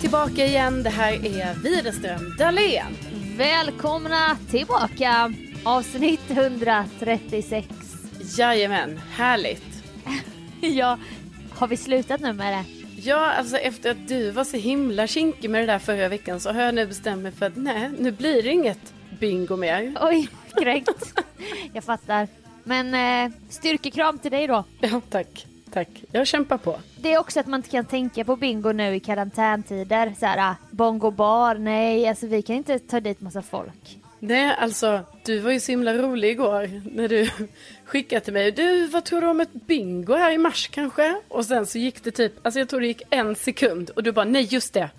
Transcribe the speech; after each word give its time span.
tillbaka 0.00 0.46
igen. 0.46 0.82
Det 0.82 0.90
här 0.90 1.12
är 1.12 1.54
Widerström 1.54 2.36
Dahlén. 2.38 2.96
Välkomna 3.36 4.36
tillbaka! 4.50 5.32
Avsnitt 5.64 6.30
136. 6.30 7.68
Jajamän, 8.38 9.00
härligt. 9.12 9.82
ja, 10.60 10.98
har 11.50 11.68
vi 11.68 11.76
slutat 11.76 12.20
nu 12.20 12.32
med 12.32 12.52
det? 12.52 12.64
Ja, 13.02 13.30
alltså 13.30 13.56
efter 13.56 13.90
att 13.90 14.08
du 14.08 14.30
var 14.30 14.44
så 14.44 14.56
himla 14.56 15.06
kinkig 15.06 15.50
med 15.50 15.62
det 15.62 15.66
där 15.66 15.78
förra 15.78 16.08
veckan 16.08 16.40
så 16.40 16.52
har 16.52 16.62
jag 16.62 16.74
nu 16.74 16.86
bestämt 16.86 17.22
mig 17.22 17.32
för 17.32 17.46
att 17.46 17.56
nej, 17.56 17.90
nu 17.98 18.10
blir 18.12 18.42
det 18.42 18.50
inget 18.50 18.94
bingo 19.20 19.56
mer. 19.56 19.96
Oj, 20.00 20.28
kränkt. 20.60 21.20
jag 21.72 21.84
fattar. 21.84 22.28
Men 22.64 22.94
eh, 22.94 23.36
styrkekram 23.48 24.18
till 24.18 24.30
dig 24.30 24.46
då. 24.46 24.64
Ja, 24.80 25.00
tack. 25.10 25.46
Tack. 25.72 25.88
Jag 26.12 26.26
kämpar 26.26 26.58
på. 26.58 26.78
Det 26.96 27.12
är 27.12 27.18
också 27.18 27.40
att 27.40 27.46
man 27.46 27.58
inte 27.60 27.70
kan 27.70 27.84
tänka 27.84 28.24
på 28.24 28.36
bingo 28.36 28.72
nu 28.72 28.94
i 28.94 29.00
karantäntider. 29.00 30.14
Så 30.20 30.26
här, 30.26 30.50
ah, 30.50 30.56
bongo 30.70 31.10
bar, 31.10 31.54
nej, 31.54 32.08
alltså 32.08 32.26
vi 32.26 32.42
kan 32.42 32.56
inte 32.56 32.78
ta 32.78 33.00
dit 33.00 33.20
massa 33.20 33.42
folk. 33.42 33.98
Nej, 34.18 34.54
alltså 34.58 35.00
du 35.24 35.38
var 35.38 35.50
ju 35.50 35.60
så 35.60 35.72
himla 35.72 35.94
rolig 35.94 36.30
igår 36.30 36.70
när 36.94 37.08
du 37.08 37.30
skickade 37.84 38.20
till 38.20 38.32
mig. 38.32 38.52
Du, 38.52 38.86
vad 38.86 39.04
tror 39.04 39.20
du 39.20 39.26
om 39.26 39.40
ett 39.40 39.52
bingo 39.52 40.14
här 40.14 40.32
i 40.32 40.38
mars 40.38 40.68
kanske? 40.68 41.20
Och 41.28 41.44
sen 41.44 41.66
så 41.66 41.78
gick 41.78 42.04
det 42.04 42.10
typ, 42.10 42.32
alltså 42.42 42.60
jag 42.60 42.68
tror 42.68 42.80
det 42.80 42.86
gick 42.86 43.02
en 43.10 43.36
sekund 43.36 43.90
och 43.90 44.02
du 44.02 44.12
bara, 44.12 44.24
nej 44.24 44.42
just 44.50 44.72
det. 44.74 44.90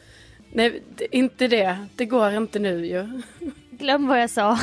Nej, 0.54 0.84
inte 1.12 1.48
det. 1.48 1.78
Det 1.96 2.06
går 2.06 2.32
inte 2.34 2.60
nu 2.60 2.86
ju. 2.86 3.22
Glöm 3.72 4.08
vad 4.08 4.22
jag 4.22 4.30
sa. 4.30 4.60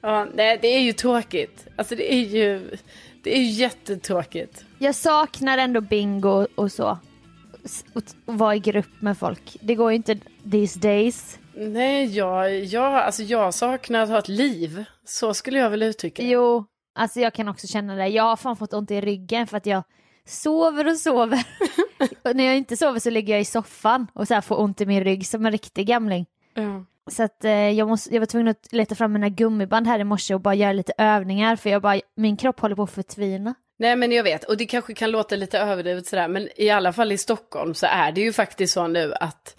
ja, 0.00 0.26
nej, 0.34 0.58
det 0.62 0.68
är 0.68 0.80
ju 0.80 0.92
tråkigt. 0.92 1.66
Alltså 1.76 1.94
det 1.94 2.14
är 2.14 2.20
ju, 2.20 2.70
det 3.22 3.38
är 3.38 3.42
jättetråkigt. 3.42 4.64
Jag 4.78 4.94
saknar 4.94 5.58
ändå 5.58 5.80
bingo 5.80 6.46
och 6.54 6.72
så. 6.72 6.98
Och 7.94 8.02
vara 8.24 8.54
i 8.54 8.58
grupp 8.58 9.00
med 9.00 9.18
folk. 9.18 9.56
Det 9.60 9.74
går 9.74 9.90
ju 9.90 9.96
inte 9.96 10.18
these 10.50 10.78
days. 10.78 11.38
Nej, 11.54 12.16
jag, 12.16 12.64
jag, 12.64 12.94
alltså 12.94 13.22
jag 13.22 13.54
saknar 13.54 14.02
att 14.02 14.08
ha 14.08 14.18
ett 14.18 14.28
liv. 14.28 14.84
Så 15.04 15.34
skulle 15.34 15.58
jag 15.58 15.70
väl 15.70 15.82
uttrycka 15.82 16.22
Jo, 16.22 16.64
alltså 16.94 17.20
jag 17.20 17.34
kan 17.34 17.48
också 17.48 17.66
känna 17.66 17.94
det. 17.94 18.06
Jag 18.06 18.22
har 18.22 18.36
fan 18.36 18.56
fått 18.56 18.72
ont 18.72 18.90
i 18.90 19.00
ryggen 19.00 19.46
för 19.46 19.56
att 19.56 19.66
jag 19.66 19.82
sover 20.26 20.86
och 20.88 20.96
sover. 20.96 21.46
och 22.24 22.36
när 22.36 22.44
jag 22.44 22.56
inte 22.56 22.76
sover 22.76 23.00
så 23.00 23.10
ligger 23.10 23.34
jag 23.34 23.40
i 23.40 23.44
soffan 23.44 24.06
och 24.12 24.28
så 24.28 24.42
får 24.42 24.60
ont 24.60 24.80
i 24.80 24.86
min 24.86 25.04
rygg 25.04 25.26
som 25.26 25.46
en 25.46 25.52
riktig 25.52 25.86
gamling. 25.86 26.26
Ja. 26.54 26.84
Så 27.10 27.22
att 27.22 27.44
eh, 27.44 27.52
jag, 27.52 27.88
måste, 27.88 28.14
jag 28.14 28.20
var 28.20 28.26
tvungen 28.26 28.48
att 28.48 28.72
leta 28.72 28.94
fram 28.94 29.12
mina 29.12 29.28
gummiband 29.28 29.86
här 29.86 29.98
i 29.98 30.04
morse 30.04 30.34
och 30.34 30.40
bara 30.40 30.54
göra 30.54 30.72
lite 30.72 30.92
övningar 30.98 31.56
för 31.56 31.70
jag 31.70 31.82
bara, 31.82 32.00
min 32.16 32.36
kropp 32.36 32.60
håller 32.60 32.76
på 32.76 32.82
att 32.82 32.90
förtvina. 32.90 33.54
Nej 33.78 33.96
men 33.96 34.12
jag 34.12 34.24
vet, 34.24 34.44
och 34.44 34.56
det 34.56 34.66
kanske 34.66 34.94
kan 34.94 35.10
låta 35.10 35.36
lite 35.36 35.58
överdrivet 35.58 36.06
sådär, 36.06 36.28
men 36.28 36.48
i 36.56 36.70
alla 36.70 36.92
fall 36.92 37.12
i 37.12 37.18
Stockholm 37.18 37.74
så 37.74 37.86
är 37.86 38.12
det 38.12 38.20
ju 38.20 38.32
faktiskt 38.32 38.74
så 38.74 38.86
nu 38.86 39.14
att 39.20 39.56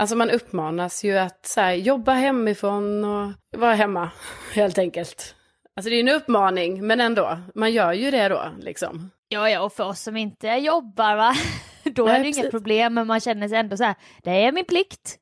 Alltså 0.00 0.16
man 0.16 0.30
uppmanas 0.30 1.04
ju 1.04 1.18
att 1.18 1.46
så 1.46 1.60
här, 1.60 1.72
jobba 1.72 2.12
hemifrån 2.12 3.04
och 3.04 3.32
vara 3.56 3.74
hemma 3.74 4.10
helt 4.54 4.78
enkelt. 4.78 5.34
Alltså 5.76 5.90
det 5.90 5.96
är 5.96 6.00
en 6.00 6.08
uppmaning, 6.08 6.86
men 6.86 7.00
ändå, 7.00 7.38
man 7.54 7.72
gör 7.72 7.92
ju 7.92 8.10
det 8.10 8.28
då 8.28 8.42
liksom. 8.60 9.10
Ja, 9.28 9.50
ja, 9.50 9.60
och 9.60 9.72
för 9.72 9.84
oss 9.84 10.00
som 10.00 10.16
inte 10.16 10.48
jobbar 10.48 11.16
va, 11.16 11.34
då 11.84 12.04
Nej, 12.04 12.14
är 12.14 12.18
det 12.18 12.24
precis. 12.24 12.38
inget 12.38 12.50
problem, 12.50 12.94
men 12.94 13.06
man 13.06 13.20
känner 13.20 13.48
sig 13.48 13.58
ändå 13.58 13.76
så 13.76 13.84
här, 13.84 13.94
det 14.22 14.30
är 14.30 14.52
min 14.52 14.64
plikt. 14.64 15.16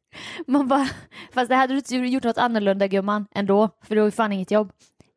Man 0.47 0.69
bara, 0.69 0.89
fast 1.33 1.48
det 1.48 1.55
hade 1.55 1.72
du 1.75 1.78
inte 1.78 1.97
gjort 1.97 2.25
något 2.25 2.39
annorlunda 2.39 2.86
gumman 2.86 3.27
ändå, 3.34 3.70
för 3.83 3.95
du 3.95 4.00
har 4.00 4.06
ju 4.06 4.11
fan 4.11 4.33
inget 4.33 4.50
jobb. 4.50 4.72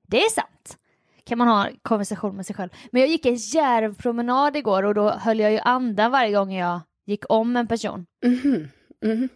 Det 0.08 0.17
är 0.17 0.30
sant. 0.30 0.78
Kan 1.23 1.38
man 1.38 1.47
ha 1.47 1.69
konversation 1.81 2.36
med 2.36 2.45
sig 2.45 2.55
själv. 2.55 2.69
Men 2.92 3.02
jag 3.02 3.09
gick 3.09 3.25
en 3.25 3.36
järvpromenad 3.36 4.55
igår 4.55 4.83
och 4.83 4.94
då 4.94 5.09
höll 5.09 5.39
jag 5.39 5.52
ju 5.52 5.59
andan 5.59 6.11
varje 6.11 6.31
gång 6.31 6.53
jag 6.53 6.81
gick 7.05 7.23
om 7.30 7.55
en 7.55 7.67
person. 7.67 8.05
Mm 8.23 8.39
-hmm. 8.39 8.67
Mm 9.04 9.17
-hmm. 9.17 9.30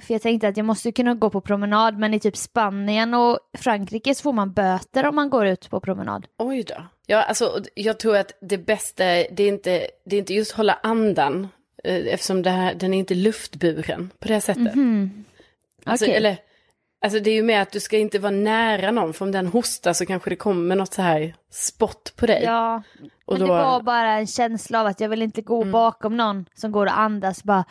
För 0.00 0.14
jag 0.14 0.22
tänkte 0.22 0.48
att 0.48 0.56
jag 0.56 0.66
måste 0.66 0.92
kunna 0.92 1.14
gå 1.14 1.30
på 1.30 1.40
promenad, 1.40 1.98
men 1.98 2.14
i 2.14 2.20
typ 2.20 2.36
Spanien 2.36 3.14
och 3.14 3.38
Frankrike 3.58 4.14
så 4.14 4.22
får 4.22 4.32
man 4.32 4.52
böter 4.52 5.06
om 5.06 5.16
man 5.16 5.30
går 5.30 5.46
ut 5.46 5.70
på 5.70 5.80
promenad. 5.80 6.26
Oj 6.38 6.62
då. 6.62 6.74
Ja, 7.06 7.22
alltså 7.22 7.62
jag 7.74 7.98
tror 7.98 8.16
att 8.16 8.32
det 8.40 8.58
bästa, 8.58 9.04
det 9.04 9.40
är 9.40 9.48
inte, 9.48 9.86
det 10.04 10.16
är 10.16 10.20
inte 10.20 10.34
just 10.34 10.52
hålla 10.52 10.78
andan, 10.82 11.48
eftersom 11.84 12.42
det 12.42 12.50
här, 12.50 12.74
den 12.74 12.94
är 12.94 12.98
inte 12.98 13.14
luftburen 13.14 14.10
på 14.18 14.28
det 14.28 14.40
sättet. 14.40 14.74
Mm 14.74 15.10
-hmm. 15.10 15.24
alltså, 15.84 16.04
okay. 16.04 16.16
eller, 16.16 16.36
alltså 17.04 17.20
det 17.20 17.30
är 17.30 17.34
ju 17.34 17.42
mer 17.42 17.60
att 17.60 17.72
du 17.72 17.80
ska 17.80 17.98
inte 17.98 18.18
vara 18.18 18.30
nära 18.30 18.90
någon, 18.90 19.12
för 19.12 19.24
om 19.24 19.32
den 19.32 19.46
hostar 19.46 19.92
så 19.92 20.06
kanske 20.06 20.30
det 20.30 20.36
kommer 20.36 20.76
något 20.76 20.94
så 20.94 21.02
här 21.02 21.34
spott 21.50 22.12
på 22.16 22.26
dig. 22.26 22.42
Ja, 22.44 22.82
och 23.24 23.38
men 23.38 23.40
då... 23.40 23.46
det 23.46 23.62
var 23.62 23.82
bara 23.82 24.12
en 24.12 24.26
känsla 24.26 24.80
av 24.80 24.86
att 24.86 25.00
jag 25.00 25.08
vill 25.08 25.22
inte 25.22 25.42
gå 25.42 25.62
mm. 25.62 25.72
bakom 25.72 26.16
någon 26.16 26.46
som 26.54 26.72
går 26.72 26.86
och 26.86 26.98
andas 26.98 27.44
bara 27.44 27.64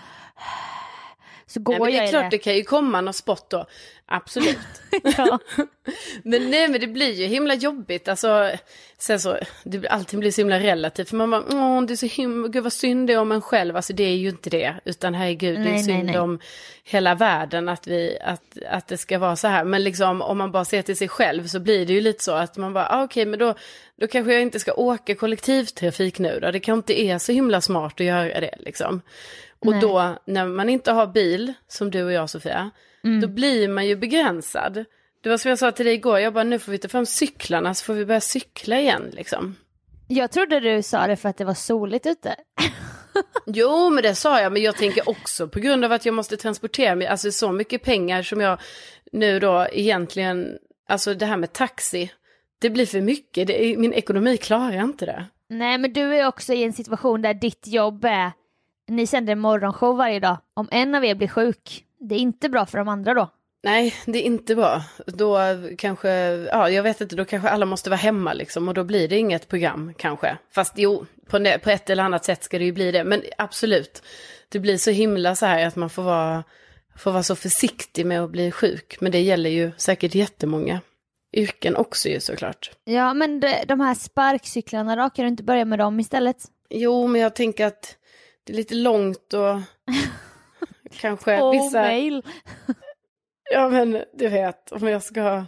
så 1.56 1.62
går 1.62 1.74
nej, 1.74 1.82
men 1.82 1.92
det 1.92 1.98
är 1.98 2.08
klart 2.08 2.24
det. 2.24 2.30
det 2.30 2.38
kan 2.38 2.56
ju 2.56 2.64
komma 2.64 3.02
något 3.02 3.16
spott 3.16 3.50
då. 3.50 3.66
Absolut. 4.06 4.58
men 6.24 6.52
nej 6.52 6.68
men 6.68 6.80
det 6.80 6.88
blir 6.88 7.14
ju 7.14 7.26
himla 7.26 7.54
jobbigt. 7.54 8.08
Alltså, 8.08 8.52
sen 8.98 9.20
så, 9.20 9.38
det, 9.64 9.88
allting 9.88 10.20
blir 10.20 10.32
så 10.32 10.42
himla 10.42 10.60
relativt. 10.60 11.10
För 11.10 11.16
man 11.18 11.32
bara, 11.32 11.44
åh 11.52 11.82
det 11.82 11.94
är 11.94 11.96
så 11.96 12.06
himla, 12.06 12.48
gud 12.48 12.64
vad 12.64 12.74
synd 12.74 13.08
det 13.08 13.14
är 13.14 13.20
om 13.20 13.32
en 13.32 13.42
själv. 13.42 13.76
Alltså 13.76 13.94
det 13.94 14.04
är 14.04 14.16
ju 14.16 14.30
inte 14.30 14.50
det. 14.50 14.76
Utan 14.86 15.14
herregud, 15.14 15.60
nej, 15.60 15.68
det 15.68 15.80
är 15.80 15.84
synd 15.84 16.06
nej, 16.06 16.14
nej. 16.14 16.20
om 16.20 16.40
hela 16.84 17.16
världen 17.16 17.70
att, 17.70 17.88
vi, 17.88 18.18
att, 18.22 18.58
att 18.70 18.88
det 18.88 18.98
ska 18.98 19.20
vara 19.20 19.36
så 19.36 19.48
här. 19.48 19.64
Men 19.64 19.84
liksom 19.84 20.22
om 20.22 20.38
man 20.38 20.52
bara 20.52 20.66
ser 20.66 20.82
till 20.82 20.98
sig 20.98 21.08
själv 21.08 21.48
så 21.48 21.60
blir 21.60 21.86
det 21.86 21.94
ju 21.94 22.02
lite 22.02 22.24
så 22.24 22.32
att 22.32 22.58
man 22.58 22.74
bara, 22.74 22.88
ah, 22.90 23.04
okej 23.04 23.22
okay, 23.22 23.26
men 23.26 23.40
då, 23.40 23.56
då 23.96 24.08
kanske 24.08 24.34
jag 24.34 24.42
inte 24.42 24.60
ska 24.60 24.74
åka 24.74 25.16
kollektivtrafik 25.16 26.20
nu 26.20 26.40
då. 26.40 26.52
Det 26.52 26.60
kanske 26.60 26.94
inte 26.94 27.02
är 27.02 27.18
så 27.18 27.32
himla 27.32 27.62
smart 27.62 27.94
att 27.94 28.06
göra 28.06 28.40
det 28.40 28.56
liksom. 28.60 29.02
Och 29.66 29.72
Nej. 29.72 29.82
då 29.82 30.18
när 30.26 30.46
man 30.46 30.70
inte 30.70 30.92
har 30.92 31.08
bil, 31.08 31.54
som 31.68 31.92
du 31.92 32.04
och 32.04 32.12
jag 32.12 32.30
Sofia, 32.30 32.72
mm. 33.04 33.22
då 33.22 33.28
blir 33.28 33.68
man 33.68 33.88
ju 33.88 33.96
begränsad. 33.96 34.86
Det 35.22 35.30
var 35.30 35.38
som 35.38 35.50
jag 35.50 35.60
sa 35.60 35.72
till 35.72 35.86
dig 35.86 35.96
igår, 35.96 36.20
jag 36.20 36.34
bara 36.34 36.44
nu 36.44 36.60
får 36.60 36.72
vi 36.72 36.78
ta 36.78 36.88
fram 36.88 37.06
cyklarna 37.06 37.74
så 37.74 37.84
får 37.84 37.94
vi 37.94 38.06
börja 38.06 38.22
cykla 38.22 38.80
igen 38.80 39.04
liksom. 39.12 39.56
Jag 40.08 40.32
trodde 40.32 40.60
du 40.60 40.82
sa 40.82 41.08
det 41.08 41.16
för 41.16 41.30
att 41.30 41.38
det 41.38 41.46
var 41.46 41.54
soligt 41.54 42.06
ute. 42.06 42.36
jo, 43.46 43.90
men 43.90 44.04
det 44.04 44.16
sa 44.16 44.42
jag, 44.42 44.52
men 44.52 44.62
jag 44.62 44.78
tänker 44.78 45.10
också 45.10 45.48
på 45.48 45.60
grund 45.60 45.86
av 45.86 45.92
att 45.92 46.06
jag 46.06 46.16
måste 46.16 46.38
transportera 46.38 46.96
mig, 46.96 47.08
alltså 47.08 47.32
så 47.32 47.52
mycket 47.52 47.84
pengar 47.84 48.24
som 48.24 48.42
jag 48.42 48.60
nu 49.12 49.40
då 49.40 49.68
egentligen, 49.72 50.58
alltså 50.90 51.14
det 51.14 51.26
här 51.26 51.38
med 51.38 51.54
taxi, 51.54 52.12
det 52.60 52.70
blir 52.70 52.86
för 52.86 53.02
mycket, 53.02 53.48
det, 53.48 53.78
min 53.78 53.94
ekonomi 53.94 54.38
klarar 54.38 54.84
inte 54.84 55.06
det. 55.06 55.26
Nej, 55.50 55.78
men 55.78 55.94
du 55.94 56.16
är 56.16 56.28
också 56.28 56.54
i 56.54 56.64
en 56.64 56.74
situation 56.74 57.22
där 57.22 57.34
ditt 57.34 57.68
jobb 57.68 58.06
är 58.06 58.32
ni 58.88 59.08
sänder 59.08 59.34
en 59.34 59.40
morgonshow 59.40 59.98
varje 59.98 60.20
dag. 60.20 60.38
Om 60.54 60.68
en 60.72 60.96
av 60.96 61.06
er 61.06 61.16
blir 61.16 61.28
sjuk, 61.28 61.84
det 62.00 62.16
är 62.16 62.20
inte 62.20 62.50
bra 62.50 62.66
för 62.66 62.78
de 62.78 62.88
andra 62.88 63.14
då. 63.14 63.30
Nej, 63.64 63.96
det 64.06 64.20
är 64.20 64.24
inte 64.24 64.56
bra. 64.56 64.84
Då 65.08 65.40
kanske, 65.78 66.10
ja 66.52 66.70
jag 66.70 66.84
vet 66.84 67.02
inte, 67.02 67.16
då 67.16 67.26
kanske 67.26 67.50
alla 67.50 67.66
måste 67.66 67.90
vara 67.90 67.98
hemma 67.98 68.34
liksom 68.34 68.68
och 68.68 68.74
då 68.74 68.84
blir 68.84 69.08
det 69.08 69.18
inget 69.18 69.48
program 69.48 69.94
kanske. 69.98 70.38
Fast 70.52 70.74
jo, 70.76 71.06
på, 71.30 71.58
på 71.64 71.70
ett 71.70 71.90
eller 71.90 72.04
annat 72.04 72.26
sätt 72.26 72.44
ska 72.44 72.60
det 72.60 72.66
ju 72.66 72.72
bli 72.72 72.92
det. 72.92 73.04
Men 73.04 73.22
absolut, 73.38 74.04
det 74.50 74.60
blir 74.60 74.78
så 74.78 74.92
himla 74.92 75.36
så 75.36 75.46
här 75.46 75.68
att 75.68 75.76
man 75.76 75.90
får 75.90 76.04
vara, 76.04 76.44
får 76.98 77.12
vara 77.12 77.24
så 77.24 77.36
försiktig 77.36 78.06
med 78.06 78.24
att 78.24 78.32
bli 78.32 78.52
sjuk. 78.52 78.98
Men 79.02 79.12
det 79.12 79.22
gäller 79.22 79.50
ju 79.50 79.72
säkert 79.78 80.16
jättemånga 80.16 80.82
yrken 81.34 81.76
också 81.76 82.10
ju 82.10 82.20
såklart. 82.20 82.72
Ja, 82.84 83.14
men 83.14 83.40
de, 83.40 83.64
de 83.68 83.80
här 83.80 83.94
sparkcyklarna 83.94 84.96
då, 84.96 85.10
kan 85.10 85.26
du 85.26 85.30
inte 85.30 85.44
börja 85.44 85.66
med 85.66 85.80
dem 85.80 86.00
istället? 86.00 86.38
Jo, 86.70 87.08
men 87.08 87.22
jag 87.22 87.36
tänker 87.36 87.66
att 87.66 87.98
det 88.46 88.54
är 88.54 88.58
lite 88.58 88.76
långt 88.76 89.34
och 89.34 89.62
kanske 91.00 91.42
oh, 91.42 91.52
vissa... 91.52 91.82
mail. 91.82 92.24
ja 93.52 93.70
men 93.70 94.04
du 94.14 94.28
vet, 94.28 94.72
om 94.72 94.88
jag 94.88 95.04
ska... 95.04 95.46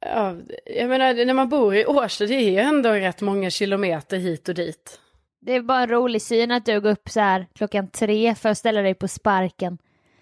Ja, 0.00 0.36
jag 0.64 0.88
menar 0.88 1.24
när 1.24 1.34
man 1.34 1.48
bor 1.48 1.74
i 1.74 1.86
Årsta 1.86 2.26
det 2.26 2.34
är 2.34 2.62
ändå 2.62 2.90
rätt 2.90 3.20
många 3.20 3.50
kilometer 3.50 4.16
hit 4.16 4.48
och 4.48 4.54
dit. 4.54 5.00
Det 5.40 5.52
är 5.52 5.62
bara 5.62 5.82
en 5.82 5.88
rolig 5.88 6.22
syn 6.22 6.50
att 6.50 6.66
du 6.66 6.80
går 6.80 6.90
upp 6.90 7.08
så 7.08 7.20
här 7.20 7.46
klockan 7.54 7.88
tre 7.88 8.34
för 8.34 8.48
att 8.48 8.58
ställa 8.58 8.82
dig 8.82 8.94
på 8.94 9.08
sparken. 9.08 9.78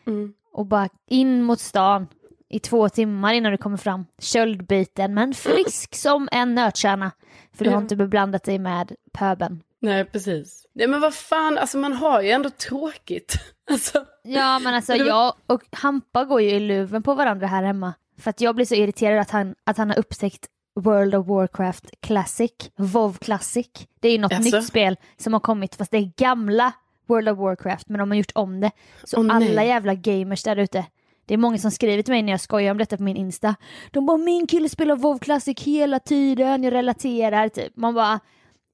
Mm. 0.07 0.35
Och 0.53 0.67
bara 0.67 0.89
in 1.09 1.43
mot 1.43 1.61
stan 1.61 2.07
i 2.49 2.59
två 2.59 2.89
timmar 2.89 3.33
innan 3.33 3.53
du 3.53 3.59
kommer 3.59 3.77
fram. 3.77 4.07
Köldbiten 4.19 5.15
men 5.15 5.35
frisk 5.35 5.95
som 5.95 6.29
en 6.33 6.55
nötkärna. 6.55 7.13
För 7.53 7.65
du 7.65 7.71
har 7.71 7.79
inte 7.79 7.97
beblandat 7.97 8.45
dig 8.45 8.59
med 8.59 8.93
pöben. 9.13 9.63
Nej, 9.83 10.05
precis. 10.05 10.67
Nej, 10.73 10.87
men 10.87 11.01
vad 11.01 11.15
fan, 11.15 11.59
alltså 11.59 11.79
man 11.79 11.93
har 11.93 12.23
ju 12.23 12.31
ändå 12.31 12.51
tråkigt. 12.51 13.35
Alltså. 13.71 14.05
Ja, 14.23 14.59
men 14.59 14.75
alltså 14.75 14.95
jag 14.97 15.35
och 15.47 15.63
Hampa 15.73 16.25
går 16.25 16.41
ju 16.41 16.51
i 16.51 16.61
luven 16.61 17.03
på 17.03 17.15
varandra 17.15 17.47
här 17.47 17.63
hemma. 17.63 17.95
För 18.19 18.31
att 18.31 18.41
jag 18.41 18.55
blir 18.55 18.67
så 18.67 18.75
irriterad 18.75 19.21
att 19.21 19.31
han, 19.31 19.55
att 19.65 19.79
han 19.79 19.91
har 19.91 19.99
upptäckt 19.99 20.47
World 20.75 21.15
of 21.15 21.27
Warcraft 21.27 21.91
Classic, 22.01 22.53
WoW 22.77 23.13
Classic. 23.13 23.69
Det 24.01 24.09
är 24.09 24.13
ju 24.13 24.19
något 24.19 24.33
alltså? 24.33 24.57
nytt 24.57 24.67
spel 24.67 24.97
som 25.17 25.33
har 25.33 25.41
kommit 25.41 25.75
fast 25.75 25.91
det 25.91 25.99
är 25.99 26.13
gamla 26.17 26.73
World 27.07 27.29
of 27.29 27.39
Warcraft 27.39 27.89
men 27.89 27.99
de 27.99 28.11
har 28.11 28.17
gjort 28.17 28.33
om 28.35 28.61
det. 28.61 28.71
Så 29.05 29.21
oh, 29.21 29.37
alla 29.37 29.65
jävla 29.65 29.95
gamers 29.95 30.43
där 30.43 30.57
ute. 30.57 30.85
Det 31.27 31.35
är 31.35 31.39
många 31.39 31.59
som 31.59 31.71
skriver 31.71 32.03
till 32.03 32.13
mig 32.13 32.23
när 32.23 32.33
jag 32.33 32.41
skojar 32.41 32.71
om 32.71 32.79
detta 32.79 32.97
på 32.97 33.03
min 33.03 33.17
Insta. 33.17 33.55
De 33.91 34.07
bara 34.07 34.17
min 34.17 34.47
kille 34.47 34.69
spelar 34.69 34.97
WoW 34.97 35.19
Classic 35.19 35.61
hela 35.61 35.99
tiden, 35.99 36.65
jag 36.65 36.73
relaterar 36.73 37.49
typ. 37.49 37.77
Man 37.77 37.95
bara 37.95 38.21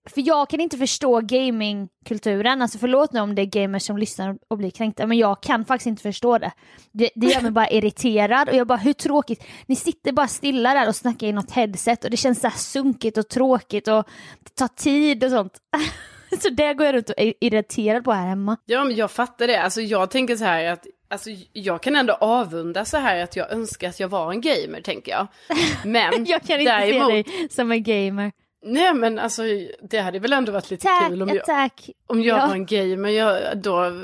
för 0.08 0.26
jag 0.26 0.50
kan 0.50 0.60
inte 0.60 0.76
förstå 0.76 1.20
gamingkulturen, 1.20 2.62
alltså 2.62 2.78
förlåt 2.78 3.12
nu 3.12 3.20
om 3.20 3.34
det 3.34 3.42
är 3.42 3.46
gamers 3.46 3.82
som 3.82 3.98
lyssnar 3.98 4.38
och 4.48 4.58
blir 4.58 4.70
kränkta, 4.70 5.06
men 5.06 5.18
jag 5.18 5.42
kan 5.42 5.64
faktiskt 5.64 5.86
inte 5.86 6.02
förstå 6.02 6.38
det. 6.38 6.52
Det, 6.92 7.10
det 7.14 7.26
gör 7.26 7.40
mig 7.40 7.50
bara 7.50 7.68
irriterad 7.68 8.48
och 8.48 8.54
jag 8.54 8.66
bara, 8.66 8.78
hur 8.78 8.92
tråkigt, 8.92 9.44
ni 9.66 9.76
sitter 9.76 10.12
bara 10.12 10.28
stilla 10.28 10.74
där 10.74 10.88
och 10.88 10.96
snackar 10.96 11.26
i 11.26 11.32
något 11.32 11.50
headset 11.50 12.04
och 12.04 12.10
det 12.10 12.16
känns 12.16 12.40
så 12.40 12.50
sunkigt 12.50 13.18
och 13.18 13.28
tråkigt 13.28 13.88
och 13.88 14.08
det 14.44 14.54
tar 14.54 14.68
tid 14.68 15.24
och 15.24 15.30
sånt. 15.30 15.58
så 16.42 16.48
det 16.48 16.74
går 16.74 16.86
jag 16.86 16.94
runt 16.94 17.10
och 17.10 17.18
är 17.18 17.34
irriterad 17.40 18.04
på 18.04 18.12
här 18.12 18.26
hemma. 18.26 18.56
Ja, 18.66 18.84
men 18.84 18.96
jag 18.96 19.10
fattar 19.10 19.46
det. 19.46 19.62
Alltså 19.62 19.80
jag 19.80 20.10
tänker 20.10 20.36
så 20.36 20.44
här 20.44 20.64
att 20.64 20.86
Alltså 21.10 21.30
jag 21.52 21.82
kan 21.82 21.96
ändå 21.96 22.12
avunda 22.12 22.84
så 22.84 22.96
här 22.96 23.22
att 23.22 23.36
jag 23.36 23.52
önskar 23.52 23.88
att 23.88 24.00
jag 24.00 24.08
var 24.08 24.32
en 24.32 24.40
gamer 24.40 24.80
tänker 24.80 25.12
jag. 25.12 25.26
Men 25.84 26.24
jag 26.24 26.42
kan 26.42 26.60
inte 26.60 26.72
däremot... 26.72 27.08
se 27.08 27.12
dig 27.12 27.48
som 27.50 27.72
en 27.72 27.82
gamer. 27.82 28.32
Nej 28.62 28.94
men 28.94 29.18
alltså 29.18 29.42
det 29.82 29.98
hade 29.98 30.18
väl 30.18 30.32
ändå 30.32 30.52
varit 30.52 30.70
lite 30.70 30.86
tack, 30.86 31.08
kul 31.08 31.22
om 31.22 31.28
jag, 31.28 31.44
tack. 31.44 31.90
Om 32.06 32.22
jag 32.22 32.38
ja. 32.38 32.46
var 32.46 32.54
en 32.54 32.66
gamer. 32.66 33.08
Jag, 33.08 33.58
då, 33.58 34.02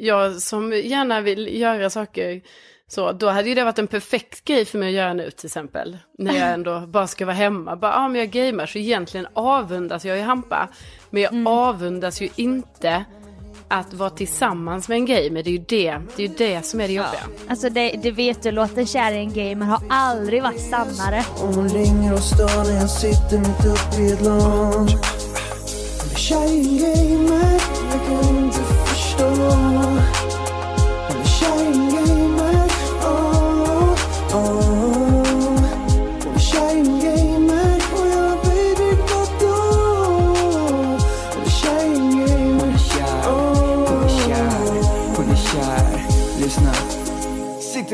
jag 0.00 0.34
som 0.34 0.72
gärna 0.72 1.20
vill 1.20 1.60
göra 1.60 1.90
saker 1.90 2.42
så, 2.88 3.12
då 3.12 3.28
hade 3.28 3.48
ju 3.48 3.54
det 3.54 3.64
varit 3.64 3.78
en 3.78 3.86
perfekt 3.86 4.44
grej 4.44 4.64
för 4.64 4.78
mig 4.78 4.88
att 4.88 4.94
göra 4.94 5.12
nu 5.12 5.30
till 5.30 5.46
exempel. 5.46 5.98
När 6.18 6.34
jag 6.34 6.52
ändå 6.52 6.80
bara 6.80 7.06
ska 7.06 7.26
vara 7.26 7.36
hemma. 7.36 7.76
Bara, 7.76 7.94
ah, 7.94 8.08
men 8.08 8.18
jag 8.20 8.30
gamer 8.30 8.66
så 8.66 8.78
egentligen 8.78 9.26
avundas 9.32 10.04
jag 10.04 10.16
ju 10.16 10.22
Hampa. 10.22 10.68
Men 11.10 11.22
jag 11.22 11.32
mm. 11.32 11.46
avundas 11.46 12.22
ju 12.22 12.28
inte 12.36 13.04
att 13.68 13.94
vara 13.94 14.10
tillsammans 14.10 14.88
med 14.88 14.96
en 14.96 15.06
gamer, 15.06 15.42
det 15.42 15.50
är 15.50 15.52
ju 15.52 15.58
det, 15.58 16.00
det, 16.16 16.24
är 16.24 16.28
ju 16.28 16.34
det 16.38 16.66
som 16.66 16.80
är 16.80 16.88
det 16.88 16.94
jobbiga. 16.94 17.20
Ja. 17.22 17.42
Alltså 17.48 17.68
det, 17.70 17.90
det 18.02 18.10
vet 18.10 18.42
du, 18.42 18.50
låten 18.50 18.86
Kär 18.86 19.12
i 19.12 19.18
en 19.18 19.32
gamer 19.32 19.66
har 19.66 19.82
aldrig 19.90 20.42
varit 20.42 20.70
sannare. 20.70 21.24
hon 21.40 21.68
ringer 21.68 22.12
och 22.12 22.22
stör 22.22 22.64
när 22.64 22.80
jag 22.80 22.90
sitter 22.90 23.38
mitt 23.38 23.66
uppe 23.66 24.02
i 24.02 24.12
ett 24.12 24.22
LAN. 24.22 24.88
Kär 26.16 26.52
i 26.52 26.58
en 26.58 26.78
gamer, 26.78 27.60
jag 27.92 28.06
kan 28.06 28.44
inte 28.44 28.58
förstå 28.58 30.25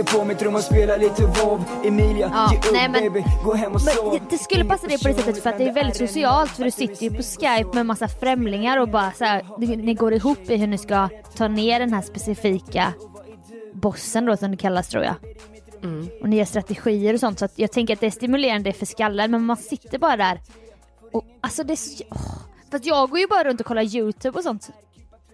Sitter 0.02 0.18
på 0.18 0.24
mitt 0.24 0.42
rum 0.42 0.54
och 0.54 0.60
spelar 0.60 0.98
lite 0.98 1.22
WoW 1.22 1.64
Emilia, 1.84 2.30
ja, 2.34 2.48
ge 2.52 2.58
upp 2.58 2.72
men, 2.72 2.92
baby, 2.92 3.24
gå 3.44 3.54
hem 3.54 3.72
och 3.72 3.82
sov 3.82 4.18
Det 4.30 4.38
skulle 4.38 4.64
passa 4.64 4.86
dig 4.86 4.98
på 4.98 5.08
det 5.08 5.14
sättet 5.14 5.42
för 5.42 5.50
att 5.50 5.58
det 5.58 5.68
är 5.68 5.72
väldigt 5.72 5.96
socialt 5.96 6.50
för 6.50 6.64
du 6.64 6.70
sitter 6.70 7.02
ju 7.02 7.10
på 7.10 7.22
Skype 7.22 7.68
med 7.74 7.86
massa 7.86 8.08
främlingar 8.08 8.78
och 8.78 8.88
bara 8.88 9.12
så 9.12 9.24
här, 9.24 9.44
ni 9.58 9.94
går 9.94 10.14
ihop 10.14 10.50
i 10.50 10.56
hur 10.56 10.66
ni 10.66 10.78
ska 10.78 11.08
ta 11.36 11.48
ner 11.48 11.80
den 11.80 11.92
här 11.92 12.02
specifika 12.02 12.92
bossen 13.72 14.26
då 14.26 14.36
som 14.36 14.50
det 14.50 14.56
kallas 14.56 14.88
tror 14.88 15.04
jag. 15.04 15.14
Mm. 15.82 16.08
Och 16.20 16.28
nya 16.28 16.46
strategier 16.46 17.14
och 17.14 17.20
sånt 17.20 17.38
så 17.38 17.44
att 17.44 17.58
jag 17.58 17.72
tänker 17.72 17.94
att 17.94 18.00
det 18.00 18.06
är 18.06 18.10
stimulerande 18.10 18.72
för 18.72 18.86
skallen 18.86 19.30
men 19.30 19.44
man 19.44 19.56
sitter 19.56 19.98
bara 19.98 20.16
där 20.16 20.40
och 21.12 21.24
alltså 21.40 21.64
det 21.64 21.74
är 21.74 21.76
så... 21.76 22.04
Oh. 22.04 22.38
För 22.70 22.80
jag 22.82 23.10
går 23.10 23.18
ju 23.18 23.26
bara 23.26 23.44
runt 23.44 23.60
och 23.60 23.66
kollar 23.66 23.96
YouTube 23.96 24.38
och 24.38 24.44
sånt. 24.44 24.70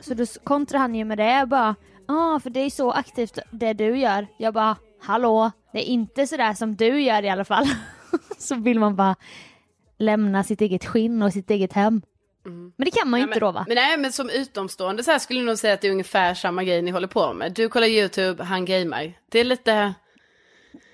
Så 0.00 0.14
då 0.14 0.26
kontrar 0.44 0.80
han 0.80 0.94
ju 0.94 1.04
med 1.04 1.18
det 1.18 1.46
bara 1.46 1.74
Ja, 2.08 2.34
ah, 2.34 2.40
för 2.40 2.50
det 2.50 2.60
är 2.60 2.70
så 2.70 2.90
aktivt 2.90 3.38
det 3.50 3.72
du 3.72 3.98
gör. 3.98 4.26
Jag 4.38 4.54
bara, 4.54 4.76
hallå, 5.00 5.50
det 5.72 5.78
är 5.78 5.84
inte 5.84 6.26
sådär 6.26 6.54
som 6.54 6.76
du 6.76 7.00
gör 7.02 7.22
i 7.22 7.28
alla 7.28 7.44
fall. 7.44 7.66
så 8.38 8.54
vill 8.54 8.78
man 8.78 8.96
bara 8.96 9.16
lämna 9.98 10.44
sitt 10.44 10.60
eget 10.60 10.84
skinn 10.84 11.22
och 11.22 11.32
sitt 11.32 11.50
eget 11.50 11.72
hem. 11.72 12.02
Mm. 12.46 12.72
Men 12.76 12.84
det 12.84 12.90
kan 12.90 13.10
man 13.10 13.20
ju 13.20 13.26
nej, 13.26 13.34
inte 13.34 13.44
men, 13.44 13.52
då 13.52 13.58
va? 13.58 13.64
Men 13.68 13.74
nej 13.74 13.96
men 13.98 14.12
som 14.12 14.30
utomstående 14.30 15.04
så 15.04 15.10
här 15.10 15.18
skulle 15.18 15.40
jag 15.40 15.46
nog 15.46 15.58
säga 15.58 15.74
att 15.74 15.80
det 15.80 15.88
är 15.88 15.92
ungefär 15.92 16.34
samma 16.34 16.64
grej 16.64 16.82
ni 16.82 16.90
håller 16.90 17.08
på 17.08 17.32
med. 17.32 17.52
Du 17.52 17.68
kollar 17.68 17.86
YouTube, 17.86 18.44
han 18.44 18.64
gamer. 18.64 19.18
Det 19.28 19.38
är 19.38 19.44
lite... 19.44 19.94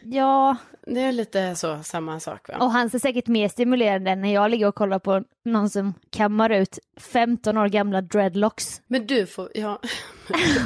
Ja. 0.03 0.57
Det 0.87 1.01
är 1.01 1.13
lite 1.13 1.55
så 1.55 1.83
samma 1.83 2.21
sak 2.21 2.49
va? 2.49 2.57
Och 2.61 2.71
han 2.71 2.91
ser 2.91 2.99
säkert 2.99 3.27
mer 3.27 3.49
stimulerande 3.49 4.15
när 4.15 4.35
jag 4.35 4.51
ligger 4.51 4.69
och 4.69 4.75
kollar 4.75 4.99
på 4.99 5.23
någon 5.45 5.71
som 5.71 5.95
kammar 6.11 6.51
ut 6.51 6.79
15 6.97 7.59
år 7.59 7.69
gamla 7.69 8.01
dreadlocks. 8.01 8.83
Men 8.87 9.07
du 9.07 9.27
får, 9.27 9.51
ja. 9.55 9.81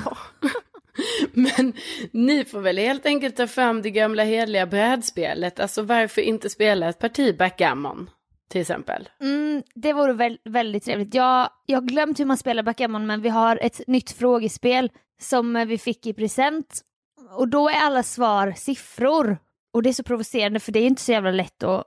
ja. 0.05 0.17
Men 1.33 1.73
ni 2.13 2.45
får 2.45 2.61
väl 2.61 2.79
helt 2.79 3.07
enkelt 3.07 3.37
ta 3.37 3.47
fram 3.47 3.83
det 3.83 3.91
gamla 3.91 4.25
hedliga 4.25 4.67
brädspelet. 4.67 5.61
Alltså 5.61 5.83
varför 5.83 6.23
inte 6.23 6.51
spela 6.51 6.89
ett 6.89 6.99
parti 6.99 7.37
backgammon? 7.39 8.11
Till 8.49 8.61
exempel. 8.61 9.09
Mm, 9.21 9.63
det 9.75 9.93
vore 9.93 10.13
väl, 10.13 10.39
väldigt 10.45 10.85
trevligt. 10.85 11.15
Jag, 11.15 11.51
jag 11.67 11.77
har 11.77 11.87
glömt 11.87 12.21
hur 12.21 12.25
man 12.25 12.37
spelar 12.37 12.63
backgammon 12.63 13.07
men 13.07 13.23
vi 13.23 13.29
har 13.29 13.59
ett 13.63 13.81
nytt 13.87 14.11
frågespel 14.11 14.91
som 15.21 15.65
vi 15.69 15.79
fick 15.79 16.07
i 16.07 16.15
present. 16.15 16.81
Och 17.37 17.49
då 17.49 17.69
är 17.69 17.81
alla 17.81 18.03
svar 18.03 18.53
siffror. 18.57 19.39
Och 19.73 19.83
det 19.83 19.89
är 19.89 19.93
så 19.93 20.03
provocerande 20.03 20.61
för 20.61 20.73
det 20.73 20.81
är 20.81 20.87
inte 20.87 21.03
så 21.03 21.13
jävla 21.13 21.31
lätt 21.31 21.63
att 21.63 21.85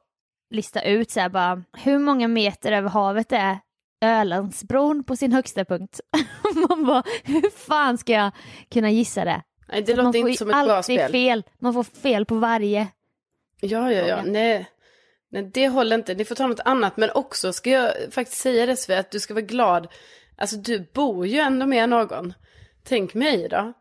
lista 0.49 0.81
ut 0.81 1.11
så 1.11 1.19
här 1.19 1.29
bara 1.29 1.63
hur 1.77 1.99
många 1.99 2.27
meter 2.27 2.71
över 2.71 2.89
havet 2.89 3.31
är 3.31 3.59
Ölandsbron 4.01 5.03
på 5.03 5.15
sin 5.15 5.31
högsta 5.31 5.65
punkt. 5.65 5.99
man 6.69 6.85
bara, 6.85 7.03
hur 7.23 7.49
fan 7.49 7.97
ska 7.97 8.13
jag 8.13 8.31
kunna 8.71 8.91
gissa 8.91 9.25
det? 9.25 9.41
Nej, 9.67 9.81
det 9.81 9.95
så 9.95 10.01
låter 10.01 10.19
inte 10.19 10.37
som 10.37 10.49
ett 10.49 10.65
bra 10.65 10.83
spel. 10.83 11.11
fel, 11.11 11.43
man 11.59 11.73
får 11.73 11.83
fel 11.83 12.25
på 12.25 12.35
varje. 12.35 12.87
Ja, 13.61 13.91
ja, 13.91 14.07
ja, 14.07 14.21
nej. 14.25 14.69
Nej, 15.31 15.43
det 15.53 15.67
håller 15.67 15.95
inte. 15.95 16.13
Ni 16.13 16.25
får 16.25 16.35
ta 16.35 16.47
något 16.47 16.59
annat. 16.59 16.97
Men 16.97 17.09
också 17.11 17.53
ska 17.53 17.69
jag 17.69 17.93
faktiskt 18.11 18.41
säga 18.41 18.65
det 18.65 18.75
Svea, 18.75 18.99
att 18.99 19.11
du 19.11 19.19
ska 19.19 19.33
vara 19.33 19.45
glad. 19.45 19.87
Alltså 20.37 20.57
du 20.57 20.87
bor 20.93 21.27
ju 21.27 21.39
ändå 21.39 21.65
med 21.65 21.89
någon. 21.89 22.33
Tänk 22.83 23.13
mig 23.13 23.47
då. 23.49 23.73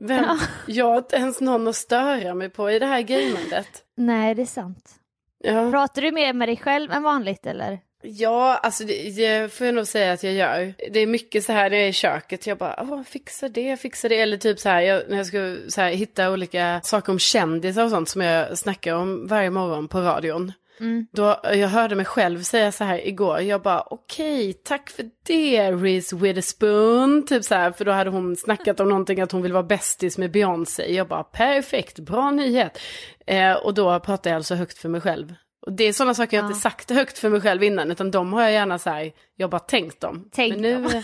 Vem, 0.00 0.24
ja. 0.24 0.38
Jag 0.66 0.86
har 0.86 0.98
inte 0.98 1.16
ens 1.16 1.40
någon 1.40 1.68
att 1.68 1.76
störa 1.76 2.34
mig 2.34 2.50
på 2.50 2.70
i 2.70 2.78
det 2.78 2.86
här 2.86 3.00
gamandet. 3.00 3.84
Nej, 3.96 4.34
det 4.34 4.42
är 4.42 4.46
sant. 4.46 4.94
Ja. 5.38 5.70
Pratar 5.70 6.02
du 6.02 6.12
mer 6.12 6.32
med 6.32 6.48
dig 6.48 6.56
själv 6.56 6.92
än 6.92 7.02
vanligt 7.02 7.46
eller? 7.46 7.78
Ja, 8.02 8.56
alltså 8.56 8.84
det, 8.84 9.16
det, 9.16 9.52
får 9.52 9.66
jag 9.66 9.74
nog 9.74 9.86
säga 9.86 10.12
att 10.12 10.22
jag 10.22 10.32
gör. 10.32 10.74
Det 10.90 11.00
är 11.00 11.06
mycket 11.06 11.44
så 11.44 11.52
här 11.52 11.70
när 11.70 11.76
jag 11.76 11.84
är 11.84 11.88
i 11.88 11.92
köket, 11.92 12.46
jag 12.46 12.58
bara, 12.58 12.86
Åh, 12.90 13.02
fixa 13.02 13.48
det, 13.48 13.76
fixa 13.76 14.08
det. 14.08 14.20
Eller 14.20 14.36
typ 14.36 14.58
så 14.58 14.68
här, 14.68 14.80
jag, 14.80 15.02
när 15.08 15.16
jag 15.16 15.26
ska 15.26 15.56
så 15.68 15.80
här, 15.80 15.90
hitta 15.90 16.32
olika 16.32 16.80
saker 16.84 17.12
om 17.12 17.18
kändisar 17.18 17.84
och 17.84 17.90
sånt 17.90 18.08
som 18.08 18.20
jag 18.20 18.58
snackar 18.58 18.94
om 18.94 19.26
varje 19.26 19.50
morgon 19.50 19.88
på 19.88 20.00
radion. 20.00 20.52
Mm. 20.80 21.06
Då, 21.12 21.40
jag 21.44 21.68
hörde 21.68 21.94
mig 21.94 22.04
själv 22.04 22.42
säga 22.42 22.72
så 22.72 22.84
här 22.84 23.06
igår, 23.08 23.40
jag 23.40 23.62
bara 23.62 23.80
okej, 23.80 24.50
okay, 24.50 24.52
tack 24.52 24.90
för 24.90 25.10
det 25.26 25.72
Reese 25.72 26.12
Witherspoon, 26.12 27.26
typ 27.26 27.44
så 27.44 27.54
här, 27.54 27.72
för 27.72 27.84
då 27.84 27.92
hade 27.92 28.10
hon 28.10 28.36
snackat 28.36 28.80
om 28.80 28.88
någonting 28.88 29.20
att 29.20 29.32
hon 29.32 29.42
vill 29.42 29.52
vara 29.52 29.62
bästis 29.62 30.18
med 30.18 30.30
Beyoncé. 30.30 30.94
Jag 30.94 31.08
bara 31.08 31.24
perfekt, 31.24 31.98
bra 31.98 32.30
nyhet. 32.30 32.78
Eh, 33.26 33.52
och 33.52 33.74
då 33.74 34.00
pratade 34.00 34.28
jag 34.28 34.36
alltså 34.36 34.54
högt 34.54 34.78
för 34.78 34.88
mig 34.88 35.00
själv. 35.00 35.34
Och 35.66 35.72
det 35.72 35.84
är 35.84 35.92
sådana 35.92 36.14
saker 36.14 36.36
jag 36.36 36.44
ja. 36.44 36.48
inte 36.48 36.60
sagt 36.60 36.90
högt 36.90 37.18
för 37.18 37.28
mig 37.28 37.40
själv 37.40 37.62
innan, 37.62 37.90
utan 37.90 38.10
de 38.10 38.32
har 38.32 38.42
jag 38.42 38.52
gärna 38.52 38.78
så 38.78 38.90
här, 38.90 39.12
jag 39.36 39.50
bara 39.50 39.58
tänkt 39.58 40.00
dem. 40.00 40.28
Tänk 40.32 40.52
Men 40.52 40.62
nu, 40.62 41.02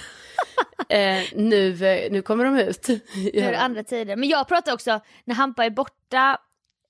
eh, 0.88 1.23
nu, 1.35 1.87
eh, 1.87 2.12
nu 2.12 2.23
kommer 2.23 2.45
de 2.45 2.59
ut. 2.59 2.88
Nu 3.14 3.40
är 3.40 3.50
det 3.50 3.59
andra 3.59 3.85
tider. 3.85 4.16
Men 4.16 4.28
jag 4.28 4.49
pratar 4.49 4.73
också, 4.73 5.00
när 5.25 5.35
Hampa 5.35 5.64
är 5.64 5.71
borta, 5.71 6.38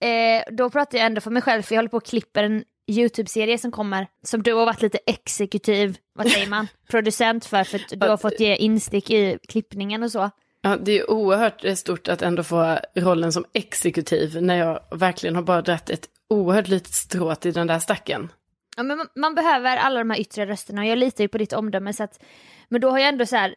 eh, 0.00 0.54
då 0.54 0.70
pratar 0.70 0.98
jag 0.98 1.06
ändå 1.06 1.20
för 1.20 1.30
mig 1.30 1.42
själv, 1.42 1.62
för 1.62 1.74
jag 1.74 1.78
håller 1.78 1.88
på 1.88 1.96
att 1.96 2.06
klippa 2.06 2.40
en 2.40 2.64
YouTube-serie 2.86 3.58
som 3.58 3.70
kommer, 3.70 4.06
som 4.22 4.42
du 4.42 4.54
har 4.54 4.66
varit 4.66 4.82
lite 4.82 4.98
exekutiv, 5.06 5.98
vad 6.14 6.30
säger 6.30 6.46
man, 6.46 6.68
producent 6.90 7.44
för, 7.44 7.64
för 7.64 7.78
att 7.78 8.00
du 8.00 8.08
har 8.08 8.16
fått 8.16 8.40
ge 8.40 8.56
instick 8.56 9.10
i 9.10 9.38
klippningen 9.48 10.02
och 10.02 10.12
så. 10.12 10.30
Ja, 10.62 10.76
det 10.76 10.98
är 10.98 11.10
oerhört 11.10 11.78
stort 11.78 12.08
att 12.08 12.22
ändå 12.22 12.42
få 12.42 12.78
rollen 12.94 13.32
som 13.32 13.44
exekutiv 13.52 14.42
när 14.42 14.56
jag 14.56 14.80
verkligen 14.90 15.36
har 15.36 15.42
bara 15.42 15.62
dragit 15.62 15.90
ett 15.90 16.08
oerhört 16.28 16.68
litet 16.68 16.92
strå 16.92 17.34
till 17.34 17.52
den 17.52 17.66
där 17.66 17.78
stacken. 17.78 18.28
Ja, 18.76 18.82
men 18.82 18.96
man, 18.98 19.06
man, 19.16 19.34
behöver 19.34 19.76
alla 19.76 19.98
de 19.98 20.10
här 20.10 20.20
yttre 20.20 20.46
rösterna 20.46 20.80
och 20.80 20.86
jag 20.86 20.98
litar 20.98 21.24
ju 21.24 21.28
på 21.28 21.38
ditt 21.38 21.52
omdöme 21.52 21.92
så 21.92 22.02
att, 22.02 22.22
men 22.68 22.80
då 22.80 22.90
har 22.90 22.98
jag 22.98 23.08
ändå 23.08 23.26
så 23.26 23.36
här 23.36 23.54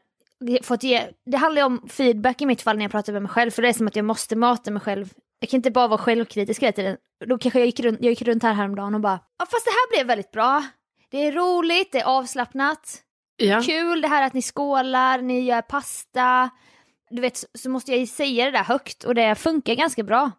fått 0.64 0.84
ge, 0.84 1.08
det 1.26 1.38
handlar 1.38 1.62
ju 1.62 1.66
om 1.66 1.88
feedback 1.90 2.42
i 2.42 2.46
mitt 2.46 2.62
fall 2.62 2.78
när 2.78 2.84
jag 2.84 2.92
pratar 2.92 3.14
med 3.14 3.22
mig 3.22 3.32
själv 3.32 3.52
för 3.52 3.62
det 3.62 3.70
är 3.70 3.74
som 3.74 3.88
att 3.88 3.96
jag 3.96 4.06
måste 4.06 4.36
mata 4.36 4.72
mig 4.72 4.82
själv. 4.82 5.14
Jag 5.40 5.50
kan 5.50 5.58
inte 5.58 5.72
bara 5.72 5.88
vara 5.88 5.98
självkritisk 5.98 6.62
hela 6.62 6.72
tiden. 6.72 6.98
Då 7.26 7.38
kanske 7.38 7.60
jag 7.60 7.66
gick 7.66 7.80
runt, 7.80 8.00
jag 8.02 8.10
gick 8.10 8.22
runt 8.22 8.44
här 8.44 8.54
häromdagen 8.54 8.96
och 8.96 9.02
bara, 9.02 9.20
ja 9.40 9.46
fast 9.46 9.66
det 9.66 9.72
här 9.72 9.90
blev 9.90 10.08
väldigt 10.08 10.32
bra. 10.32 10.64
Det 11.12 11.18
är 11.18 11.32
roligt, 11.32 11.92
det 11.92 12.00
är 12.00 12.06
avslappnat. 12.06 13.04
Ja. 13.38 13.62
Kul 13.62 14.02
det 14.02 14.08
här 14.08 14.24
att 14.24 14.34
ni 14.34 14.42
skålar, 14.42 15.22
ni 15.22 15.42
gör 15.42 15.62
pasta. 15.62 16.50
Du 17.10 17.22
vet, 17.22 17.44
så 17.54 17.70
måste 17.70 17.96
jag 17.96 18.08
säga 18.08 18.46
det 18.46 18.52
där 18.52 18.64
högt 18.64 19.04
och 19.04 19.16
det 19.16 19.36
funkar 19.36 19.76
ganska 19.76 20.04
bra. 20.04 20.32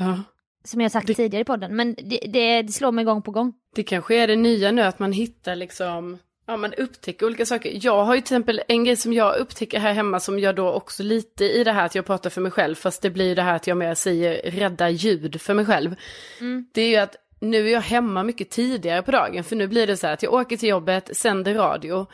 Ja. 0.00 0.22
Som 0.64 0.80
jag 0.80 0.92
sagt 0.92 1.06
det... 1.06 1.14
tidigare 1.14 1.40
i 1.40 1.44
podden, 1.44 1.76
men 1.76 1.94
det, 1.94 2.20
det, 2.32 2.62
det 2.62 2.72
slår 2.72 2.92
mig 2.92 3.04
gång 3.04 3.22
på 3.22 3.30
gång. 3.30 3.52
Det 3.74 3.82
kanske 3.82 4.14
är 4.16 4.26
det 4.26 4.36
nya 4.36 4.70
nu, 4.70 4.82
att 4.82 4.98
man 4.98 5.12
hittar 5.12 5.56
liksom 5.56 6.18
Ja, 6.46 6.56
man 6.56 6.74
upptäcker 6.74 7.26
olika 7.26 7.46
saker. 7.46 7.78
Jag 7.82 8.04
har 8.04 8.14
ju 8.14 8.20
till 8.20 8.24
exempel 8.24 8.62
en 8.68 8.84
grej 8.84 8.96
som 8.96 9.12
jag 9.12 9.36
upptäcker 9.36 9.78
här 9.78 9.92
hemma 9.92 10.20
som 10.20 10.38
jag 10.38 10.56
då 10.56 10.70
också 10.70 11.02
lite 11.02 11.44
i 11.44 11.64
det 11.64 11.72
här 11.72 11.86
att 11.86 11.94
jag 11.94 12.06
pratar 12.06 12.30
för 12.30 12.40
mig 12.40 12.52
själv, 12.52 12.74
fast 12.74 13.02
det 13.02 13.10
blir 13.10 13.36
det 13.36 13.42
här 13.42 13.54
att 13.54 13.66
jag 13.66 13.76
mer 13.76 13.94
säger 13.94 14.50
rädda 14.50 14.90
ljud 14.90 15.40
för 15.40 15.54
mig 15.54 15.64
själv. 15.64 15.94
Mm. 16.40 16.66
Det 16.72 16.82
är 16.82 16.88
ju 16.88 16.96
att 16.96 17.16
nu 17.40 17.68
är 17.68 17.72
jag 17.72 17.80
hemma 17.80 18.22
mycket 18.22 18.50
tidigare 18.50 19.02
på 19.02 19.10
dagen. 19.10 19.44
För 19.44 19.56
nu 19.56 19.66
blir 19.66 19.86
det 19.86 19.96
så 19.96 20.06
här 20.06 20.14
att 20.14 20.22
jag 20.22 20.34
åker 20.34 20.56
till 20.56 20.68
jobbet, 20.68 21.16
sänder 21.16 21.54
radio. 21.54 22.06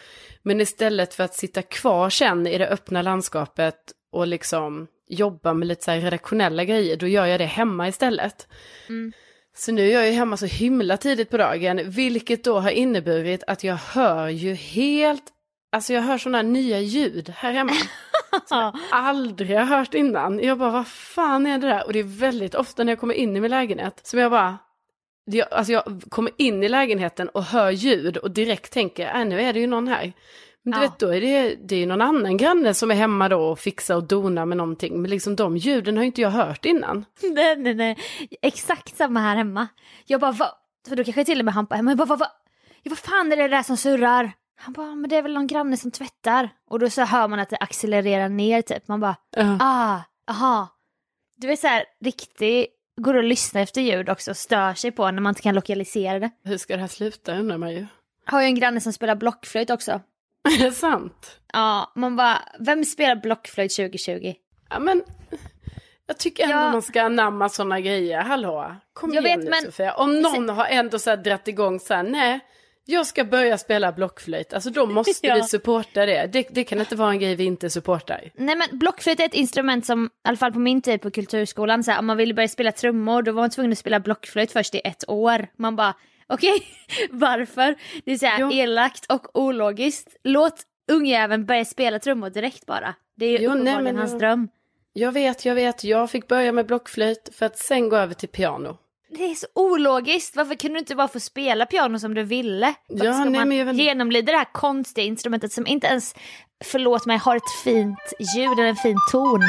Men 0.42 0.60
istället 0.60 1.14
för 1.14 1.24
att 1.24 1.34
sitta 1.34 1.62
kvar 1.62 2.10
sen 2.10 2.46
i 2.46 2.58
det 2.58 2.68
öppna 2.68 3.02
landskapet 3.02 3.76
och 4.12 4.26
liksom 4.26 4.86
jobba 5.08 5.54
med 5.54 5.68
lite 5.68 5.84
så 5.84 5.90
här 5.90 6.00
redaktionella 6.00 6.64
grejer, 6.64 6.96
då 6.96 7.06
gör 7.06 7.26
jag 7.26 7.40
det 7.40 7.44
hemma 7.44 7.88
istället. 7.88 8.48
Mm. 8.88 9.12
Så 9.60 9.72
nu 9.72 9.88
är 9.88 9.92
jag 9.92 10.06
ju 10.06 10.12
hemma 10.12 10.36
så 10.36 10.46
himla 10.46 10.96
tidigt 10.96 11.30
på 11.30 11.36
dagen, 11.36 11.90
vilket 11.90 12.44
då 12.44 12.58
har 12.58 12.70
inneburit 12.70 13.44
att 13.46 13.64
jag 13.64 13.76
hör 13.76 14.28
ju 14.28 14.54
helt, 14.54 15.22
alltså 15.72 15.92
jag 15.92 16.02
hör 16.02 16.18
sådana 16.18 16.42
nya 16.42 16.80
ljud 16.80 17.28
här 17.28 17.52
hemma. 17.52 17.72
som 18.46 18.58
jag 18.58 18.76
aldrig 18.90 19.58
har 19.58 19.64
hört 19.64 19.94
innan. 19.94 20.40
Jag 20.40 20.58
bara, 20.58 20.70
vad 20.70 20.86
fan 20.86 21.46
är 21.46 21.58
det 21.58 21.66
där? 21.66 21.86
Och 21.86 21.92
det 21.92 21.98
är 21.98 22.20
väldigt 22.20 22.54
ofta 22.54 22.84
när 22.84 22.92
jag 22.92 23.00
kommer 23.00 23.14
in 23.14 23.36
i 23.36 23.40
min 23.40 23.50
lägenhet 23.50 24.00
som 24.06 24.18
jag 24.18 24.30
bara, 24.30 24.58
jag, 25.24 25.48
alltså 25.50 25.72
jag 25.72 26.02
kommer 26.08 26.32
in 26.36 26.62
i 26.62 26.68
lägenheten 26.68 27.28
och 27.28 27.44
hör 27.44 27.70
ljud 27.70 28.16
och 28.16 28.30
direkt 28.30 28.72
tänker, 28.72 29.20
äh, 29.20 29.24
nu 29.24 29.40
är 29.40 29.52
det 29.52 29.60
ju 29.60 29.66
någon 29.66 29.88
här. 29.88 30.12
Men 30.62 30.72
du 30.72 30.78
ja. 30.78 30.82
vet, 30.82 30.98
då 30.98 31.14
är 31.14 31.20
det, 31.20 31.54
det 31.54 31.76
är 31.76 31.86
någon 31.86 32.00
annan 32.00 32.36
granne 32.36 32.74
som 32.74 32.90
är 32.90 32.94
hemma 32.94 33.28
då 33.28 33.40
och 33.40 33.58
fixar 33.58 33.96
och 33.96 34.04
donar 34.04 34.46
med 34.46 34.56
någonting. 34.56 35.02
Men 35.02 35.10
liksom 35.10 35.36
de 35.36 35.56
ljuden 35.56 35.96
har 35.96 36.04
inte 36.04 36.20
jag 36.20 36.30
hört 36.30 36.64
innan. 36.64 37.04
Nej, 37.22 37.56
nej, 37.56 37.74
nej. 37.74 37.98
Exakt 38.42 38.96
samma 38.96 39.20
här 39.20 39.36
hemma. 39.36 39.68
Jag 40.06 40.20
bara, 40.20 40.32
vad? 40.32 40.50
För 40.88 40.96
då 40.96 41.04
kanske 41.04 41.24
till 41.24 41.38
och 41.38 41.44
med 41.44 41.54
Hampa 41.54 41.74
hemma, 41.74 41.90
jag 41.90 41.98
bara, 41.98 42.04
vad, 42.04 42.18
vad? 42.18 42.28
vad 42.84 42.98
fan 42.98 43.32
är 43.32 43.36
det 43.36 43.48
där 43.48 43.62
som 43.62 43.76
surrar? 43.76 44.32
Han 44.56 44.72
bara, 44.72 44.94
men 44.94 45.10
det 45.10 45.16
är 45.16 45.22
väl 45.22 45.34
någon 45.34 45.46
granne 45.46 45.76
som 45.76 45.90
tvättar. 45.90 46.48
Och 46.70 46.78
då 46.78 46.90
så 46.90 47.02
hör 47.04 47.28
man 47.28 47.40
att 47.40 47.50
det 47.50 47.56
accelererar 47.56 48.28
ner 48.28 48.62
typ. 48.62 48.88
Man 48.88 49.00
bara, 49.00 49.16
uh. 49.38 49.56
ah, 49.60 49.98
aha. 50.30 50.68
Du 51.36 51.46
vet 51.46 51.60
så 51.60 51.66
här, 51.66 51.84
riktigt, 52.04 52.66
går 53.00 53.14
och 53.14 53.24
lyssnar 53.24 53.62
efter 53.62 53.80
ljud 53.80 54.08
också, 54.08 54.34
stör 54.34 54.74
sig 54.74 54.92
på 54.92 55.10
när 55.10 55.20
man 55.20 55.30
inte 55.30 55.42
kan 55.42 55.54
lokalisera 55.54 56.18
det. 56.18 56.30
Hur 56.44 56.58
ska 56.58 56.74
det 56.74 56.80
här 56.80 56.88
sluta 56.88 57.36
undrar 57.36 57.58
man 57.58 57.70
ju. 57.70 57.86
Har 58.24 58.40
ju 58.40 58.46
en 58.46 58.54
granne 58.54 58.80
som 58.80 58.92
spelar 58.92 59.14
blockflöjt 59.14 59.70
också. 59.70 60.00
Är 60.48 60.64
det 60.64 60.72
sant? 60.72 61.40
Ja, 61.52 61.92
man 61.94 62.16
bara, 62.16 62.42
vem 62.58 62.84
spelar 62.84 63.16
blockflöjt 63.16 63.76
2020? 63.76 64.34
Ja 64.70 64.78
men, 64.78 65.02
jag 66.06 66.18
tycker 66.18 66.44
ändå 66.44 66.56
ja. 66.56 66.72
man 66.72 66.82
ska 66.82 67.02
anamma 67.02 67.48
sådana 67.48 67.80
grejer, 67.80 68.20
hallå. 68.20 68.76
Kom 68.92 69.14
jag 69.14 69.24
igen 69.24 69.38
vet, 69.38 69.44
nu 69.44 69.50
men... 69.50 69.62
Sofia. 69.62 69.94
Om 69.94 70.20
någon 70.20 70.48
har 70.48 70.66
ändå 70.66 70.98
så 70.98 71.10
här 71.10 71.16
dratt 71.16 71.48
igång 71.48 71.80
så 71.80 71.94
här, 71.94 72.02
nej, 72.02 72.40
jag 72.84 73.06
ska 73.06 73.24
börja 73.24 73.58
spela 73.58 73.92
blockflöjt, 73.92 74.52
alltså 74.52 74.70
då 74.70 74.86
måste 74.86 75.12
ja. 75.26 75.34
vi 75.34 75.42
supporta 75.42 76.06
det. 76.06 76.26
det. 76.32 76.46
det. 76.50 76.64
kan 76.64 76.80
inte 76.80 76.96
vara 76.96 77.10
en 77.10 77.18
grej 77.18 77.34
vi 77.34 77.44
inte 77.44 77.70
supportar. 77.70 78.30
Nej 78.34 78.56
men 78.56 78.78
blockflöjt 78.78 79.20
är 79.20 79.24
ett 79.24 79.34
instrument 79.34 79.86
som, 79.86 80.04
i 80.06 80.28
alla 80.28 80.36
fall 80.36 80.52
på 80.52 80.58
min 80.58 80.82
tid 80.82 81.02
på 81.02 81.10
kulturskolan, 81.10 81.84
så 81.84 81.90
här, 81.90 81.98
om 81.98 82.06
man 82.06 82.16
ville 82.16 82.34
börja 82.34 82.48
spela 82.48 82.72
trummor 82.72 83.22
då 83.22 83.32
var 83.32 83.42
man 83.42 83.50
tvungen 83.50 83.72
att 83.72 83.78
spela 83.78 84.00
blockflöjt 84.00 84.52
först 84.52 84.74
i 84.74 84.80
ett 84.84 85.08
år. 85.08 85.46
Man 85.56 85.76
bara, 85.76 85.94
okej, 86.30 86.54
okay, 86.54 87.08
varför? 87.10 87.74
Det 88.04 88.12
är 88.12 88.18
så 88.18 88.26
här 88.26 88.52
elakt 88.52 89.06
och 89.06 89.38
ologiskt. 89.38 90.16
Låt 90.24 90.62
ungjäveln 90.92 91.46
börja 91.46 91.64
spela 91.64 91.98
trummor 91.98 92.30
direkt 92.30 92.66
bara. 92.66 92.94
Det 93.16 93.26
är 93.26 93.38
ju 93.38 93.46
uppenbarligen 93.46 93.96
hans 93.96 94.18
dröm. 94.18 94.48
Jag 94.92 95.12
vet, 95.12 95.44
jag 95.44 95.54
vet, 95.54 95.84
jag 95.84 96.10
fick 96.10 96.28
börja 96.28 96.52
med 96.52 96.66
blockflöjt 96.66 97.28
för 97.34 97.46
att 97.46 97.58
sen 97.58 97.88
gå 97.88 97.96
över 97.96 98.14
till 98.14 98.28
piano. 98.28 98.76
Det 99.10 99.24
är 99.30 99.34
så 99.34 99.46
ologiskt. 99.54 100.36
Varför 100.36 100.54
kunde 100.54 100.74
du 100.74 100.78
inte 100.78 100.94
bara 100.94 101.08
få 101.08 101.20
spela 101.20 101.66
piano 101.66 101.98
som 101.98 102.14
du 102.14 102.22
ville? 102.22 102.74
Varför 102.88 103.04
ja, 103.04 103.12
ska 103.12 103.24
nej, 103.24 103.40
man 103.40 103.48
men 103.48 103.78
genomlida 103.78 104.32
det 104.32 104.38
här 104.38 104.52
konstiga 104.52 105.06
instrumentet 105.06 105.52
som 105.52 105.66
inte 105.66 105.86
ens, 105.86 106.14
förlåt 106.64 107.06
mig, 107.06 107.18
har 107.18 107.36
ett 107.36 107.62
fint 107.64 108.12
ljud 108.36 108.58
eller 108.58 108.68
en 108.68 108.76
fin 108.76 108.96
ton? 109.12 109.40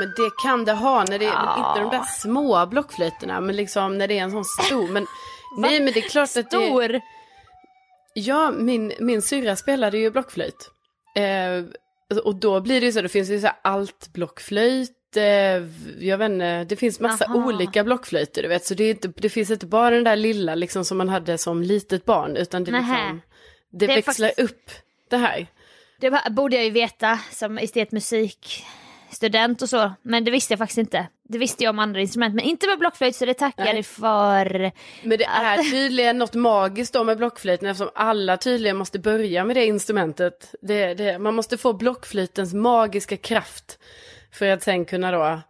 Men 0.00 0.08
det 0.16 0.30
kan 0.42 0.64
det 0.64 0.72
ha 0.72 1.04
när 1.04 1.18
det 1.18 1.24
är 1.24 1.28
ja. 1.28 1.68
inte 1.68 1.80
de 1.80 1.90
där 1.96 2.04
små 2.04 2.66
blockflöjterna 2.66 3.40
men 3.40 3.56
liksom 3.56 3.98
när 3.98 4.08
det 4.08 4.18
är 4.18 4.22
en 4.22 4.30
sån 4.30 4.44
stor. 4.44 4.88
Men, 4.88 5.06
nej 5.58 5.80
men 5.80 5.92
det 5.92 6.00
är 6.00 6.08
klart 6.08 6.28
stor. 6.28 6.40
att 6.40 6.50
det 6.90 7.00
Ja, 8.14 8.50
min, 8.50 8.92
min 8.98 9.22
syrra 9.22 9.56
spelade 9.56 9.98
ju 9.98 10.10
blockflöjt. 10.10 10.70
Eh, 11.16 12.18
och 12.24 12.34
då 12.34 12.60
blir 12.60 12.80
det 12.80 12.86
ju 12.86 12.92
så, 12.92 13.02
det 13.02 13.08
finns 13.08 13.30
ju 13.30 13.40
så 13.40 13.46
här 13.46 13.56
altblockflöjt, 13.62 15.16
eh, 15.16 15.24
jag 15.98 16.18
vet 16.18 16.30
inte, 16.30 16.64
det 16.64 16.76
finns 16.76 17.00
massa 17.00 17.24
Aha. 17.24 17.34
olika 17.34 17.84
blockflöjter 17.84 18.42
du 18.42 18.48
vet. 18.48 18.64
Så 18.64 18.74
det, 18.74 18.84
är 18.84 18.90
inte, 18.90 19.08
det 19.16 19.28
finns 19.28 19.50
inte 19.50 19.66
bara 19.66 19.90
den 19.90 20.04
där 20.04 20.16
lilla 20.16 20.54
liksom 20.54 20.84
som 20.84 20.98
man 20.98 21.08
hade 21.08 21.38
som 21.38 21.62
litet 21.62 22.04
barn, 22.04 22.36
utan 22.36 22.64
det, 22.64 22.70
liksom, 22.70 23.20
det, 23.70 23.86
det 23.86 23.94
växlar 23.94 24.28
faktiskt... 24.28 24.50
upp 24.50 24.70
det 25.10 25.16
här. 25.16 25.46
Det 26.00 26.30
borde 26.30 26.56
jag 26.56 26.64
ju 26.64 26.70
veta 26.70 27.18
som 27.30 27.58
estetmusik 27.58 28.64
student 29.10 29.62
och 29.62 29.68
så, 29.68 29.92
men 30.02 30.24
det 30.24 30.30
visste 30.30 30.52
jag 30.52 30.58
faktiskt 30.58 30.78
inte. 30.78 31.06
Det 31.28 31.38
visste 31.38 31.64
jag 31.64 31.70
om 31.70 31.78
andra 31.78 32.00
instrument, 32.00 32.34
men 32.34 32.44
inte 32.44 32.66
med 32.66 32.78
blockflöjt 32.78 33.16
så 33.16 33.24
det 33.24 33.34
tackar 33.34 33.74
jag 33.74 33.86
för. 33.86 34.72
Men 35.02 35.18
det 35.18 35.24
är 35.24 35.70
tydligen 35.70 36.18
något 36.18 36.34
magiskt 36.34 36.94
då 36.94 37.04
med 37.04 37.16
blockflöjten 37.16 37.68
eftersom 37.68 37.90
alla 37.94 38.36
tydligen 38.36 38.76
måste 38.76 38.98
börja 38.98 39.44
med 39.44 39.56
det 39.56 39.66
instrumentet. 39.66 40.54
Det, 40.62 40.94
det, 40.94 41.18
man 41.18 41.34
måste 41.34 41.58
få 41.58 41.72
blockflöjtens 41.72 42.54
magiska 42.54 43.16
kraft 43.16 43.78
för 44.32 44.46
att 44.46 44.62
sen 44.62 44.84
kunna 44.84 45.10
då 45.10 45.40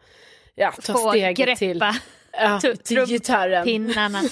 ja, 0.55 0.73
ta 0.73 0.93
få 0.93 1.11
steget 1.11 1.37
greppa. 1.37 1.59
till, 1.59 1.83
ja, 2.33 2.61
till 2.85 3.07
gitarren. 3.07 3.65
Pinnarna. 3.65 4.23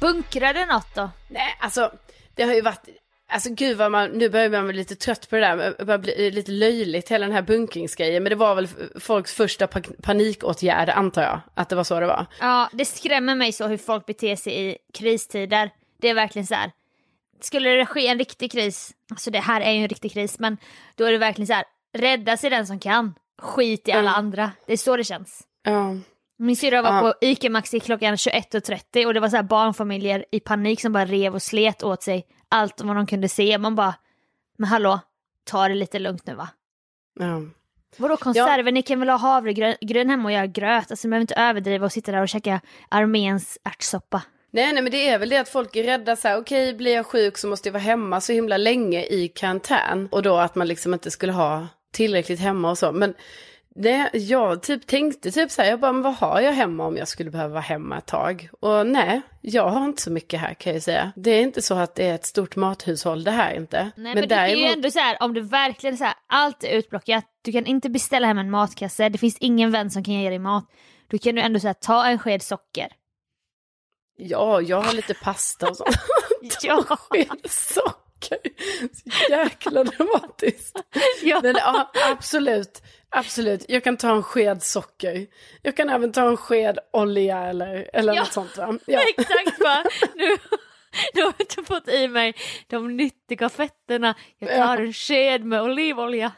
Bunkrar 0.00 0.54
det 0.54 0.66
något 0.66 0.94
då? 0.94 1.10
Nej, 1.28 1.56
alltså 1.60 1.92
det 2.34 2.42
har 2.42 2.54
ju 2.54 2.60
varit 2.60 2.88
Alltså 3.32 3.50
gud 3.54 3.76
vad 3.76 3.90
man, 3.90 4.10
nu 4.10 4.28
börjar 4.28 4.50
man 4.50 4.66
bli 4.66 4.76
lite 4.76 4.94
trött 4.94 5.30
på 5.30 5.36
det 5.36 5.42
där, 5.42 5.74
det 5.78 5.84
börjar 5.84 5.98
bli 5.98 6.30
lite 6.30 6.50
löjligt 6.50 7.08
hela 7.08 7.26
den 7.26 7.34
här 7.34 7.42
bunkringsgrejen. 7.42 8.22
Men 8.22 8.30
det 8.30 8.36
var 8.36 8.54
väl 8.54 8.68
folks 9.00 9.34
första 9.34 9.66
panikåtgärd 10.02 10.88
antar 10.88 11.22
jag, 11.22 11.40
att 11.54 11.68
det 11.68 11.76
var 11.76 11.84
så 11.84 12.00
det 12.00 12.06
var. 12.06 12.26
Ja, 12.40 12.68
det 12.72 12.84
skrämmer 12.84 13.34
mig 13.34 13.52
så 13.52 13.66
hur 13.66 13.76
folk 13.76 14.06
beter 14.06 14.36
sig 14.36 14.68
i 14.68 14.76
kristider. 14.94 15.70
Det 16.00 16.08
är 16.08 16.14
verkligen 16.14 16.46
så 16.46 16.54
här, 16.54 16.72
skulle 17.40 17.70
det 17.70 17.86
ske 17.86 18.06
en 18.06 18.18
riktig 18.18 18.52
kris, 18.52 18.90
alltså 19.10 19.30
det 19.30 19.40
här 19.40 19.60
är 19.60 19.72
ju 19.72 19.82
en 19.82 19.88
riktig 19.88 20.12
kris, 20.12 20.38
men 20.38 20.56
då 20.94 21.04
är 21.04 21.12
det 21.12 21.18
verkligen 21.18 21.46
så 21.46 21.52
här, 21.52 21.64
rädda 21.98 22.36
sig 22.36 22.50
den 22.50 22.66
som 22.66 22.78
kan, 22.78 23.14
skit 23.42 23.88
i 23.88 23.92
alla 23.92 24.10
mm. 24.10 24.14
andra. 24.14 24.52
Det 24.66 24.72
är 24.72 24.76
så 24.76 24.96
det 24.96 25.04
känns. 25.04 25.42
Ja. 25.62 25.96
Min 26.38 26.56
syrra 26.56 26.82
var 26.82 27.00
på 27.00 27.14
ICA 27.20 27.50
Maxi 27.50 27.80
klockan 27.80 28.16
21.30 28.16 29.06
och 29.06 29.14
det 29.14 29.20
var 29.20 29.28
så 29.28 29.36
här 29.36 29.42
barnfamiljer 29.42 30.24
i 30.32 30.40
panik 30.40 30.80
som 30.80 30.92
bara 30.92 31.04
rev 31.04 31.34
och 31.34 31.42
slet 31.42 31.82
åt 31.82 32.02
sig 32.02 32.26
allt 32.50 32.80
vad 32.80 32.96
de 32.96 33.06
kunde 33.06 33.28
se. 33.28 33.58
Man 33.58 33.74
bara, 33.74 33.94
men 34.58 34.68
hallå, 34.68 35.00
ta 35.44 35.68
det 35.68 35.74
lite 35.74 35.98
lugnt 35.98 36.26
nu 36.26 36.34
va? 36.34 36.48
Ja. 37.20 37.42
Vadå 37.96 38.16
konserver? 38.16 38.64
Ja. 38.64 38.70
Ni 38.70 38.82
kan 38.82 39.00
väl 39.00 39.08
ha 39.08 39.16
havregryn 39.16 40.10
hemma 40.10 40.24
och 40.24 40.32
göra 40.32 40.46
gröt? 40.46 40.90
Alltså 40.90 41.08
ni 41.08 41.10
behöver 41.10 41.20
inte 41.20 41.34
överdriva 41.34 41.86
och 41.86 41.92
sitta 41.92 42.12
där 42.12 42.22
och 42.22 42.28
käka 42.28 42.60
arméns 42.88 43.58
ärtsoppa. 43.64 44.22
Nej, 44.52 44.72
nej, 44.72 44.82
men 44.82 44.92
det 44.92 45.08
är 45.08 45.18
väl 45.18 45.28
det 45.28 45.36
att 45.36 45.48
folk 45.48 45.76
är 45.76 45.84
rädda 45.84 46.16
så 46.16 46.28
här, 46.28 46.38
okej, 46.38 46.68
okay, 46.68 46.76
blir 46.76 46.94
jag 46.94 47.06
sjuk 47.06 47.38
så 47.38 47.48
måste 47.48 47.68
jag 47.68 47.72
vara 47.72 47.82
hemma 47.82 48.20
så 48.20 48.32
himla 48.32 48.56
länge 48.56 49.04
i 49.04 49.28
karantän. 49.28 50.08
Och 50.12 50.22
då 50.22 50.36
att 50.36 50.54
man 50.54 50.68
liksom 50.68 50.94
inte 50.94 51.10
skulle 51.10 51.32
ha 51.32 51.66
tillräckligt 51.92 52.40
hemma 52.40 52.70
och 52.70 52.78
så. 52.78 52.92
Men 52.92 53.14
det, 53.74 54.10
jag 54.12 54.62
typ 54.62 54.86
tänkte 54.86 55.30
typ 55.30 55.50
så 55.50 55.62
här, 55.62 55.70
jag 55.70 55.80
bara, 55.80 55.92
men 55.92 56.02
vad 56.02 56.14
har 56.14 56.40
jag 56.40 56.52
hemma 56.52 56.86
om 56.86 56.96
jag 56.96 57.08
skulle 57.08 57.30
behöva 57.30 57.52
vara 57.52 57.60
hemma 57.60 57.98
ett 57.98 58.06
tag? 58.06 58.48
Och 58.60 58.86
nej, 58.86 59.20
jag 59.40 59.68
har 59.68 59.84
inte 59.84 60.02
så 60.02 60.10
mycket 60.10 60.40
här 60.40 60.54
kan 60.54 60.72
jag 60.72 60.82
säga. 60.82 61.12
Det 61.16 61.30
är 61.30 61.42
inte 61.42 61.62
så 61.62 61.74
att 61.74 61.94
det 61.94 62.06
är 62.06 62.14
ett 62.14 62.26
stort 62.26 62.56
mathushåll 62.56 63.24
det 63.24 63.30
här 63.30 63.54
inte. 63.54 63.82
Nej 63.82 63.92
men, 63.96 64.14
men 64.14 64.22
det 64.22 64.26
däremot... 64.26 64.58
är 64.58 64.66
ju 64.66 64.72
ändå 64.72 64.90
så 64.90 64.98
här, 64.98 65.16
om 65.22 65.34
du 65.34 65.40
verkligen 65.40 65.96
så 65.96 66.04
här, 66.04 66.14
allt 66.26 66.64
är 66.64 66.68
utblockat, 66.68 67.24
du 67.42 67.52
kan 67.52 67.66
inte 67.66 67.90
beställa 67.90 68.26
hem 68.26 68.38
en 68.38 68.50
matkasse, 68.50 69.08
det 69.08 69.18
finns 69.18 69.36
ingen 69.40 69.70
vän 69.70 69.90
som 69.90 70.04
kan 70.04 70.14
ge 70.14 70.28
dig 70.28 70.38
mat. 70.38 70.64
Då 71.10 71.18
kan 71.18 71.34
du 71.34 71.40
ändå 71.40 71.60
så 71.60 71.66
här, 71.66 71.74
ta 71.74 72.06
en 72.06 72.18
sked 72.18 72.42
socker. 72.42 72.88
Ja, 74.16 74.60
jag 74.60 74.82
har 74.82 74.92
lite 74.92 75.14
pasta 75.14 75.70
och 75.70 75.76
sånt. 75.76 75.96
ta 76.62 76.70
en 76.90 76.96
sked 76.96 77.50
socker. 77.50 78.09
Så 78.92 79.30
jäkla 79.30 79.84
dramatiskt. 79.84 80.76
ja. 81.22 81.40
Men 81.42 81.54
ja, 81.56 81.90
absolut. 82.10 82.82
Absolut, 83.12 83.64
jag 83.68 83.84
kan 83.84 83.96
ta 83.96 84.16
en 84.16 84.22
sked 84.22 84.62
socker. 84.62 85.26
Jag 85.62 85.76
kan 85.76 85.88
även 85.88 86.12
ta 86.12 86.28
en 86.28 86.36
sked 86.36 86.78
olja 86.92 87.38
eller, 87.38 87.90
eller 87.92 88.14
ja, 88.14 88.20
något 88.20 88.32
sånt 88.32 88.56
va? 88.56 88.78
Ja. 88.86 89.00
Exakt 89.18 89.60
va! 89.60 89.84
Nu, 90.14 90.28
nu 91.14 91.22
har 91.22 91.34
jag 91.56 91.66
fått 91.66 91.88
i 91.88 92.08
mig 92.08 92.34
de 92.66 92.96
nyttiga 92.96 93.48
fetterna. 93.48 94.14
Jag 94.38 94.50
tar 94.50 94.56
ja. 94.56 94.78
en 94.78 94.92
sked 94.92 95.44
med 95.44 95.62
olivolja. 95.62 96.32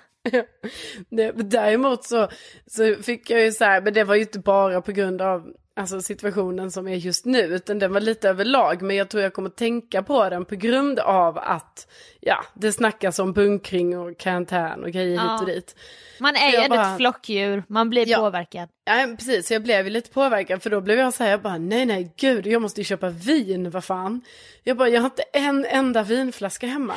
Det, 1.08 1.32
däremot 1.32 2.04
så, 2.04 2.28
så 2.66 2.94
fick 3.02 3.30
jag 3.30 3.40
ju 3.40 3.52
så 3.52 3.64
här, 3.64 3.80
men 3.80 3.94
det 3.94 4.04
var 4.04 4.14
ju 4.14 4.20
inte 4.20 4.38
bara 4.38 4.82
på 4.82 4.92
grund 4.92 5.22
av 5.22 5.52
alltså 5.76 6.00
situationen 6.00 6.70
som 6.70 6.88
är 6.88 6.94
just 6.94 7.24
nu, 7.24 7.40
utan 7.40 7.78
den 7.78 7.92
var 7.92 8.00
lite 8.00 8.28
överlag. 8.28 8.82
Men 8.82 8.96
jag 8.96 9.08
tror 9.08 9.22
jag 9.22 9.32
kommer 9.32 9.50
tänka 9.50 10.02
på 10.02 10.28
den 10.28 10.44
på 10.44 10.54
grund 10.54 10.98
av 10.98 11.38
att, 11.38 11.86
ja, 12.20 12.44
det 12.54 12.72
snackas 12.72 13.18
om 13.18 13.32
bunkring 13.32 13.98
och 13.98 14.18
karantän 14.18 14.84
och 14.84 14.90
grejer 14.90 15.16
ja. 15.16 15.32
hit 15.32 15.40
och 15.40 15.46
dit. 15.46 15.76
Man 16.20 16.36
är 16.36 16.62
ju 16.62 16.68
bara... 16.68 16.92
ett 16.92 16.96
flockdjur, 16.96 17.64
man 17.68 17.90
blir 17.90 18.08
ja. 18.08 18.18
påverkad. 18.18 18.68
Ja, 18.84 19.14
precis, 19.18 19.50
jag 19.50 19.62
blev 19.62 19.84
ju 19.84 19.90
lite 19.90 20.10
påverkad, 20.10 20.62
för 20.62 20.70
då 20.70 20.80
blev 20.80 20.98
jag 20.98 21.14
så 21.14 21.24
här, 21.24 21.30
jag 21.30 21.42
bara, 21.42 21.58
nej, 21.58 21.86
nej, 21.86 22.12
gud, 22.16 22.46
jag 22.46 22.62
måste 22.62 22.80
ju 22.80 22.84
köpa 22.84 23.08
vin, 23.08 23.70
vad 23.70 23.84
fan. 23.84 24.20
Jag 24.62 24.76
bara, 24.76 24.88
jag 24.88 25.00
har 25.00 25.06
inte 25.06 25.22
en 25.32 25.64
enda 25.64 26.02
vinflaska 26.02 26.66
hemma. 26.66 26.94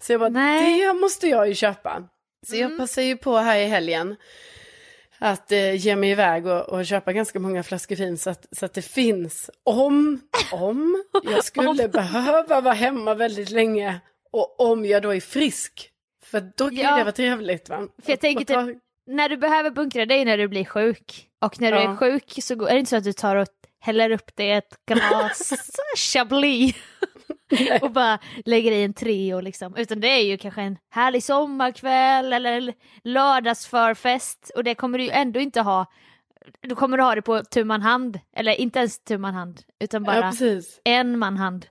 Så 0.00 0.12
jag 0.12 0.20
bara, 0.20 0.30
nej. 0.30 0.86
det 0.86 0.92
måste 0.92 1.28
jag 1.28 1.48
ju 1.48 1.54
köpa. 1.54 2.02
Så 2.46 2.56
jag 2.56 2.66
mm. 2.66 2.78
passar 2.78 3.02
ju 3.02 3.16
på 3.16 3.36
här 3.36 3.58
i 3.58 3.66
helgen 3.66 4.16
att 5.18 5.52
eh, 5.52 5.74
ge 5.74 5.96
mig 5.96 6.10
iväg 6.10 6.46
och, 6.46 6.68
och, 6.68 6.86
köpa 6.86 7.12
ganska 7.12 7.38
många 7.38 7.62
flaskor 7.62 7.96
vin 7.96 8.18
så 8.18 8.30
att, 8.30 8.46
så 8.52 8.64
att 8.64 8.74
det 8.74 8.82
finns 8.82 9.50
om, 9.64 10.20
om 10.52 11.04
jag 11.24 11.44
skulle 11.44 11.88
behöva 11.88 12.60
vara 12.60 12.74
hemma 12.74 13.14
väldigt 13.14 13.50
länge 13.50 14.00
och 14.30 14.60
om 14.60 14.84
jag 14.84 15.02
då 15.02 15.14
är 15.14 15.20
frisk. 15.20 15.90
För 16.24 16.52
då 16.56 16.68
kan 16.68 16.76
ja. 16.76 16.96
det 16.96 17.04
vara 17.04 17.12
trevligt 17.12 17.68
va? 17.68 17.88
För 18.02 18.12
jag 18.12 18.20
tänker 18.20 18.44
ta... 18.44 18.66
typ, 18.66 18.78
när 19.06 19.28
du 19.28 19.36
behöver 19.36 19.70
bunkra 19.70 20.06
dig 20.06 20.24
när 20.24 20.38
du 20.38 20.48
blir 20.48 20.64
sjuk 20.64 21.28
och 21.40 21.60
när 21.60 21.72
du 21.72 21.78
ja. 21.78 21.92
är 21.92 21.96
sjuk 21.96 22.38
så 22.42 22.66
är 22.66 22.72
det 22.72 22.78
inte 22.78 22.90
så 22.90 22.96
att 22.96 23.04
du 23.04 23.12
tar 23.12 23.36
och 23.36 23.48
häller 23.80 24.10
upp 24.10 24.36
dig 24.36 24.52
ett 24.52 24.74
glas 24.86 25.52
chablis 26.12 26.74
och 27.82 27.90
bara 27.90 28.18
lägger 28.44 28.72
i 28.72 28.84
en 28.84 28.94
trio 28.94 29.40
liksom. 29.40 29.76
Utan 29.76 30.00
det 30.00 30.08
är 30.08 30.24
ju 30.24 30.38
kanske 30.38 30.62
en 30.62 30.78
härlig 30.90 31.22
sommarkväll 31.22 32.32
eller 32.32 32.74
lördagsförfest 33.04 34.50
och 34.56 34.64
det 34.64 34.74
kommer 34.74 34.98
du 34.98 35.04
ju 35.04 35.10
ändå 35.10 35.40
inte 35.40 35.60
ha. 35.60 35.86
Du 36.60 36.74
kommer 36.74 36.96
du 36.96 37.02
ha 37.02 37.14
det 37.14 37.22
på 37.22 37.42
tu 37.42 37.64
man 37.64 37.82
hand, 37.82 38.20
eller 38.36 38.52
inte 38.52 38.78
ens 38.78 39.04
tu 39.04 39.18
man 39.18 39.34
hand, 39.34 39.60
utan 39.80 40.04
bara 40.04 40.32
ja, 40.40 40.60
en 40.84 41.18
man 41.18 41.36
hand. 41.36 41.66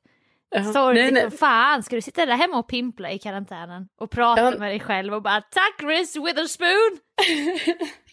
Uh-huh. 0.56 0.74
Så 0.74 0.92
nej, 0.92 1.12
liksom, 1.12 1.30
nej. 1.30 1.38
fan, 1.38 1.84
ska 1.84 1.96
du 1.96 2.02
sitta 2.02 2.26
där 2.26 2.36
hemma 2.36 2.58
och 2.58 2.68
pimpla 2.68 3.12
i 3.12 3.20
karantänen 3.20 3.88
och 3.98 4.12
prata 4.12 4.42
uh-huh. 4.42 4.60
med 4.60 4.72
dig 4.72 4.80
själv 4.80 5.14
och 5.14 5.22
bara 5.22 5.42
tack 5.42 5.84
Reese 5.84 6.16
Witherspoon! 6.16 7.00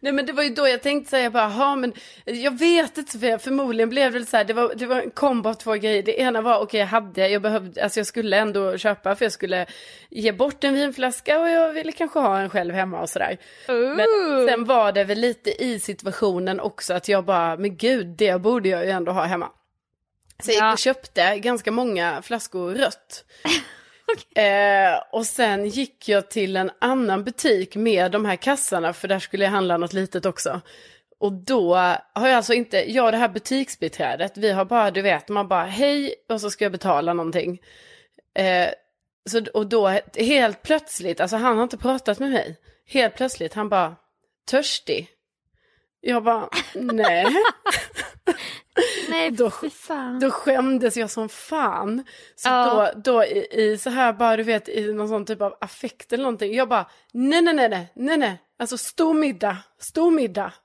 Nej 0.00 0.12
men 0.12 0.26
det 0.26 0.32
var 0.32 0.42
ju 0.42 0.48
då 0.48 0.68
jag 0.68 0.82
tänkte 0.82 1.10
säga 1.10 1.30
bara, 1.30 1.52
ja 1.58 1.76
men 1.76 1.92
jag 2.24 2.58
vet 2.58 2.98
inte 2.98 3.12
Sofia, 3.12 3.38
förmodligen 3.38 3.88
blev 3.88 4.12
det 4.12 4.26
så 4.26 4.36
här, 4.36 4.44
det 4.44 4.52
var, 4.52 4.74
det 4.74 4.86
var 4.86 5.00
en 5.00 5.10
kombo 5.10 5.48
av 5.48 5.54
två 5.54 5.72
grejer. 5.72 6.02
Det 6.02 6.20
ena 6.20 6.42
var, 6.42 6.54
okej 6.54 6.64
okay, 6.64 6.80
jag 6.80 6.86
hade, 6.86 7.28
jag 7.28 7.42
behövde, 7.42 7.84
alltså 7.84 8.00
jag 8.00 8.06
skulle 8.06 8.36
ändå 8.36 8.78
köpa 8.78 9.16
för 9.16 9.24
jag 9.24 9.32
skulle 9.32 9.66
ge 10.10 10.32
bort 10.32 10.64
en 10.64 10.74
vinflaska 10.74 11.40
och 11.40 11.48
jag 11.48 11.72
ville 11.72 11.92
kanske 11.92 12.18
ha 12.18 12.38
en 12.38 12.50
själv 12.50 12.74
hemma 12.74 13.00
och 13.00 13.10
sådär. 13.10 13.38
Men 13.96 14.48
sen 14.48 14.64
var 14.64 14.92
det 14.92 15.04
väl 15.04 15.18
lite 15.18 15.64
i 15.64 15.80
situationen 15.80 16.60
också 16.60 16.94
att 16.94 17.08
jag 17.08 17.24
bara, 17.24 17.56
men 17.56 17.76
gud, 17.76 18.06
det 18.06 18.40
borde 18.40 18.68
jag 18.68 18.84
ju 18.84 18.90
ändå 18.90 19.12
ha 19.12 19.24
hemma. 19.24 19.48
Så 20.42 20.52
jag 20.52 20.72
och 20.72 20.78
köpte 20.78 21.38
ganska 21.38 21.70
många 21.70 22.22
flaskor 22.22 22.74
rött. 22.74 23.24
Okay. 24.12 24.44
Eh, 24.44 25.02
och 25.12 25.26
sen 25.26 25.66
gick 25.66 26.08
jag 26.08 26.30
till 26.30 26.56
en 26.56 26.70
annan 26.78 27.24
butik 27.24 27.76
med 27.76 28.12
de 28.12 28.24
här 28.24 28.36
kassarna 28.36 28.92
för 28.92 29.08
där 29.08 29.18
skulle 29.18 29.44
jag 29.44 29.50
handla 29.50 29.76
något 29.76 29.92
litet 29.92 30.26
också. 30.26 30.60
Och 31.18 31.32
då 31.32 31.74
har 32.12 32.28
jag 32.28 32.36
alltså 32.36 32.54
inte, 32.54 32.92
jag 32.92 33.04
och 33.04 33.12
det 33.12 33.18
här 33.18 33.28
butiksbiträdet, 33.28 34.36
vi 34.36 34.52
har 34.52 34.64
bara, 34.64 34.90
du 34.90 35.02
vet, 35.02 35.28
man 35.28 35.48
bara 35.48 35.64
hej 35.64 36.14
och 36.28 36.40
så 36.40 36.50
ska 36.50 36.64
jag 36.64 36.72
betala 36.72 37.12
någonting. 37.12 37.60
Eh, 38.34 38.68
så, 39.30 39.44
och 39.54 39.66
då 39.66 39.98
helt 40.14 40.62
plötsligt, 40.62 41.20
alltså 41.20 41.36
han 41.36 41.56
har 41.56 41.62
inte 41.62 41.76
pratat 41.76 42.18
med 42.18 42.30
mig. 42.30 42.56
Helt 42.86 43.16
plötsligt, 43.16 43.54
han 43.54 43.68
bara, 43.68 43.96
törstig. 44.50 45.08
Jag 46.00 46.24
bara, 46.24 46.48
nej. 46.74 47.26
Nej, 49.14 49.30
då. 49.30 49.50
Då 50.20 50.30
skämdes 50.30 50.96
jag 50.96 51.10
som 51.10 51.28
fan. 51.28 52.04
Så 52.36 52.48
ja. 52.48 52.92
då, 52.94 53.00
då 53.00 53.24
i, 53.24 53.46
i, 53.50 53.78
så 53.78 53.90
här 53.90 54.12
bara, 54.12 54.36
du 54.36 54.42
vet, 54.42 54.68
i 54.68 54.92
någon 54.92 55.08
sån 55.08 55.24
typ 55.24 55.42
av 55.42 55.54
affekt 55.60 56.12
eller 56.12 56.22
någonting. 56.24 56.54
Jag 56.54 56.68
bara, 56.68 56.86
nej, 57.12 57.42
nej, 57.42 57.54
nej, 57.54 57.68
nej, 57.68 57.92
nej, 57.94 58.16
nej. 58.16 58.42
Alltså 58.58 58.78
stor 58.78 59.14
middag, 59.14 59.56
stor 59.78 60.10
middag. 60.10 60.52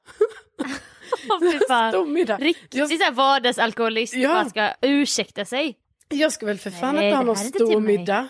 stor 1.91 2.05
middag. 2.05 2.37
Riktigt 2.37 2.73
jag... 2.73 2.89
såhär 2.89 3.11
vardagsalkoholist, 3.11 4.13
ja. 4.13 4.33
man 4.33 4.49
ska 4.49 4.73
ursäkta 4.81 5.45
sig. 5.45 5.75
Jag 6.09 6.33
ska 6.33 6.45
väl 6.45 6.57
för 6.57 6.71
fan 6.71 7.03
inte 7.03 7.15
ha 7.15 7.23
någon 7.23 7.35
stor 7.35 7.79
middag. 7.79 8.27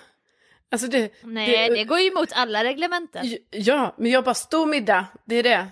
Alltså 0.72 0.88
det, 0.88 1.14
Nej, 1.24 1.70
det, 1.70 1.76
det, 1.76 1.84
går 1.84 2.00
ju 2.00 2.08
emot 2.08 2.30
alla 2.34 2.64
reglementen. 2.64 3.38
Ja, 3.50 3.96
men 3.98 4.12
jag 4.12 4.24
bara 4.24 4.34
stor 4.34 4.66
middag, 4.66 5.06
det 5.26 5.36
är 5.36 5.44
det. 5.44 5.68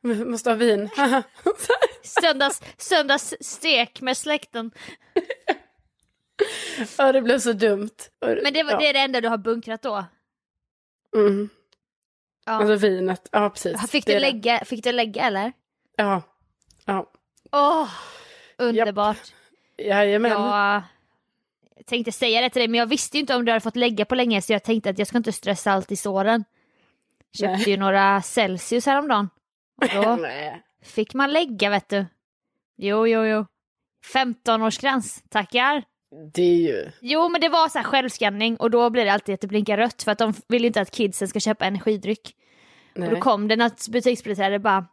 Måste 0.24 0.50
ha 0.50 0.56
vin. 0.56 0.90
Söndags, 2.02 2.62
söndagsstek 2.76 4.00
med 4.00 4.16
släkten. 4.16 4.70
ja, 6.98 7.12
det 7.12 7.22
blev 7.22 7.38
så 7.38 7.52
dumt. 7.52 7.90
Men 8.20 8.52
det, 8.52 8.62
var, 8.62 8.72
ja. 8.72 8.78
det 8.78 8.88
är 8.88 8.92
det 8.92 8.98
enda 8.98 9.20
du 9.20 9.28
har 9.28 9.38
bunkrat 9.38 9.82
då? 9.82 10.04
Mm. 11.16 11.48
Ja. 12.46 12.52
Alltså 12.52 12.74
vinet, 12.74 13.28
ja 13.32 13.50
precis. 13.50 13.90
Fick 13.90 14.06
du, 14.06 14.18
lägga, 14.18 14.64
fick 14.64 14.84
du 14.84 14.92
lägga 14.92 15.22
eller? 15.22 15.52
Ja. 15.96 16.22
ja. 16.84 17.10
Åh, 17.52 17.82
oh, 17.82 17.88
underbart. 18.58 19.32
Japp. 19.76 19.86
Jajamän. 19.86 20.32
Ja, 20.32 20.82
jag 21.76 21.86
tänkte 21.86 22.12
säga 22.12 22.40
det 22.40 22.50
till 22.50 22.60
dig 22.60 22.68
men 22.68 22.78
jag 22.78 22.86
visste 22.86 23.16
ju 23.16 23.20
inte 23.20 23.36
om 23.36 23.44
du 23.44 23.52
hade 23.52 23.60
fått 23.60 23.76
lägga 23.76 24.04
på 24.04 24.14
länge 24.14 24.42
så 24.42 24.52
jag 24.52 24.62
tänkte 24.62 24.90
att 24.90 24.98
jag 24.98 25.08
ska 25.08 25.16
inte 25.16 25.32
stressa 25.32 25.72
allt 25.72 25.92
i 25.92 25.96
såren. 25.96 26.44
Köpte 27.32 27.56
Nej. 27.56 27.70
ju 27.70 27.76
några 27.76 28.22
Celsius 28.22 28.86
häromdagen. 28.86 29.30
Och 29.82 29.88
då 29.94 30.26
fick 30.82 31.14
man 31.14 31.32
lägga 31.32 31.70
vet 31.70 31.88
du. 31.88 32.06
Jo, 32.76 33.06
jo, 33.06 33.24
jo. 33.24 33.46
15-årsgräns, 34.14 35.22
tackar. 35.28 35.84
Det 36.34 36.42
är 36.42 36.56
ju... 36.56 36.90
Jo 37.00 37.28
men 37.28 37.40
det 37.40 37.48
var 37.48 37.68
så 37.68 37.78
här 37.78 37.84
självskanning 37.84 38.56
och 38.56 38.70
då 38.70 38.90
blir 38.90 39.04
det 39.04 39.12
alltid 39.12 39.34
att 39.34 39.40
det 39.40 39.46
blinkar 39.46 39.76
rött 39.76 40.02
för 40.02 40.12
att 40.12 40.18
de 40.18 40.34
vill 40.48 40.62
ju 40.62 40.66
inte 40.66 40.80
att 40.80 40.90
kidsen 40.90 41.28
ska 41.28 41.40
köpa 41.40 41.64
energidryck. 41.64 42.36
Nej. 42.94 43.08
Och 43.08 43.14
då 43.14 43.20
kom 43.20 43.48
det 43.48 43.56
något 43.56 43.88
butiksbiträde 43.88 44.58
bara, 44.58 44.86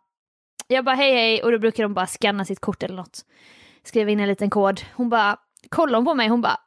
jag 0.67 0.85
bara 0.85 0.95
hej 0.95 1.13
hej 1.13 1.43
och 1.43 1.51
då 1.51 1.59
brukar 1.59 1.83
de 1.83 1.93
bara 1.93 2.07
scanna 2.07 2.45
sitt 2.45 2.59
kort 2.59 2.83
eller 2.83 2.95
något. 2.95 3.25
Skriva 3.83 4.11
in 4.11 4.19
en 4.19 4.27
liten 4.27 4.49
kod. 4.49 4.81
Hon 4.93 5.09
bara, 5.09 5.37
kollade 5.69 5.97
hon 5.97 6.05
på 6.05 6.13
mig 6.13 6.27
hon 6.27 6.41
bara, 6.41 6.57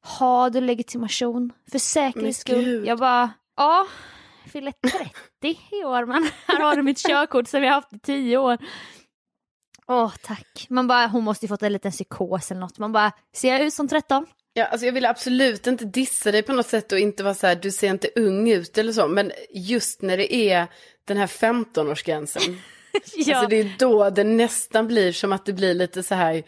har 0.00 0.50
du 0.50 0.60
legitimation 0.60 1.52
för 1.70 1.78
säkerhets 1.78 2.38
skull? 2.38 2.86
Jag 2.86 2.98
bara, 2.98 3.30
ja, 3.56 3.86
fyller 4.52 4.72
30 5.42 5.58
i 5.72 5.84
år 5.84 6.06
men 6.06 6.30
här 6.46 6.60
har 6.60 6.76
du 6.76 6.82
mitt 6.82 6.98
körkort 7.06 7.48
som 7.48 7.62
jag 7.62 7.70
har 7.70 7.74
haft 7.74 7.92
i 7.92 7.98
10 7.98 8.38
år. 8.38 8.58
Åh 9.86 10.12
tack. 10.22 10.66
Man 10.68 10.86
bara, 10.86 11.06
hon 11.06 11.24
måste 11.24 11.44
ju 11.44 11.48
fått 11.48 11.62
en 11.62 11.72
liten 11.72 11.92
psykos 11.92 12.50
eller 12.50 12.60
något. 12.60 12.78
Man 12.78 12.92
bara, 12.92 13.12
ser 13.34 13.52
jag 13.52 13.62
ut 13.62 13.74
som 13.74 13.88
13? 13.88 14.26
Ja, 14.52 14.64
alltså 14.64 14.86
jag 14.86 14.92
vill 14.92 15.06
absolut 15.06 15.66
inte 15.66 15.84
dissa 15.84 16.32
dig 16.32 16.42
på 16.42 16.52
något 16.52 16.66
sätt 16.66 16.92
och 16.92 16.98
inte 16.98 17.22
vara 17.22 17.34
så 17.34 17.46
här, 17.46 17.54
du 17.54 17.70
ser 17.70 17.90
inte 17.90 18.08
ung 18.16 18.50
ut 18.50 18.78
eller 18.78 18.92
så. 18.92 19.08
Men 19.08 19.32
just 19.50 20.02
när 20.02 20.16
det 20.16 20.34
är 20.34 20.66
den 21.04 21.16
här 21.16 21.26
15-årsgränsen. 21.26 22.58
ja. 23.16 23.36
Alltså 23.36 23.48
det 23.48 23.56
är 23.56 23.74
då 23.78 24.10
det 24.10 24.24
nästan 24.24 24.86
blir 24.86 25.12
som 25.12 25.32
att 25.32 25.46
det 25.46 25.52
blir 25.52 25.74
lite 25.74 26.02
så 26.02 26.14
här, 26.14 26.42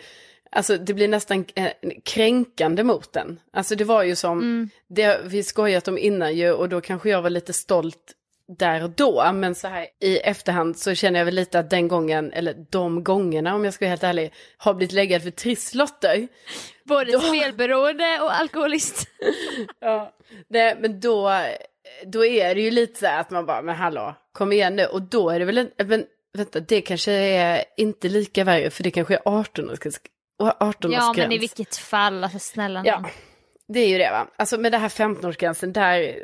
Alltså 0.51 0.77
det 0.77 0.95
blir 0.95 1.09
nästan 1.09 1.45
eh, 1.55 1.73
kränkande 2.05 2.85
mot 2.85 3.13
den. 3.13 3.41
Alltså 3.53 3.75
det 3.75 3.85
var 3.85 4.03
ju 4.03 4.17
som, 4.17 4.39
mm. 4.39 4.71
det 4.89 5.21
vi 5.25 5.43
skojat 5.43 5.89
om 5.89 5.99
innan 5.99 6.37
ju 6.37 6.53
och 6.53 6.69
då 6.69 6.81
kanske 6.81 7.11
jag 7.11 7.23
var 7.23 7.31
lite 7.31 7.53
stolt 7.53 8.13
där 8.49 8.83
och 8.83 8.91
då. 8.91 9.33
Men 9.33 9.55
så 9.55 9.69
här 9.69 9.87
i 10.01 10.19
efterhand 10.19 10.79
så 10.79 10.95
känner 10.95 11.19
jag 11.21 11.25
väl 11.25 11.35
lite 11.35 11.59
att 11.59 11.71
den 11.71 11.89
gången, 11.89 12.33
eller 12.33 12.67
de 12.71 13.05
gångerna 13.05 13.55
om 13.55 13.65
jag 13.65 13.75
ska 13.75 13.85
vara 13.85 13.91
helt 13.91 14.05
ärlig, 14.05 14.33
har 14.57 14.75
blivit 14.75 14.93
läggad 14.93 15.23
för 15.23 15.31
trisslotter. 15.31 16.29
Både 16.85 17.13
då... 17.13 17.21
spelberoende 17.21 18.21
och 18.21 18.35
alkoholist. 18.35 19.09
ja, 19.81 20.13
nej, 20.49 20.77
men 20.81 21.01
då, 21.01 21.33
då 22.07 22.25
är 22.25 22.55
det 22.55 22.61
ju 22.61 22.71
lite 22.71 22.99
så 22.99 23.07
här 23.07 23.21
att 23.21 23.31
man 23.31 23.47
bara, 23.47 23.63
men 23.63 23.77
hallå, 23.77 24.15
kom 24.33 24.53
igen 24.53 24.77
nu. 24.77 24.85
Och 24.85 25.03
då 25.03 25.31
är 25.31 25.39
det 25.39 25.45
väl 25.45 25.59
en, 25.59 25.71
men 25.87 26.05
vänta, 26.37 26.61
det 26.61 26.81
kanske 26.81 27.13
är 27.13 27.65
inte 27.77 28.09
lika 28.09 28.45
värre 28.45 28.71
för 28.71 28.83
det 28.83 28.91
kanske 28.91 29.15
är 29.15 29.23
18 29.25 29.71
år 29.71 29.77
18-årsgräns. 30.39 30.93
Ja, 30.93 31.15
men 31.17 31.33
i 31.33 31.39
vilket 31.39 31.77
fall, 31.77 32.25
alltså 32.25 32.39
snälla 32.39 32.83
Ja, 32.85 33.05
det 33.69 33.81
är 33.81 33.89
ju 33.89 33.99
det 33.99 34.11
va. 34.11 34.27
Alltså 34.37 34.59
med 34.59 34.73
det 34.73 34.79
här 34.79 34.89
15-årsgränsen, 34.89 35.73
där... 35.73 36.19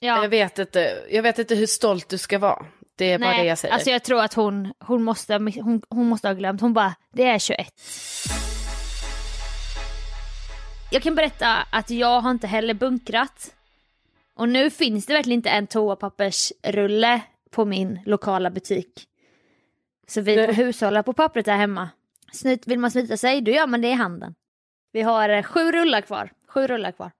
Ja. 0.00 0.22
Jag, 0.22 0.28
vet 0.28 0.58
inte, 0.58 1.04
jag 1.10 1.22
vet 1.22 1.38
inte 1.38 1.54
hur 1.54 1.66
stolt 1.66 2.08
du 2.08 2.18
ska 2.18 2.38
vara. 2.38 2.66
Det 2.96 3.12
är 3.12 3.18
Nej, 3.18 3.28
bara 3.28 3.42
det 3.42 3.48
jag 3.48 3.58
säger. 3.58 3.74
Alltså 3.74 3.90
jag 3.90 4.02
tror 4.02 4.20
att 4.20 4.34
hon, 4.34 4.72
hon, 4.78 5.02
måste, 5.02 5.34
hon, 5.34 5.82
hon 5.88 6.06
måste 6.06 6.28
ha 6.28 6.34
glömt. 6.34 6.60
Hon 6.60 6.72
bara, 6.72 6.94
det 7.12 7.24
är 7.24 7.38
21. 7.38 7.74
Jag 10.90 11.02
kan 11.02 11.14
berätta 11.14 11.56
att 11.72 11.90
jag 11.90 12.20
har 12.20 12.30
inte 12.30 12.46
heller 12.46 12.74
bunkrat. 12.74 13.54
Och 14.34 14.48
nu 14.48 14.70
finns 14.70 15.06
det 15.06 15.12
verkligen 15.12 15.38
inte 15.38 15.50
en 15.50 15.66
toapappersrulle 15.66 17.20
på 17.50 17.64
min 17.64 18.00
lokala 18.06 18.50
butik. 18.50 19.04
Så 20.06 20.20
vi 20.20 20.46
får 20.46 20.52
hushålla 20.52 21.02
på 21.02 21.12
pappret 21.12 21.46
där 21.46 21.56
hemma. 21.56 21.88
Snyt, 22.32 22.66
vill 22.66 22.78
man 22.78 22.90
snyta 22.90 23.16
sig, 23.16 23.40
då 23.40 23.50
gör 23.50 23.66
man 23.66 23.80
det 23.80 23.88
i 23.88 23.92
handen. 23.92 24.34
Vi 24.92 25.02
har 25.02 25.28
eh, 25.28 25.42
sju 25.42 25.72
rullar 25.72 26.00
kvar. 26.00 26.32
Sju 26.48 26.66
rullar 26.66 26.92
kvar. 26.92 27.10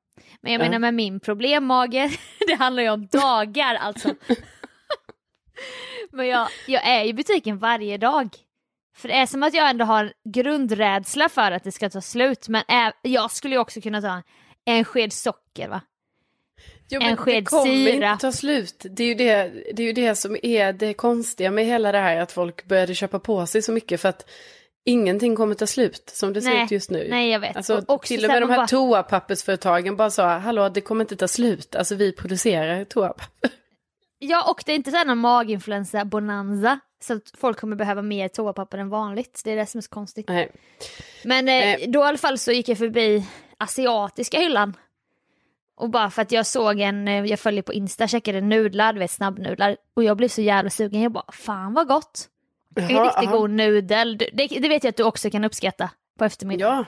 Men 0.40 0.52
jag 0.52 0.60
ja. 0.60 0.64
menar 0.64 0.78
med 0.78 0.94
min 0.94 1.20
problemmage, 1.20 2.18
det 2.46 2.54
handlar 2.54 2.82
ju 2.82 2.90
om 2.90 3.06
dagar 3.06 3.74
alltså. 3.74 4.14
Men 6.10 6.26
jag, 6.26 6.48
jag 6.66 6.86
är 6.86 7.04
i 7.04 7.14
butiken 7.14 7.58
varje 7.58 7.98
dag. 7.98 8.28
För 8.96 9.08
det 9.08 9.14
är 9.14 9.26
som 9.26 9.42
att 9.42 9.54
jag 9.54 9.70
ändå 9.70 9.84
har 9.84 10.12
grundrädsla 10.24 11.28
för 11.28 11.52
att 11.52 11.64
det 11.64 11.72
ska 11.72 11.90
ta 11.90 12.00
slut. 12.00 12.48
Men 12.48 12.62
är, 12.68 12.92
jag 13.02 13.30
skulle 13.30 13.54
ju 13.54 13.60
också 13.60 13.80
kunna 13.80 14.00
ta 14.00 14.22
en 14.64 14.84
sked 14.84 15.12
socker 15.12 15.68
va. 15.68 15.80
Jo, 16.88 17.00
en 17.02 17.16
sked 17.16 17.44
det 17.44 17.46
kommer 17.46 17.64
syra. 17.64 18.12
inte 18.12 18.20
ta 18.20 18.32
slut. 18.32 18.86
Det 18.90 19.02
är, 19.02 19.08
ju 19.08 19.14
det, 19.14 19.52
det 19.74 19.82
är 19.82 19.86
ju 19.86 19.92
det 19.92 20.14
som 20.14 20.36
är 20.42 20.72
det 20.72 20.94
konstiga 20.94 21.50
med 21.50 21.66
hela 21.66 21.92
det 21.92 21.98
här 21.98 22.16
att 22.16 22.32
folk 22.32 22.64
började 22.64 22.94
köpa 22.94 23.18
på 23.18 23.46
sig 23.46 23.62
så 23.62 23.72
mycket 23.72 24.00
för 24.00 24.08
att 24.08 24.30
ingenting 24.84 25.36
kommer 25.36 25.54
ta 25.54 25.66
slut 25.66 26.10
som 26.14 26.32
det 26.32 26.44
nej, 26.44 26.56
ser 26.56 26.64
ut 26.64 26.70
just 26.70 26.90
nu. 26.90 27.06
Nej, 27.10 27.30
jag 27.30 27.40
vet. 27.40 27.56
Alltså, 27.56 27.84
och 27.88 28.02
till 28.02 28.24
och 28.24 28.30
med 28.30 28.42
de 28.42 28.50
här 28.50 28.56
bara... 28.56 28.66
toapappersföretagen 28.66 29.96
bara 29.96 30.10
sa, 30.10 30.38
hallå 30.38 30.68
det 30.68 30.80
kommer 30.80 31.04
inte 31.04 31.16
ta 31.16 31.28
slut, 31.28 31.74
alltså 31.74 31.94
vi 31.94 32.12
producerar 32.12 32.84
toapapper. 32.84 33.50
Ja, 34.18 34.50
och 34.50 34.62
det 34.66 34.72
är 34.72 34.76
inte 34.76 34.90
så 34.90 35.04
någon 35.04 35.18
maginfluensa-bonanza. 35.18 36.80
Så 37.00 37.12
att 37.12 37.32
folk 37.38 37.60
kommer 37.60 37.76
behöva 37.76 38.02
mer 38.02 38.28
toapapper 38.28 38.78
än 38.78 38.88
vanligt. 38.88 39.40
Det 39.44 39.52
är 39.52 39.56
det 39.56 39.66
som 39.66 39.78
är 39.78 39.82
så 39.82 39.88
konstigt. 39.88 40.28
Nej. 40.28 40.52
Men 41.24 41.48
eh, 41.48 41.90
då 41.90 42.00
i 42.00 42.02
alla 42.02 42.18
fall 42.18 42.38
så 42.38 42.52
gick 42.52 42.68
jag 42.68 42.78
förbi 42.78 43.26
asiatiska 43.58 44.38
hyllan. 44.38 44.76
Och 45.76 45.90
bara 45.90 46.10
för 46.10 46.22
att 46.22 46.32
jag 46.32 46.46
såg 46.46 46.80
en, 46.80 47.08
eh, 47.08 47.24
jag 47.24 47.40
följer 47.40 47.62
på 47.62 47.72
Insta, 47.72 48.08
checkade 48.08 48.40
nudlar, 48.40 48.92
du 48.92 48.98
vet 48.98 49.10
snabbnudlar. 49.10 49.76
Och 49.94 50.04
jag 50.04 50.16
blev 50.16 50.28
så 50.28 50.42
jävla 50.42 50.70
sugen, 50.70 51.02
jag 51.02 51.12
bara 51.12 51.32
fan 51.32 51.74
vad 51.74 51.88
gott. 51.88 52.28
En 52.82 52.88
riktigt 52.88 53.28
aha. 53.28 53.38
god 53.38 53.50
nudel, 53.50 54.18
det, 54.18 54.30
det, 54.32 54.68
vet 54.68 54.84
jag 54.84 54.90
att 54.90 54.96
du 54.96 55.02
också 55.02 55.30
kan 55.30 55.44
uppskatta 55.44 55.90
på 56.18 56.24
eftermiddagen. 56.24 56.84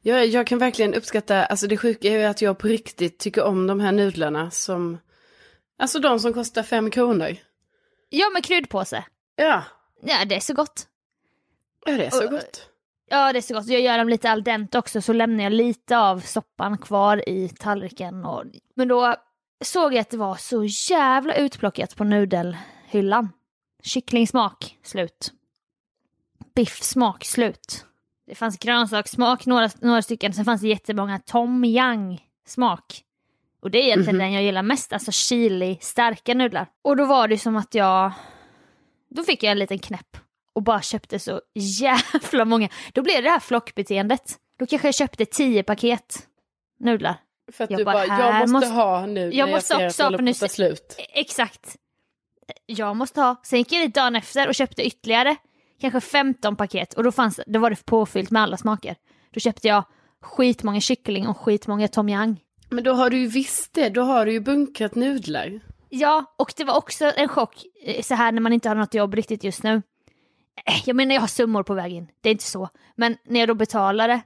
Ja. 0.00 0.16
ja, 0.16 0.24
jag 0.24 0.46
kan 0.46 0.58
verkligen 0.58 0.94
uppskatta, 0.94 1.44
alltså 1.44 1.66
det 1.66 1.76
sjuka 1.76 2.08
är 2.08 2.18
ju 2.18 2.24
att 2.24 2.42
jag 2.42 2.58
på 2.58 2.68
riktigt 2.68 3.18
tycker 3.18 3.44
om 3.44 3.66
de 3.66 3.80
här 3.80 3.92
nudlarna 3.92 4.50
som, 4.50 4.98
alltså 5.78 5.98
de 5.98 6.20
som 6.20 6.32
kostar 6.32 6.62
fem 6.62 6.90
kronor. 6.90 7.36
Ja, 8.08 8.30
med 8.30 8.44
kryddpåse. 8.44 9.04
Ja. 9.36 9.62
Ja, 10.02 10.24
det 10.24 10.36
är 10.36 10.40
så 10.40 10.54
gott. 10.54 10.86
Ja, 11.86 11.92
det 11.92 12.06
är 12.06 12.10
så 12.10 12.24
och, 12.24 12.30
gott. 12.30 12.66
Ja, 13.08 13.32
det 13.32 13.38
är 13.38 13.42
så 13.42 13.54
gott. 13.54 13.66
Jag 13.66 13.80
gör 13.80 13.98
dem 13.98 14.08
lite 14.08 14.30
al 14.30 14.42
dente 14.42 14.78
också, 14.78 15.02
så 15.02 15.12
lämnar 15.12 15.44
jag 15.44 15.52
lite 15.52 15.98
av 15.98 16.20
soppan 16.20 16.78
kvar 16.78 17.28
i 17.28 17.48
tallriken. 17.48 18.24
Och... 18.24 18.44
Men 18.76 18.88
då 18.88 19.14
såg 19.64 19.94
jag 19.94 20.00
att 20.00 20.10
det 20.10 20.16
var 20.16 20.34
så 20.36 20.64
jävla 20.64 21.34
utplockat 21.34 21.96
på 21.96 22.04
nudelhyllan. 22.04 23.28
Kycklingsmak, 23.82 24.78
slut. 24.82 25.32
Biffsmak, 26.54 27.24
slut. 27.24 27.84
Det 28.26 28.34
fanns 28.34 28.58
grönsakssmak, 28.58 29.46
några, 29.46 29.70
några 29.80 30.02
stycken. 30.02 30.32
Sen 30.32 30.44
fanns 30.44 30.60
det 30.60 30.68
jättemånga 30.68 31.18
tom 31.18 31.64
yang 31.64 32.20
smak. 32.46 33.04
Och 33.62 33.70
det 33.70 33.78
är 33.78 33.82
egentligen 33.82 34.14
mm 34.14 34.20
-hmm. 34.20 34.24
den 34.24 34.32
jag 34.32 34.42
gillar 34.42 34.62
mest, 34.62 34.92
alltså 34.92 35.12
chili, 35.12 35.78
starka 35.80 36.34
nudlar. 36.34 36.66
Och 36.82 36.96
då 36.96 37.04
var 37.04 37.28
det 37.28 37.38
som 37.38 37.56
att 37.56 37.74
jag... 37.74 38.12
Då 39.08 39.22
fick 39.22 39.42
jag 39.42 39.50
en 39.50 39.58
liten 39.58 39.78
knäpp 39.78 40.16
och 40.52 40.62
bara 40.62 40.82
köpte 40.82 41.18
så 41.18 41.40
jävla 41.54 42.44
många. 42.44 42.68
Då 42.92 43.02
blev 43.02 43.22
det 43.22 43.30
här 43.30 43.40
flockbeteendet. 43.40 44.36
Då 44.58 44.66
kanske 44.66 44.88
jag 44.88 44.94
köpte 44.94 45.24
tio 45.24 45.62
paket 45.62 46.28
nudlar. 46.80 47.16
För 47.52 47.64
att 47.64 47.70
jag 47.70 47.80
du 47.80 47.84
bara, 47.84 48.06
jag 48.06 48.34
måste, 48.34 48.52
måste, 48.52 48.68
ha 48.68 49.06
nu 49.06 49.30
jag 49.32 49.46
när 49.46 49.54
måste 49.54 49.74
jag 49.74 49.92
ser 49.92 50.04
att 50.04 50.10
det 50.10 50.16
håller 50.16 50.48
slut. 50.48 50.96
Exakt. 50.98 51.76
Jag 52.66 52.96
måste 52.96 53.20
ha. 53.20 53.40
Sen 53.42 53.58
gick 53.58 53.72
jag 53.72 53.82
dit 53.82 53.94
dagen 53.94 54.16
efter 54.16 54.48
och 54.48 54.54
köpte 54.54 54.86
ytterligare 54.86 55.36
kanske 55.80 56.00
15 56.00 56.56
paket 56.56 56.94
och 56.94 57.04
då, 57.04 57.12
fanns, 57.12 57.40
då 57.46 57.58
var 57.58 57.70
det 57.70 57.84
påfyllt 57.86 58.30
med 58.30 58.42
alla 58.42 58.56
smaker. 58.56 58.96
Då 59.30 59.40
köpte 59.40 59.68
jag 59.68 59.84
skitmånga 60.22 60.80
kyckling 60.80 61.28
och 61.28 61.38
skitmånga 61.38 61.88
tom 61.88 62.08
yum. 62.08 62.36
Men 62.68 62.84
då 62.84 62.92
har 62.92 63.10
du 63.10 63.18
ju 63.18 63.26
visst 63.26 63.74
det, 63.74 63.88
då 63.88 64.02
har 64.02 64.26
du 64.26 64.32
ju 64.32 64.40
bunkrat 64.40 64.94
nudlar. 64.94 65.60
Ja, 65.88 66.34
och 66.38 66.52
det 66.56 66.64
var 66.64 66.76
också 66.76 67.12
en 67.16 67.28
chock 67.28 67.64
eh, 67.84 68.02
så 68.02 68.14
här 68.14 68.32
när 68.32 68.40
man 68.40 68.52
inte 68.52 68.68
har 68.68 68.76
något 68.76 68.94
jobb 68.94 69.14
riktigt 69.14 69.44
just 69.44 69.62
nu. 69.62 69.82
Eh, 70.66 70.82
jag 70.84 70.96
menar 70.96 71.14
jag 71.14 71.20
har 71.20 71.28
summor 71.28 71.62
på 71.62 71.74
vägen, 71.74 72.08
det 72.20 72.28
är 72.28 72.32
inte 72.32 72.44
så. 72.44 72.68
Men 72.96 73.16
när 73.24 73.40
jag 73.40 73.48
då 73.48 73.54
betalade, 73.54 74.20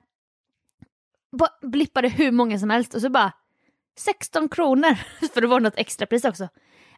blippade 1.62 2.08
hur 2.08 2.30
många 2.30 2.58
som 2.58 2.70
helst 2.70 2.94
och 2.94 3.00
så 3.00 3.10
bara 3.10 3.32
16 3.98 4.48
kronor, 4.48 4.94
för 5.34 5.40
det 5.40 5.46
var 5.46 5.60
något 5.60 5.78
extrapris 5.78 6.24
också. 6.24 6.48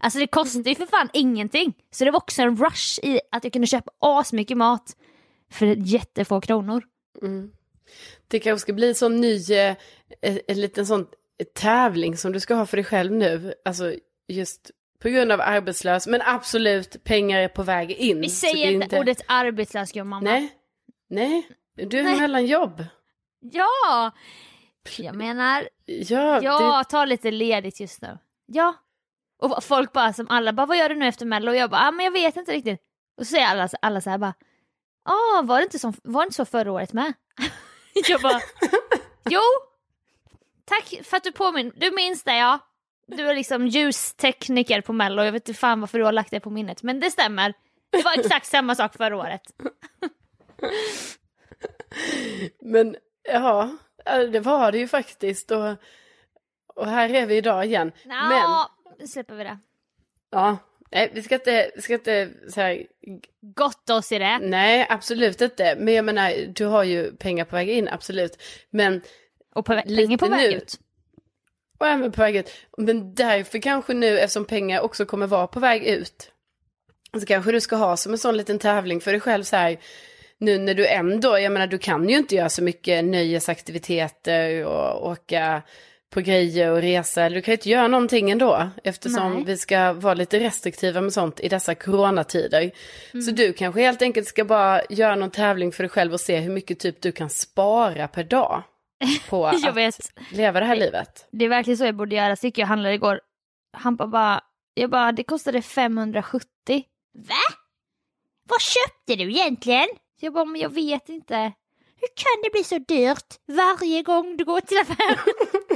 Alltså 0.00 0.18
det 0.18 0.26
kostar 0.26 0.68
ju 0.68 0.74
för 0.74 0.86
fan 0.86 1.08
ingenting. 1.12 1.74
Så 1.90 2.04
det 2.04 2.10
var 2.10 2.18
också 2.18 2.42
en 2.42 2.56
rush 2.56 3.00
i 3.02 3.20
att 3.30 3.44
jag 3.44 3.52
kunde 3.52 3.66
köpa 3.66 3.90
asmycket 3.98 4.56
mat 4.56 4.96
för 5.50 5.66
jättefå 5.66 6.40
kronor. 6.40 6.84
Mm. 7.22 7.52
Det 8.28 8.38
kanske 8.38 8.62
ska 8.62 8.72
bli 8.72 8.94
sån 8.94 9.20
ny, 9.20 9.52
eh, 9.52 9.76
en 10.48 10.60
liten 10.60 10.86
sån 10.86 11.06
tävling 11.54 12.16
som 12.16 12.32
du 12.32 12.40
ska 12.40 12.54
ha 12.54 12.66
för 12.66 12.76
dig 12.76 12.84
själv 12.84 13.12
nu. 13.12 13.54
Alltså 13.64 13.94
just 14.28 14.70
på 14.98 15.08
grund 15.08 15.32
av 15.32 15.40
arbetslös, 15.40 16.06
men 16.06 16.22
absolut 16.24 17.04
pengar 17.04 17.40
är 17.40 17.48
på 17.48 17.62
väg 17.62 17.90
in. 17.90 18.20
Vi 18.20 18.28
säger 18.28 18.70
inte, 18.70 18.84
inte 18.84 18.98
ordet 18.98 19.22
arbetslös 19.26 19.94
mamma. 19.94 20.20
Nej, 20.20 20.48
nej, 21.08 21.48
du 21.74 21.98
är 21.98 22.02
Nej. 22.02 22.20
mellan 22.20 22.46
jobb. 22.46 22.84
Ja, 23.40 24.10
jag 24.98 25.14
menar, 25.14 25.68
ja, 25.84 26.42
jag 26.42 26.80
det... 26.80 26.90
tar 26.90 27.06
lite 27.06 27.30
ledigt 27.30 27.80
just 27.80 28.02
nu. 28.02 28.18
Ja, 28.46 28.74
och 29.38 29.64
folk 29.64 29.92
bara 29.92 30.12
som 30.12 30.28
alla 30.28 30.52
bara, 30.52 30.66
vad 30.66 30.78
gör 30.78 30.88
du 30.88 30.94
nu 30.94 31.06
efter 31.06 31.26
mello? 31.26 31.50
Och 31.50 31.56
jag 31.56 31.70
bara, 31.70 31.88
ah, 31.88 31.90
men 31.90 32.04
jag 32.04 32.12
vet 32.12 32.36
inte 32.36 32.52
riktigt. 32.52 32.80
Och 33.16 33.26
så 33.26 33.30
säger 33.30 33.46
alla, 33.46 33.68
alla 33.82 34.00
så 34.00 34.10
här 34.10 34.18
bara, 34.18 34.34
ah, 35.04 35.42
var 35.42 35.56
det 35.56 35.64
inte 35.64 35.78
så, 35.78 35.92
var 36.02 36.20
det 36.20 36.24
inte 36.24 36.36
så 36.36 36.44
förra 36.44 36.72
året 36.72 36.92
med? 36.92 37.12
jag 38.08 38.20
bara, 38.20 38.40
jo, 39.30 39.40
tack 40.64 41.00
för 41.04 41.16
att 41.16 41.24
du 41.24 41.32
påminner, 41.32 41.72
du 41.76 41.90
minns 41.90 42.22
det 42.22 42.36
ja. 42.36 42.58
Du 43.08 43.28
är 43.28 43.34
liksom 43.34 43.66
ljustekniker 43.66 44.80
på 44.80 44.92
mello, 44.92 45.22
jag 45.22 45.32
vet 45.32 45.48
inte 45.48 45.60
fan 45.60 45.80
varför 45.80 45.98
du 45.98 46.04
har 46.04 46.12
lagt 46.12 46.30
det 46.30 46.40
på 46.40 46.50
minnet, 46.50 46.82
men 46.82 47.00
det 47.00 47.10
stämmer. 47.10 47.54
Det 47.90 48.02
var 48.02 48.18
exakt 48.18 48.46
samma 48.46 48.74
sak 48.74 48.96
förra 48.96 49.16
året. 49.16 49.42
men 52.60 52.96
ja, 53.22 53.76
det 54.32 54.40
var 54.40 54.72
det 54.72 54.78
ju 54.78 54.88
faktiskt 54.88 55.50
och, 55.50 55.76
och 56.74 56.86
här 56.86 57.14
är 57.14 57.26
vi 57.26 57.36
idag 57.36 57.64
igen. 57.64 57.92
Nå, 58.04 58.14
men 58.28 58.66
nu 58.98 59.06
släpper 59.06 59.34
vi 59.34 59.44
det. 59.44 59.58
Ja, 60.30 60.58
nej 60.92 61.10
vi 61.14 61.22
ska 61.22 61.34
inte, 61.34 61.70
vi 61.74 61.82
ska 61.82 61.94
inte 61.94 62.30
så 62.48 62.60
här... 62.60 62.86
Gott 63.40 63.90
oss 63.90 64.12
i 64.12 64.18
det. 64.18 64.38
Nej, 64.38 64.86
absolut 64.88 65.40
inte. 65.40 65.76
Men 65.78 65.94
jag 65.94 66.04
menar, 66.04 66.32
du 66.46 66.64
har 66.64 66.84
ju 66.84 67.16
pengar 67.16 67.44
på 67.44 67.56
väg 67.56 67.68
in, 67.68 67.88
absolut. 67.88 68.42
Men... 68.70 69.02
Och 69.54 69.64
på, 69.64 69.72
pengar 69.72 70.18
på 70.18 70.28
väg 70.28 70.52
ut. 70.52 70.80
Och 71.78 71.86
även 71.86 72.12
på 72.12 72.20
väg 72.20 72.36
ut. 72.36 72.52
Men 72.78 73.14
därför 73.14 73.58
kanske 73.58 73.94
nu, 73.94 74.18
eftersom 74.18 74.44
pengar 74.44 74.80
också 74.80 75.06
kommer 75.06 75.26
vara 75.26 75.46
på 75.46 75.60
väg 75.60 75.84
ut, 75.84 76.32
så 77.20 77.26
kanske 77.26 77.52
du 77.52 77.60
ska 77.60 77.76
ha 77.76 77.96
som 77.96 78.12
en 78.12 78.18
sån 78.18 78.36
liten 78.36 78.58
tävling 78.58 79.00
för 79.00 79.12
dig 79.12 79.20
själv 79.20 79.42
så 79.42 79.56
här, 79.56 79.78
nu 80.38 80.58
när 80.58 80.74
du 80.74 80.86
ändå, 80.86 81.38
jag 81.38 81.52
menar 81.52 81.66
du 81.66 81.78
kan 81.78 82.08
ju 82.08 82.16
inte 82.16 82.34
göra 82.34 82.48
så 82.48 82.62
mycket 82.62 83.04
nöjesaktiviteter 83.04 84.64
och 84.64 85.10
åka 85.10 85.62
på 86.10 86.20
grejer 86.20 86.70
och 86.70 86.80
resa. 86.80 87.28
Du 87.28 87.42
kan 87.42 87.52
ju 87.52 87.56
inte 87.56 87.70
göra 87.70 87.88
någonting 87.88 88.30
ändå 88.30 88.70
eftersom 88.84 89.32
Nej. 89.34 89.44
vi 89.44 89.56
ska 89.56 89.92
vara 89.92 90.14
lite 90.14 90.40
restriktiva 90.40 91.00
med 91.00 91.12
sånt 91.12 91.40
i 91.40 91.48
dessa 91.48 91.74
coronatider. 91.74 92.70
Mm. 93.12 93.22
Så 93.22 93.30
du 93.30 93.52
kanske 93.52 93.80
helt 93.80 94.02
enkelt 94.02 94.28
ska 94.28 94.44
bara 94.44 94.82
göra 94.90 95.16
någon 95.16 95.30
tävling 95.30 95.72
för 95.72 95.82
dig 95.82 95.90
själv 95.90 96.12
och 96.12 96.20
se 96.20 96.36
hur 96.40 96.52
mycket 96.52 96.78
typ 96.78 97.02
du 97.02 97.12
kan 97.12 97.30
spara 97.30 98.08
per 98.08 98.24
dag 98.24 98.62
på 99.28 99.46
att 99.46 99.76
vet. 99.76 100.12
leva 100.32 100.60
det 100.60 100.66
här 100.66 100.76
livet. 100.76 101.28
Det 101.30 101.44
är 101.44 101.48
verkligen 101.48 101.78
så 101.78 101.84
jag 101.84 101.96
borde 101.96 102.16
göra. 102.16 102.36
Så 102.36 102.46
gick 102.46 102.58
jag 102.58 102.66
handlade 102.66 102.94
igår. 102.94 103.20
Han 103.72 103.96
bara, 103.96 104.40
jag 104.74 104.90
bara, 104.90 105.12
det 105.12 105.22
kostade 105.24 105.62
570. 105.62 106.46
Va? 107.14 107.34
Vad 108.48 108.60
köpte 108.60 109.24
du 109.24 109.30
egentligen? 109.30 109.86
Jag 110.20 110.32
bara, 110.32 110.44
men 110.44 110.60
jag 110.60 110.74
vet 110.74 111.08
inte. 111.08 111.52
Hur 112.00 112.08
kan 112.14 112.42
det 112.42 112.50
bli 112.52 112.64
så 112.64 112.78
dyrt 112.78 113.34
varje 113.46 114.02
gång 114.02 114.36
du 114.36 114.44
går 114.44 114.60
till 114.60 114.78
affären? 114.78 115.18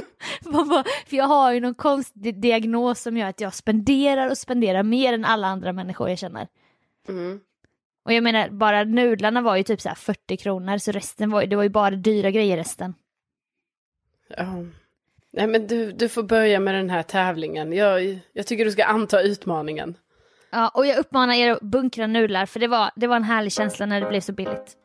För 1.07 1.17
jag 1.17 1.25
har 1.25 1.53
ju 1.53 1.59
någon 1.59 1.75
konstig 1.75 2.41
diagnos 2.41 3.01
som 3.01 3.17
gör 3.17 3.27
att 3.27 3.41
jag 3.41 3.53
spenderar 3.53 4.29
och 4.29 4.37
spenderar 4.37 4.83
mer 4.83 5.13
än 5.13 5.25
alla 5.25 5.47
andra 5.47 5.73
människor 5.73 6.09
jag 6.09 6.19
känner. 6.19 6.47
Mm. 7.07 7.39
Och 8.03 8.13
jag 8.13 8.23
menar, 8.23 8.49
bara 8.49 8.83
nudlarna 8.83 9.41
var 9.41 9.55
ju 9.55 9.63
typ 9.63 9.81
så 9.81 9.89
40 9.95 10.37
kronor, 10.37 10.77
så 10.77 10.91
resten 10.91 11.31
var, 11.31 11.45
det 11.45 11.55
var 11.55 11.63
ju 11.63 11.69
bara 11.69 11.95
dyra 11.95 12.31
grejer 12.31 12.57
resten. 12.57 12.93
Ja. 14.37 14.63
Nej 15.33 15.47
men 15.47 15.67
du, 15.67 15.91
du 15.91 16.09
får 16.09 16.23
börja 16.23 16.59
med 16.59 16.75
den 16.75 16.89
här 16.89 17.03
tävlingen. 17.03 17.73
Jag, 17.73 18.19
jag 18.33 18.47
tycker 18.47 18.65
du 18.65 18.71
ska 18.71 18.83
anta 18.83 19.21
utmaningen. 19.21 19.97
Ja, 20.51 20.69
och 20.69 20.85
jag 20.85 20.97
uppmanar 20.97 21.33
er 21.33 21.51
att 21.51 21.61
bunkra 21.61 22.07
nudlar, 22.07 22.45
för 22.45 22.59
det 22.59 22.67
var, 22.67 22.91
det 22.95 23.07
var 23.07 23.15
en 23.15 23.23
härlig 23.23 23.51
känsla 23.51 23.85
när 23.85 24.01
det 24.01 24.09
blev 24.09 24.21
så 24.21 24.33
billigt. 24.33 24.77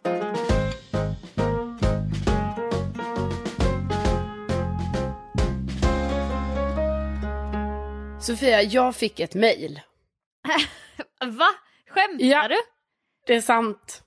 Sofia, 8.26 8.62
jag 8.62 8.96
fick 8.96 9.20
ett 9.20 9.34
mail. 9.34 9.80
Va? 11.24 11.48
Skämtar 11.90 12.26
ja, 12.26 12.48
du? 12.48 12.56
det 13.26 13.34
är 13.34 13.40
sant. 13.40 14.02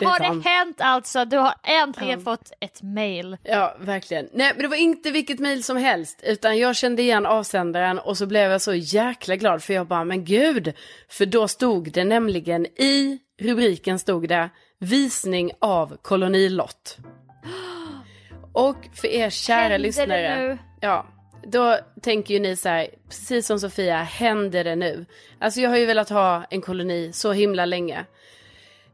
Det 0.00 0.06
har 0.06 0.18
sant. 0.18 0.44
det 0.44 0.50
hänt 0.50 0.80
alltså? 0.80 1.24
Du 1.24 1.36
har 1.36 1.54
äntligen 1.64 2.18
ja. 2.18 2.24
fått 2.24 2.52
ett 2.60 2.82
mail. 2.82 3.36
Ja, 3.42 3.76
verkligen. 3.80 4.28
Nej, 4.32 4.52
men 4.54 4.62
det 4.62 4.68
var 4.68 4.76
inte 4.76 5.10
vilket 5.10 5.38
mail 5.38 5.64
som 5.64 5.76
helst, 5.76 6.20
utan 6.22 6.58
jag 6.58 6.76
kände 6.76 7.02
igen 7.02 7.26
avsändaren 7.26 7.98
och 7.98 8.18
så 8.18 8.26
blev 8.26 8.50
jag 8.50 8.60
så 8.60 8.74
jäkla 8.74 9.36
glad 9.36 9.62
för 9.62 9.74
jag 9.74 9.86
bara, 9.86 10.04
men 10.04 10.24
gud, 10.24 10.72
för 11.08 11.26
då 11.26 11.48
stod 11.48 11.92
det 11.92 12.04
nämligen 12.04 12.66
i 12.66 13.18
rubriken 13.40 13.98
stod 13.98 14.28
det 14.28 14.50
visning 14.78 15.50
av 15.60 15.96
kolonilott. 16.02 16.96
Och 18.52 18.88
för 18.94 19.08
er 19.08 19.30
kära 19.30 19.58
Händer 19.60 19.78
lyssnare. 19.78 20.36
Det 20.36 20.36
nu? 20.36 20.58
Ja, 20.80 21.06
då 21.42 21.78
tänker 22.02 22.34
ju 22.34 22.40
ni 22.40 22.56
så 22.56 22.68
här, 22.68 22.88
precis 23.08 23.46
som 23.46 23.60
Sofia, 23.60 24.02
händer 24.02 24.64
det 24.64 24.76
nu? 24.76 25.06
Alltså 25.38 25.60
jag 25.60 25.70
har 25.70 25.76
ju 25.76 25.86
velat 25.86 26.08
ha 26.08 26.44
en 26.50 26.60
koloni 26.60 27.10
så 27.12 27.32
himla 27.32 27.64
länge. 27.64 28.04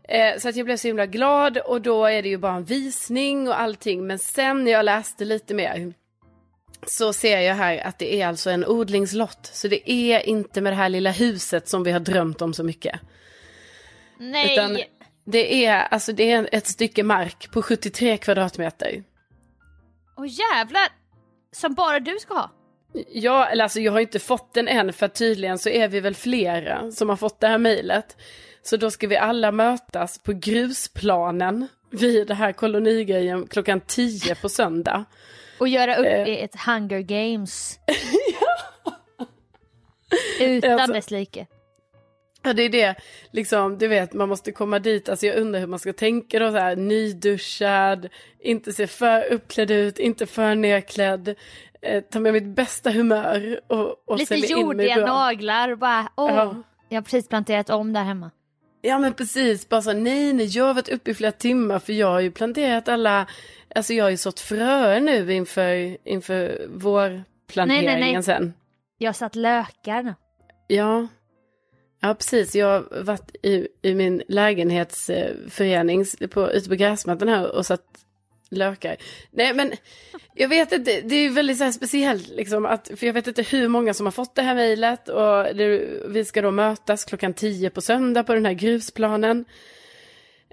Eh, 0.09 0.39
så 0.39 0.49
att 0.49 0.57
jag 0.57 0.65
blev 0.65 0.77
så 0.77 0.89
himla 0.89 1.07
glad 1.07 1.59
och 1.59 1.81
då 1.81 2.05
är 2.05 2.23
det 2.23 2.29
ju 2.29 2.39
bara 2.39 2.55
en 2.55 2.65
visning 2.65 3.49
och 3.49 3.61
allting. 3.61 4.07
Men 4.07 4.19
sen 4.19 4.65
när 4.65 4.73
jag 4.73 4.85
läste 4.85 5.25
lite 5.25 5.55
mer 5.55 5.93
så 6.87 7.13
ser 7.13 7.41
jag 7.41 7.55
här 7.55 7.87
att 7.87 7.99
det 7.99 8.21
är 8.21 8.27
alltså 8.27 8.51
en 8.51 8.67
odlingslott. 8.67 9.51
Så 9.53 9.69
det 9.69 9.91
är 9.91 10.29
inte 10.29 10.61
med 10.61 10.73
det 10.73 10.77
här 10.77 10.89
lilla 10.89 11.11
huset 11.11 11.69
som 11.69 11.83
vi 11.83 11.93
har 11.93 12.01
drömt 12.01 12.43
om 12.43 12.55
så 12.55 12.65
mycket. 12.65 13.01
Nej. 14.19 14.53
Utan 14.53 14.79
det 15.25 15.67
är, 15.67 15.83
alltså 15.83 16.13
det 16.13 16.31
är 16.31 16.49
ett 16.53 16.67
stycke 16.67 17.03
mark 17.03 17.51
på 17.51 17.63
73 17.63 18.17
kvadratmeter. 18.17 19.05
Åh 20.17 20.27
jävlar! 20.27 20.89
Som 21.57 21.75
bara 21.75 22.01
du 22.01 22.19
ska 22.19 22.35
ha? 22.35 22.51
Ja, 23.13 23.47
eller 23.47 23.63
alltså 23.63 23.81
jag 23.81 23.93
har 23.93 24.01
inte 24.01 24.19
fått 24.19 24.55
den 24.55 24.69
än 24.69 24.93
för 24.93 25.09
tydligen 25.09 25.59
så 25.59 25.69
är 25.69 25.89
vi 25.89 26.01
väl 26.01 26.15
flera 26.15 26.91
som 26.93 27.09
har 27.09 27.17
fått 27.17 27.41
det 27.41 27.49
här 27.49 27.59
mejlet. 27.59 28.17
Så 28.63 28.77
då 28.77 28.91
ska 28.91 29.07
vi 29.07 29.17
alla 29.17 29.53
mötas 29.53 30.19
på 30.19 30.33
grusplanen 30.33 31.69
vid 31.91 32.27
det 32.27 32.35
här 32.35 32.53
kolonigrejen 32.53 33.47
klockan 33.47 33.81
10 33.81 34.35
på 34.35 34.49
söndag. 34.49 35.05
Och 35.59 35.69
göra 35.69 35.97
upp 35.97 36.07
eh. 36.07 36.29
ett 36.29 36.61
Hunger 36.67 37.01
Games. 37.01 37.79
ja. 38.41 39.27
Utan 40.41 40.73
alltså, 40.73 40.93
dess 40.93 41.11
like. 41.11 41.47
Ja 42.47 42.53
det 42.53 42.63
är 42.63 42.69
det, 42.69 42.95
liksom 43.31 43.79
du 43.79 43.89
vet 43.89 44.13
man 44.13 44.29
måste 44.29 44.53
komma 44.53 44.79
dit, 44.79 45.09
alltså 45.09 45.27
jag 45.27 45.37
undrar 45.37 45.61
hur 45.61 45.67
man 45.67 45.79
ska 45.79 45.93
tänka 45.93 46.39
då 46.39 46.51
så 46.51 46.57
här 46.57 46.77
nyduschad, 46.77 48.09
inte 48.41 48.73
se 48.73 48.87
för 48.87 49.33
uppklädd 49.33 49.71
ut, 49.71 49.99
inte 49.99 50.27
för 50.27 50.55
nedklädd, 50.55 51.35
eh, 51.83 52.01
ta 52.01 52.21
med 52.21 52.33
mitt 52.33 52.45
bästa 52.47 52.91
humör 52.91 53.61
och, 53.67 54.03
och 54.07 54.19
Lite 54.19 54.35
jordiga 54.35 54.97
naglar 54.97 55.73
och 55.73 55.79
bara 55.79 56.09
åh, 56.17 56.31
ja. 56.31 56.63
jag 56.89 56.97
har 56.97 57.03
precis 57.03 57.29
planterat 57.29 57.71
om 57.71 57.93
där 57.93 58.05
hemma. 58.05 58.31
Ja 58.81 58.99
men 58.99 59.15
precis, 59.15 59.69
bara 59.69 59.83
så 59.83 59.93
nej 59.93 60.33
nej 60.33 60.47
jag 60.47 60.65
har 60.65 60.75
varit 60.75 60.89
uppe 60.89 61.11
i 61.11 61.15
flera 61.15 61.33
timmar 61.33 61.79
för 61.79 61.93
jag 61.93 62.11
har 62.11 62.21
ju 62.21 62.31
planterat 62.31 62.89
alla, 62.89 63.27
alltså 63.75 63.93
jag 63.93 64.05
har 64.05 64.11
ju 64.11 64.17
sått 64.17 64.41
fröer 64.41 65.01
nu 65.01 65.33
inför, 65.33 65.97
inför 66.09 66.67
vårplanteringen 66.69 67.85
nej, 67.85 68.01
nej, 68.01 68.13
nej. 68.13 68.23
sen. 68.23 68.55
Jag 68.99 69.09
har 69.09 69.15
satt 69.15 69.35
lökar 69.35 70.15
Ja, 70.67 71.07
Ja, 72.07 72.15
precis. 72.15 72.55
Jag 72.55 72.67
har 72.67 73.03
varit 73.03 73.37
i, 73.43 73.69
i 73.83 73.95
min 73.95 74.23
lägenhetsförening 74.29 76.05
på, 76.31 76.51
ute 76.51 76.69
på 76.69 76.75
gräsmattan 76.75 77.29
här 77.29 77.57
och 77.57 77.67
satt 77.67 77.83
lökar. 78.51 78.97
Nej, 79.31 79.55
men 79.55 79.73
jag 80.35 80.49
vet 80.49 80.73
inte, 80.73 81.01
det 81.01 81.15
är 81.15 81.31
väldigt 81.31 81.59
så 81.59 81.73
speciellt 81.73 82.29
liksom 82.29 82.67
att, 82.67 82.91
för 82.97 83.07
jag 83.07 83.15
vet 83.15 83.27
inte 83.27 83.43
hur 83.43 83.69
många 83.69 83.95
som 83.95 84.07
har 84.07 84.11
fått 84.11 84.35
det 84.35 84.43
här 84.43 84.55
mejlet 84.55 85.09
och 85.09 85.57
det, 85.57 85.89
vi 86.09 86.25
ska 86.25 86.43
då 86.43 86.51
mötas 86.51 87.05
klockan 87.05 87.35
tio 87.35 87.71
på 87.71 87.81
söndag 87.81 88.25
på 88.25 88.35
den 88.35 88.47
här 88.47 88.53
grusplanen. 88.53 89.45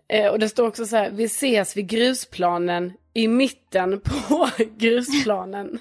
Eh, 0.07 0.27
och 0.27 0.39
det 0.39 0.49
står 0.49 0.67
också 0.67 0.85
så 0.85 0.95
här, 0.95 1.09
vi 1.09 1.23
ses 1.23 1.77
vid 1.77 1.87
grusplanen 1.87 2.93
i 3.13 3.27
mitten 3.27 4.01
på 4.01 4.49
grusplanen. 4.77 5.79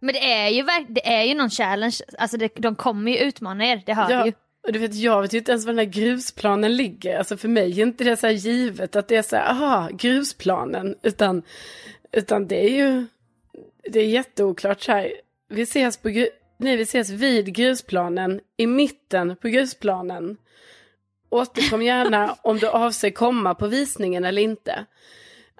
Men 0.00 0.14
det 0.14 0.32
är 0.32 0.48
ju, 0.48 0.64
det 0.88 1.06
är 1.06 1.22
ju 1.22 1.34
någon 1.34 1.50
challenge, 1.50 1.96
alltså 2.18 2.36
det, 2.36 2.52
de 2.56 2.74
kommer 2.74 3.12
ju 3.12 3.18
utmana 3.18 3.66
er, 3.66 3.82
det 3.86 3.94
hör 3.94 4.10
ja. 4.10 4.22
vi 4.22 4.28
ju. 4.28 4.34
Och 4.68 4.72
du 4.72 4.78
vet, 4.78 4.94
jag 4.94 5.22
vet 5.22 5.32
ju 5.32 5.38
inte 5.38 5.52
ens 5.52 5.66
var 5.66 5.72
den 5.72 5.78
här 5.78 5.92
grusplanen 5.92 6.76
ligger. 6.76 7.18
Alltså 7.18 7.36
för 7.36 7.48
mig 7.48 7.80
är 7.80 7.86
inte 7.86 8.04
det 8.04 8.16
så 8.16 8.26
här 8.26 8.34
givet 8.34 8.96
att 8.96 9.08
det 9.08 9.16
är 9.16 9.22
så 9.22 9.36
här, 9.36 9.50
aha, 9.50 9.88
grusplanen. 9.92 10.96
Utan, 11.02 11.42
utan 12.12 12.48
det 12.48 12.64
är 12.64 12.70
ju, 12.70 13.06
det 13.82 14.00
är 14.00 14.06
jätteoklart 14.06 14.82
så 14.82 14.92
här. 14.92 15.12
Vi 15.48 15.62
ses, 15.62 15.96
på, 15.96 16.08
nej, 16.56 16.76
vi 16.76 16.82
ses 16.82 17.10
vid 17.10 17.54
grusplanen, 17.54 18.40
i 18.56 18.66
mitten 18.66 19.36
på 19.36 19.48
grusplanen. 19.48 20.36
Återkom 21.30 21.82
gärna 21.82 22.36
om 22.42 22.58
du 22.58 22.66
avser 22.66 23.10
komma 23.10 23.54
på 23.54 23.66
visningen 23.66 24.24
eller 24.24 24.42
inte. 24.42 24.86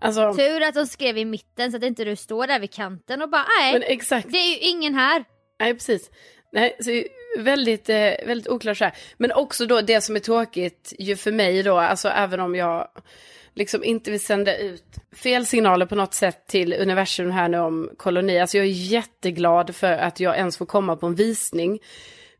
Alltså, 0.00 0.34
Tur 0.34 0.62
att 0.62 0.74
de 0.74 0.86
skrev 0.86 1.18
i 1.18 1.24
mitten 1.24 1.70
så 1.70 1.76
att 1.76 1.84
inte 1.84 2.04
du 2.04 2.16
står 2.16 2.46
där 2.46 2.60
vid 2.60 2.72
kanten 2.72 3.22
och 3.22 3.30
bara 3.30 3.46
nej, 3.60 4.00
det 4.26 4.38
är 4.38 4.48
ju 4.48 4.58
ingen 4.58 4.94
här. 4.94 5.24
Nej, 5.60 5.74
precis. 5.74 6.10
Nej, 6.52 6.76
så 6.80 6.90
väldigt, 7.38 7.88
eh, 7.88 8.12
väldigt 8.26 8.48
oklart 8.48 8.78
så 8.78 8.84
här. 8.84 8.94
Men 9.16 9.32
också 9.32 9.66
då 9.66 9.80
det 9.80 10.00
som 10.00 10.16
är 10.16 10.20
tråkigt 10.20 10.92
ju 10.98 11.16
för 11.16 11.32
mig 11.32 11.62
då, 11.62 11.78
alltså 11.78 12.08
även 12.08 12.40
om 12.40 12.54
jag 12.54 12.88
liksom 13.54 13.84
inte 13.84 14.10
vill 14.10 14.24
sända 14.24 14.56
ut 14.56 14.84
fel 15.12 15.46
signaler 15.46 15.86
på 15.86 15.94
något 15.94 16.14
sätt 16.14 16.46
till 16.46 16.74
universum 16.74 17.30
här 17.30 17.48
nu 17.48 17.58
om 17.58 17.90
koloni. 17.96 18.38
Alltså 18.38 18.56
jag 18.56 18.66
är 18.66 18.70
jätteglad 18.70 19.76
för 19.76 19.92
att 19.92 20.20
jag 20.20 20.36
ens 20.36 20.56
får 20.56 20.66
komma 20.66 20.96
på 20.96 21.06
en 21.06 21.14
visning. 21.14 21.80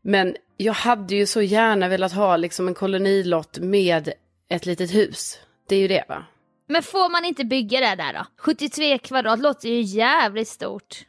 Men 0.01 0.35
jag 0.57 0.73
hade 0.73 1.15
ju 1.15 1.25
så 1.25 1.41
gärna 1.41 1.87
velat 1.87 2.13
ha 2.13 2.37
liksom 2.37 2.67
en 2.67 2.73
kolonilott 2.73 3.59
med 3.59 4.13
ett 4.49 4.65
litet 4.65 4.93
hus. 4.93 5.39
Det 5.67 5.75
är 5.75 5.79
ju 5.79 5.87
det 5.87 6.05
va? 6.07 6.25
Men 6.67 6.83
får 6.83 7.11
man 7.11 7.25
inte 7.25 7.45
bygga 7.45 7.79
det 7.79 8.03
där 8.03 8.13
då? 8.13 8.25
73 8.37 8.97
kvadrat 8.97 9.39
låter 9.39 9.69
ju 9.69 9.81
jävligt 9.81 10.47
stort. 10.47 11.05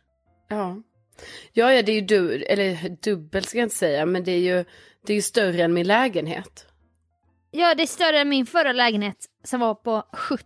Ja. 0.49 0.83
Ja, 1.53 1.73
ja, 1.73 1.83
det 1.83 1.93
är 1.93 1.95
ju 1.95 2.01
du, 2.01 2.43
eller 2.43 2.89
dubbelt 3.03 3.49
ska 3.49 3.59
jag 3.59 3.67
inte 3.67 3.77
säga, 3.77 4.07
men 4.07 4.25
det 4.25 4.33
är 4.33 4.39
ju, 4.39 4.65
det 5.07 5.13
är 5.13 5.15
ju 5.15 5.23
större 5.23 5.63
än 5.63 5.73
min 5.73 5.87
lägenhet. 5.87 6.67
Ja, 7.51 7.75
det 7.75 7.83
är 7.83 7.87
större 7.87 8.21
än 8.21 8.29
min 8.29 8.47
förra 8.47 8.73
lägenhet 8.73 9.17
som 9.45 9.61
var 9.61 9.75
på 9.75 10.03
70 10.13 10.45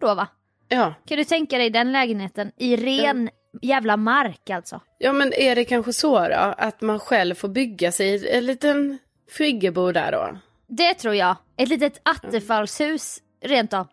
då 0.00 0.14
va? 0.14 0.28
Ja. 0.68 0.94
Kan 1.06 1.18
du 1.18 1.24
tänka 1.24 1.58
dig 1.58 1.70
den 1.70 1.92
lägenheten 1.92 2.52
i 2.56 2.76
ren 2.76 3.30
ja. 3.52 3.58
jävla 3.62 3.96
mark 3.96 4.50
alltså? 4.50 4.80
Ja, 4.98 5.12
men 5.12 5.32
är 5.32 5.54
det 5.54 5.64
kanske 5.64 5.92
så 5.92 6.28
då, 6.28 6.54
att 6.58 6.80
man 6.80 7.00
själv 7.00 7.34
får 7.34 7.48
bygga 7.48 7.92
sig 7.92 8.36
en 8.36 8.46
liten 8.46 8.98
friggebo 9.30 9.92
där 9.92 10.12
då? 10.12 10.38
Det 10.66 10.94
tror 10.94 11.14
jag. 11.14 11.36
Ett 11.56 11.68
litet 11.68 12.00
attefallshus 12.02 13.18
rent 13.44 13.72
av. 13.72 13.86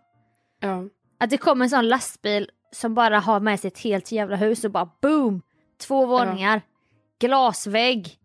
Ja. 0.61 0.83
Att 1.19 1.29
det 1.29 1.37
kommer 1.37 1.65
en 1.65 1.69
sån 1.69 1.87
lastbil 1.87 2.49
som 2.71 2.95
bara 2.95 3.19
har 3.19 3.39
med 3.39 3.59
sig 3.59 3.67
ett 3.67 3.79
helt 3.79 4.11
jävla 4.11 4.35
hus 4.35 4.63
och 4.63 4.71
bara 4.71 4.89
boom! 5.01 5.41
Två 5.77 6.05
våningar, 6.05 6.61
ja. 7.19 7.27
glasvägg, 7.27 8.17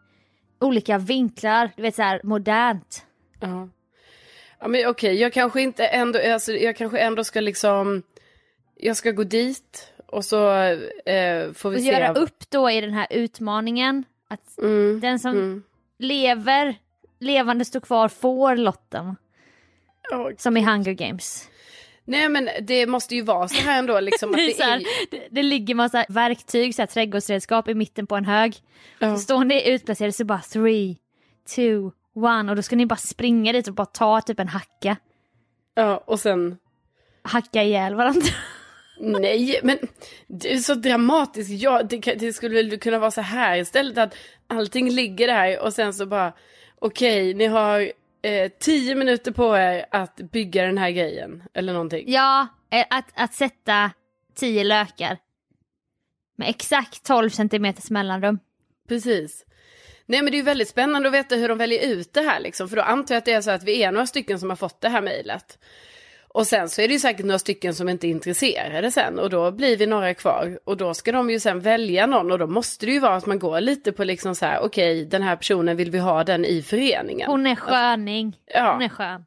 olika 0.61 0.99
vinklar, 0.99 1.71
du 1.77 1.83
vet 1.83 1.95
så 1.95 2.03
här 2.03 2.21
modernt. 2.25 3.07
Ja. 3.41 3.69
Ja 4.61 4.69
men 4.69 4.81
okej, 4.81 4.89
okay. 4.89 5.15
jag 5.15 5.33
kanske 5.33 5.63
inte 5.63 5.87
ändå, 5.87 6.19
alltså, 6.33 6.53
jag 6.53 6.77
kanske 6.77 6.99
ändå 6.99 7.25
ska 7.25 7.41
liksom, 7.41 8.03
jag 8.77 8.97
ska 8.97 9.11
gå 9.11 9.25
dit 9.25 9.93
och 10.07 10.25
så 10.25 10.53
eh, 11.05 11.53
får 11.53 11.71
vi 11.71 11.77
och 11.77 11.81
se. 11.81 11.91
göra 11.91 12.13
upp 12.13 12.51
då 12.51 12.71
i 12.71 12.81
den 12.81 12.93
här 12.93 13.07
utmaningen. 13.11 14.05
Att 14.29 14.59
mm, 14.59 15.01
den 15.01 15.19
som 15.19 15.31
mm. 15.31 15.63
lever, 15.99 16.75
levande 17.19 17.65
står 17.65 17.81
kvar 17.81 18.09
får 18.09 18.57
lotten. 18.57 19.17
Oh, 20.13 20.31
som 20.39 20.57
i 20.57 20.65
Hunger 20.65 20.93
Games. 20.93 21.50
Nej 22.05 22.29
men 22.29 22.49
det 22.63 22.87
måste 22.87 23.15
ju 23.15 23.23
vara 23.23 23.49
så 23.49 23.61
här 23.61 23.79
ändå 23.79 24.01
liksom. 24.01 24.31
Att 24.31 24.37
det, 24.37 24.55
det, 24.57 24.63
är... 24.63 24.83
det, 25.11 25.29
det 25.31 25.43
ligger 25.43 25.75
massa 25.75 26.05
verktyg, 26.09 26.75
så 26.75 26.83
här, 26.83 26.87
trädgårdsredskap 26.87 27.69
i 27.69 27.75
mitten 27.75 28.07
på 28.07 28.17
en 28.17 28.25
hög. 28.25 28.57
Ja. 28.99 29.17
Så 29.17 29.23
står 29.23 29.45
ni 29.45 29.71
utplacerade 29.71 30.13
så 30.13 30.25
bara 30.25 30.41
three, 30.41 30.97
two, 31.57 31.91
one 32.15 32.51
och 32.51 32.57
då 32.57 32.63
ska 32.63 32.77
ni 32.77 32.87
bara 32.87 32.97
springa 32.97 33.53
dit 33.53 33.69
och 33.69 33.75
bara 33.75 33.87
ta 33.87 34.21
typ 34.21 34.41
en 34.41 34.49
hacka. 34.49 34.97
Ja 35.75 36.03
och 36.07 36.21
sen? 36.21 36.59
Hacka 37.23 37.63
ihjäl 37.63 37.95
varandra. 37.95 38.29
Nej, 39.01 39.61
men 39.63 39.79
det 40.27 40.53
är 40.53 40.59
så 40.59 40.75
dramatiskt. 40.75 41.51
Ja, 41.63 41.83
det, 41.83 41.99
det 41.99 42.33
skulle 42.33 42.55
väl 42.55 42.79
kunna 42.79 42.99
vara 42.99 43.11
så 43.11 43.21
här 43.21 43.59
istället 43.59 43.99
att 43.99 44.15
allting 44.47 44.91
ligger 44.91 45.27
där 45.27 45.61
och 45.61 45.73
sen 45.73 45.95
så 45.95 46.07
bara 46.07 46.33
okej, 46.79 47.23
okay, 47.23 47.35
ni 47.35 47.47
har 47.47 47.93
eh, 48.23 48.53
tio 48.61 48.95
minuter 48.95 49.33
på 49.33 49.57
er 49.57 49.87
att 49.91 50.17
bygga 50.17 50.67
den 50.67 50.79
här 50.79 50.91
grejen. 50.91 51.43
Eller 51.55 51.73
någonting. 51.73 52.05
Ja, 52.07 52.49
eh, 52.71 52.87
att, 52.91 53.13
att 53.15 53.35
sätta 53.35 53.91
tio 54.35 54.65
lökar. 54.65 55.19
Med 56.37 56.49
exakt 56.49 57.03
12 57.03 57.31
centimeters 57.31 57.91
mellanrum. 57.91 58.39
Precis. 58.89 59.47
Nej 60.07 60.23
men 60.23 60.33
det 60.33 60.39
är 60.39 60.43
väldigt 60.43 60.69
spännande 60.69 61.09
att 61.09 61.15
veta 61.15 61.37
hur 61.37 61.49
de 61.49 61.59
väljer 61.59 61.87
ut 61.87 62.13
det 62.13 62.21
här 62.21 62.41
liksom. 62.41 62.69
För 62.69 62.77
då 62.77 62.83
antar 62.83 63.15
jag 63.15 63.19
att 63.19 63.25
det 63.25 63.33
är 63.33 63.41
så 63.41 63.51
att 63.51 63.65
vi 63.65 63.83
är 63.83 63.93
några 63.93 64.07
stycken 64.07 64.41
som 64.41 64.51
har 64.51 64.57
fått 64.57 64.81
det 64.81 64.89
här 64.89 65.03
mejlet. 65.03 65.59
Och 66.35 66.47
sen 66.47 66.69
så 66.69 66.83
är 66.83 66.89
det 66.89 66.95
ju 66.95 67.01
säkert 67.01 67.27
några 67.27 67.39
stycken 67.39 67.75
som 67.75 67.89
inte 67.89 68.07
är 68.07 68.11
intresserade 68.11 68.91
sen 68.91 69.19
och 69.19 69.31
då 69.31 69.51
blir 69.51 69.77
vi 69.77 69.87
några 69.87 70.15
kvar 70.15 70.59
och 70.65 70.77
då 70.77 70.95
ska 70.95 71.13
de 71.13 71.31
ju 71.31 71.41
sen 71.41 71.61
välja 71.61 72.07
någon 72.07 72.33
och 72.33 72.39
då 72.39 72.47
måste 72.47 72.87
det 72.87 72.93
ju 72.93 72.99
vara 72.99 73.15
att 73.15 73.27
man 73.27 73.39
går 73.39 73.61
lite 73.61 73.93
på 73.93 74.05
liksom 74.05 74.35
så 74.35 74.47
här 74.47 74.61
okej 74.61 74.93
okay, 74.93 75.05
den 75.05 75.23
här 75.23 75.37
personen 75.37 75.77
vill 75.77 75.91
vi 75.91 75.99
ha 75.99 76.25
den 76.25 76.45
i 76.45 76.63
föreningen. 76.63 77.31
Hon 77.31 77.47
är 77.47 77.55
sköning. 77.55 78.37
Ja. 78.47 78.73
Hon 78.73 78.83
är 78.83 78.89
skön. 78.89 79.25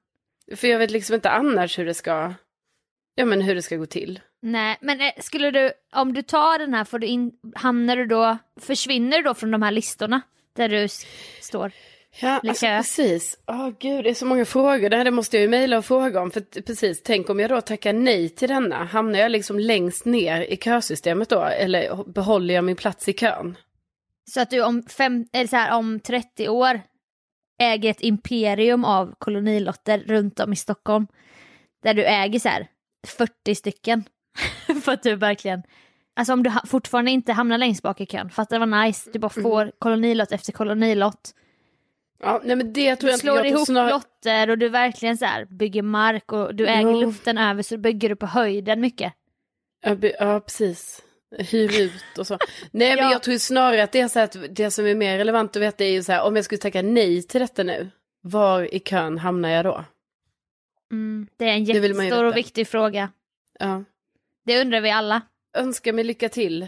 För 0.56 0.68
jag 0.68 0.80
vet 0.80 0.92
liksom 0.92 1.16
inte 1.16 1.30
annars 1.30 1.80
hur 1.80 1.86
det 1.86 1.94
ska, 1.94 2.34
ja 3.16 3.26
men 3.26 3.42
hur 3.42 3.56
det 3.56 3.62
ska 3.62 3.76
gå 3.76 3.86
till. 3.86 4.20
Nej, 4.42 4.78
men 4.82 5.02
eh, 5.02 5.12
skulle 5.20 5.52
du, 5.52 5.72
om 5.94 6.14
du 6.14 6.22
tar 6.22 6.60
den 6.60 6.74
här, 6.74 6.84
får 6.84 7.00
du 7.00 7.08
in, 7.08 7.32
hamnar 7.56 7.96
du 7.96 8.06
då, 8.06 8.38
försvinner 8.62 9.18
du 9.18 9.24
då 9.24 9.34
från 9.34 9.52
de 9.52 9.62
här 9.62 9.72
listorna 9.72 10.22
där 10.56 10.70
du 10.70 10.88
står? 11.42 11.72
Ja, 12.22 12.40
alltså, 12.44 12.66
precis. 12.66 13.40
Åh 13.48 13.68
oh, 13.68 13.72
gud, 13.80 14.04
det 14.04 14.10
är 14.10 14.14
så 14.14 14.26
många 14.26 14.46
frågor. 14.46 14.90
Det 14.90 14.98
här 14.98 15.04
det 15.04 15.12
måste 15.12 15.38
jag 15.38 15.42
ju 15.42 15.50
mejla 15.50 15.78
och 15.78 15.86
fråga 15.86 16.22
om. 16.22 16.32
För 16.32 16.62
precis, 16.62 17.04
tänk 17.04 17.30
om 17.30 17.40
jag 17.40 17.50
då 17.50 17.62
tackar 17.62 17.94
nej 17.94 18.30
till 18.30 18.50
denna. 18.50 18.84
Hamnar 18.84 19.20
jag 19.20 19.32
liksom 19.32 19.60
längst 19.60 20.06
ner 20.06 20.42
i 20.42 20.58
kösystemet 20.58 21.30
då? 21.30 21.42
Eller 21.44 22.04
behåller 22.12 22.54
jag 22.54 22.64
min 22.64 22.76
plats 22.76 23.10
i 23.10 23.14
kön? 23.14 23.58
Så 24.32 24.42
att 24.42 24.50
du 24.50 24.64
om, 24.64 24.84
fem, 24.84 25.26
eller 25.34 25.48
så 25.48 25.56
här, 25.56 25.78
om 25.78 26.00
30 26.00 26.50
år 26.50 26.82
äger 27.62 27.90
ett 27.90 28.02
imperium 28.02 28.86
av 28.86 29.16
kolonilotter 29.18 30.04
runt 30.08 30.40
om 30.40 30.54
i 30.54 30.56
Stockholm. 30.56 31.08
Där 31.84 31.94
du 31.94 32.06
äger 32.06 32.40
så 32.40 32.50
här 32.50 32.68
40 33.08 33.56
stycken. 33.56 34.04
för 34.84 34.92
att 34.92 35.04
du 35.04 35.16
verkligen, 35.16 35.64
alltså 36.16 36.34
om 36.34 36.44
du 36.44 36.52
fortfarande 36.66 37.12
inte 37.12 37.34
hamnar 37.34 37.58
längst 37.58 37.84
bak 37.84 38.02
i 38.02 38.06
kön, 38.06 38.30
fattar 38.30 38.60
det 38.60 38.66
var 38.66 38.86
nice, 38.86 39.10
du 39.14 39.20
bara 39.20 39.30
får 39.30 39.62
mm. 39.62 39.74
kolonilott 39.80 40.32
efter 40.32 40.52
kolonilott. 40.52 41.34
Ja, 42.24 42.42
nej 42.44 42.56
men 42.56 42.74
det 42.74 42.96
tror 42.96 43.10
jag 43.10 43.18
du 43.18 43.22
slår 43.22 43.38
jag 43.38 43.48
ihop 43.48 43.66
snar... 43.66 43.90
lotter 43.90 44.50
och 44.50 44.58
du 44.58 44.70
verkligen 44.70 45.18
så 45.18 45.26
här 45.26 45.46
bygger 45.46 45.82
mark 45.82 46.32
och 46.32 46.56
du 46.56 46.68
äger 46.68 46.92
ja. 46.92 47.02
luften 47.02 47.38
över 47.38 47.64
så 47.64 47.78
bygger 47.78 48.10
du 48.10 48.16
på 48.16 48.26
höjden 48.26 48.82
mycket. 48.82 49.14
Ja, 49.82 49.96
ja 50.20 50.40
precis. 50.40 51.02
Hyr 51.38 51.82
ut 51.82 52.18
och 52.18 52.28
så. 52.28 52.38
Nej 52.72 52.90
ja. 52.90 52.96
men 52.96 53.12
jag 53.12 53.24
tror 53.24 53.38
snarare 53.38 53.84
att 53.84 53.92
det 53.92 54.00
är 54.00 54.08
så 54.08 54.20
att 54.20 54.38
det 54.50 54.72
som 54.72 54.86
är 54.86 54.96
mer 54.96 55.18
relevant 55.18 55.56
att 55.56 55.62
veta 55.62 55.84
är 55.84 55.92
ju 55.92 56.04
så 56.04 56.12
här 56.12 56.24
om 56.24 56.36
jag 56.36 56.46
skulle 56.46 56.60
tacka 56.60 56.82
nej 56.82 57.24
till 57.24 57.42
detta 57.42 57.64
nu. 57.64 57.90
Var 58.22 58.74
i 58.74 58.80
kön 58.80 59.18
hamnar 59.18 59.50
jag 59.50 59.66
då? 59.66 59.86
Mm, 60.92 61.28
det 61.38 61.46
är 61.46 61.54
en 61.54 61.64
jättestor 61.64 62.24
och 62.24 62.38
viktig 62.38 62.68
fråga. 62.68 63.10
Ja. 63.60 63.84
Det 64.46 64.62
undrar 64.62 64.82
vi 64.82 64.92
alla. 64.92 65.22
Önskar 65.58 65.94
mig 65.94 66.04
lycka 66.04 66.30
till. 66.30 66.68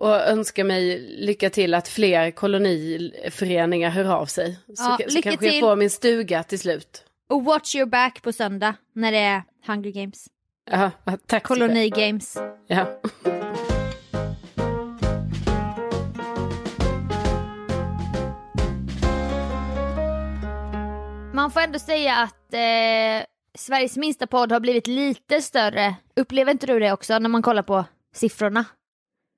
Och 0.00 0.14
önskar 0.14 0.64
mig 0.64 0.98
lycka 1.18 1.50
till 1.50 1.74
att 1.74 1.88
fler 1.88 2.30
koloniföreningar 2.30 3.90
hör 3.90 4.04
av 4.04 4.26
sig. 4.26 4.58
Så, 4.66 4.72
ja, 4.76 4.98
så 5.08 5.22
kanske 5.22 5.36
till. 5.36 5.52
jag 5.52 5.60
får 5.60 5.76
min 5.76 5.90
stuga 5.90 6.42
till 6.42 6.58
slut. 6.58 7.04
Och 7.28 7.44
watch 7.44 7.74
your 7.74 7.86
back 7.86 8.22
på 8.22 8.32
söndag 8.32 8.74
när 8.94 9.12
det 9.12 9.18
är 9.18 9.42
Hunger 9.66 9.90
Games. 9.90 10.26
Ja, 10.70 10.90
tack 11.26 11.42
Koloni 11.42 11.90
Games. 11.90 12.36
Ja. 12.66 13.00
Man 21.34 21.50
får 21.50 21.60
ändå 21.60 21.78
säga 21.78 22.16
att 22.16 22.54
eh, 22.54 23.26
Sveriges 23.58 23.96
minsta 23.96 24.26
podd 24.26 24.52
har 24.52 24.60
blivit 24.60 24.86
lite 24.86 25.42
större. 25.42 25.94
Upplever 26.16 26.52
inte 26.52 26.66
du 26.66 26.78
det 26.78 26.92
också 26.92 27.18
när 27.18 27.28
man 27.28 27.42
kollar 27.42 27.62
på 27.62 27.84
siffrorna? 28.14 28.64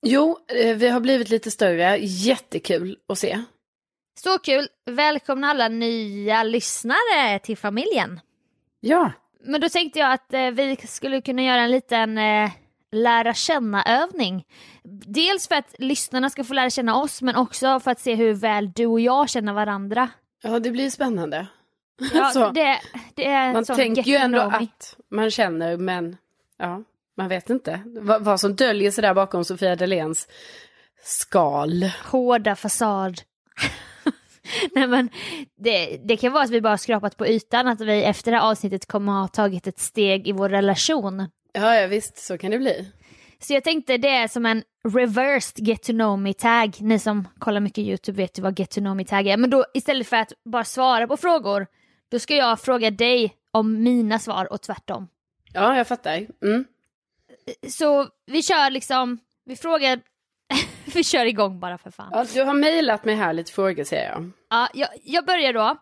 Jo, 0.02 0.38
eh, 0.48 0.76
vi 0.76 0.88
har 0.88 1.00
blivit 1.00 1.30
lite 1.30 1.50
större. 1.50 1.98
Jättekul 1.98 2.96
att 3.08 3.18
se. 3.18 3.42
Så 4.20 4.38
kul! 4.38 4.68
Välkomna 4.90 5.46
alla 5.46 5.68
nya 5.68 6.42
lyssnare 6.42 7.38
till 7.42 7.56
familjen. 7.56 8.20
Ja. 8.80 9.12
Men 9.44 9.60
då 9.60 9.68
tänkte 9.68 9.98
jag 9.98 10.12
att 10.12 10.34
eh, 10.34 10.50
vi 10.50 10.76
skulle 10.76 11.20
kunna 11.20 11.42
göra 11.42 11.60
en 11.60 11.70
liten 11.70 12.18
eh, 12.18 12.50
lära 12.92 13.34
känna-övning. 13.34 14.44
Dels 15.06 15.48
för 15.48 15.54
att 15.54 15.74
lyssnarna 15.78 16.30
ska 16.30 16.44
få 16.44 16.54
lära 16.54 16.70
känna 16.70 16.96
oss, 16.96 17.22
men 17.22 17.36
också 17.36 17.80
för 17.80 17.90
att 17.90 18.00
se 18.00 18.14
hur 18.14 18.34
väl 18.34 18.72
du 18.72 18.86
och 18.86 19.00
jag 19.00 19.28
känner 19.28 19.52
varandra. 19.52 20.08
Ja, 20.42 20.58
det 20.58 20.70
blir 20.70 20.90
spännande. 20.90 21.46
Ja, 22.14 22.50
det, 22.54 22.80
det 23.14 23.26
är 23.26 23.52
man 23.52 23.64
tänker 23.64 24.02
ju 24.02 24.16
ändå 24.16 24.40
att 24.40 24.96
man 25.10 25.30
känner, 25.30 25.76
men 25.76 26.16
ja. 26.58 26.82
Man 27.16 27.28
vet 27.28 27.50
inte 27.50 27.80
vad, 27.86 28.24
vad 28.24 28.40
som 28.40 28.56
döljer 28.56 28.90
sig 28.90 29.02
där 29.02 29.14
bakom 29.14 29.44
Sofia 29.44 29.76
Dalens 29.76 30.28
skal. 31.02 31.90
Hårda 32.04 32.56
fasad. 32.56 33.20
Nej 34.74 34.86
men 34.86 35.08
det, 35.56 36.00
det 36.04 36.16
kan 36.16 36.32
vara 36.32 36.44
att 36.44 36.50
vi 36.50 36.60
bara 36.60 36.78
skrapat 36.78 37.16
på 37.16 37.26
ytan, 37.26 37.66
att 37.68 37.80
vi 37.80 38.04
efter 38.04 38.30
det 38.30 38.38
här 38.38 38.50
avsnittet 38.50 38.86
kommer 38.86 39.12
ha 39.12 39.28
tagit 39.28 39.66
ett 39.66 39.78
steg 39.78 40.28
i 40.28 40.32
vår 40.32 40.48
relation. 40.48 41.28
Ja, 41.52 41.76
ja 41.76 41.86
visst, 41.86 42.18
så 42.18 42.38
kan 42.38 42.50
det 42.50 42.58
bli. 42.58 42.92
Så 43.38 43.52
jag 43.52 43.64
tänkte 43.64 43.98
det 43.98 44.08
är 44.08 44.28
som 44.28 44.46
en 44.46 44.62
reversed 44.94 45.68
get 45.68 45.82
to 45.82 45.92
know 45.92 46.18
me 46.18 46.34
tag. 46.34 46.76
Ni 46.80 46.98
som 46.98 47.28
kollar 47.38 47.60
mycket 47.60 47.84
YouTube 47.84 48.16
vet 48.16 48.38
ju 48.38 48.42
vad 48.42 48.58
get 48.58 48.70
to 48.70 48.80
know 48.80 48.96
me 48.96 49.04
tag 49.04 49.26
är. 49.26 49.36
Men 49.36 49.50
då 49.50 49.64
istället 49.74 50.06
för 50.06 50.16
att 50.16 50.32
bara 50.44 50.64
svara 50.64 51.06
på 51.06 51.16
frågor, 51.16 51.66
då 52.10 52.18
ska 52.18 52.36
jag 52.36 52.60
fråga 52.60 52.90
dig 52.90 53.34
om 53.50 53.82
mina 53.82 54.18
svar 54.18 54.52
och 54.52 54.62
tvärtom. 54.62 55.08
Ja, 55.52 55.76
jag 55.76 55.88
fattar. 55.88 56.26
Mm 56.42 56.64
så 57.68 58.08
vi 58.26 58.42
kör 58.42 58.70
liksom, 58.70 59.18
vi 59.44 59.56
frågar, 59.56 60.00
vi 60.94 61.04
kör 61.04 61.26
igång 61.26 61.60
bara 61.60 61.78
för 61.78 61.90
fan. 61.90 62.10
Ja, 62.12 62.26
du 62.34 62.42
har 62.42 62.54
mejlat 62.54 63.04
mig 63.04 63.14
här 63.14 63.32
lite 63.32 63.52
frågor 63.52 63.84
ser 63.84 64.04
jag. 64.04 64.30
Ja, 64.50 64.68
jag, 64.74 64.88
jag 65.04 65.26
börjar 65.26 65.52
då. 65.52 65.76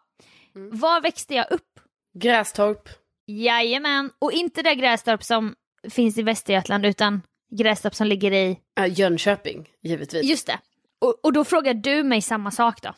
Mm. 0.56 0.78
Var 0.78 1.00
växte 1.00 1.34
jag 1.34 1.50
upp? 1.50 1.80
Grästorp. 2.14 2.88
Jajamän, 3.26 4.10
och 4.18 4.32
inte 4.32 4.62
det 4.62 4.74
Grästorp 4.74 5.22
som 5.22 5.54
finns 5.90 6.18
i 6.18 6.22
Västergötland 6.22 6.86
utan 6.86 7.22
Grästorp 7.50 7.94
som 7.94 8.06
ligger 8.06 8.32
i... 8.32 8.58
Ja, 8.74 8.86
Jönköping, 8.86 9.68
givetvis. 9.82 10.24
Just 10.24 10.46
det. 10.46 10.58
Och, 10.98 11.24
och 11.24 11.32
då 11.32 11.44
frågar 11.44 11.74
du 11.74 12.02
mig 12.02 12.22
samma 12.22 12.50
sak 12.50 12.82
då. 12.82 12.94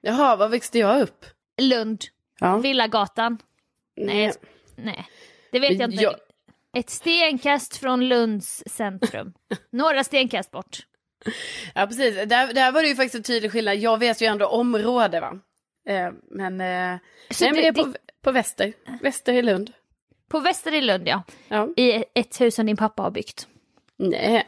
Jaha, 0.00 0.36
var 0.36 0.48
växte 0.48 0.78
jag 0.78 1.00
upp? 1.00 1.24
Lund. 1.60 2.04
Ja. 2.40 2.56
Villagatan. 2.56 3.38
Nej, 3.96 4.16
nej. 4.16 4.34
nej. 4.76 5.08
Det 5.52 5.58
vet 5.58 5.78
jag 5.78 5.90
inte. 5.92 6.02
Jag, 6.02 6.14
ett 6.76 6.90
stenkast 6.90 7.76
från 7.76 8.08
Lunds 8.08 8.62
centrum. 8.66 9.32
Några 9.70 10.04
stenkast 10.04 10.50
bort. 10.50 10.78
Ja 11.74 11.86
precis, 11.86 12.14
där, 12.14 12.52
där 12.52 12.72
var 12.72 12.82
det 12.82 12.88
ju 12.88 12.94
faktiskt 12.94 13.14
en 13.14 13.22
tydlig 13.22 13.52
skillnad. 13.52 13.76
Jag 13.76 13.98
vet 13.98 14.20
ju 14.20 14.26
ändå 14.26 14.46
område 14.46 15.20
va. 15.20 15.38
Eh, 15.88 16.10
men, 16.30 16.60
eh, 16.60 16.66
nej, 16.66 17.00
det, 17.40 17.52
men 17.52 17.54
det 17.54 17.66
är 17.66 17.72
på, 17.72 17.92
på 18.22 18.32
väster, 18.32 18.72
väster 19.00 19.32
i 19.32 19.42
Lund. 19.42 19.72
På 20.28 20.40
väster 20.40 20.74
i 20.74 20.80
Lund 20.80 21.08
ja. 21.08 21.22
ja. 21.48 21.68
I 21.76 22.04
ett 22.14 22.40
hus 22.40 22.54
som 22.54 22.66
din 22.66 22.76
pappa 22.76 23.02
har 23.02 23.10
byggt. 23.10 23.48
Nej, 23.96 24.46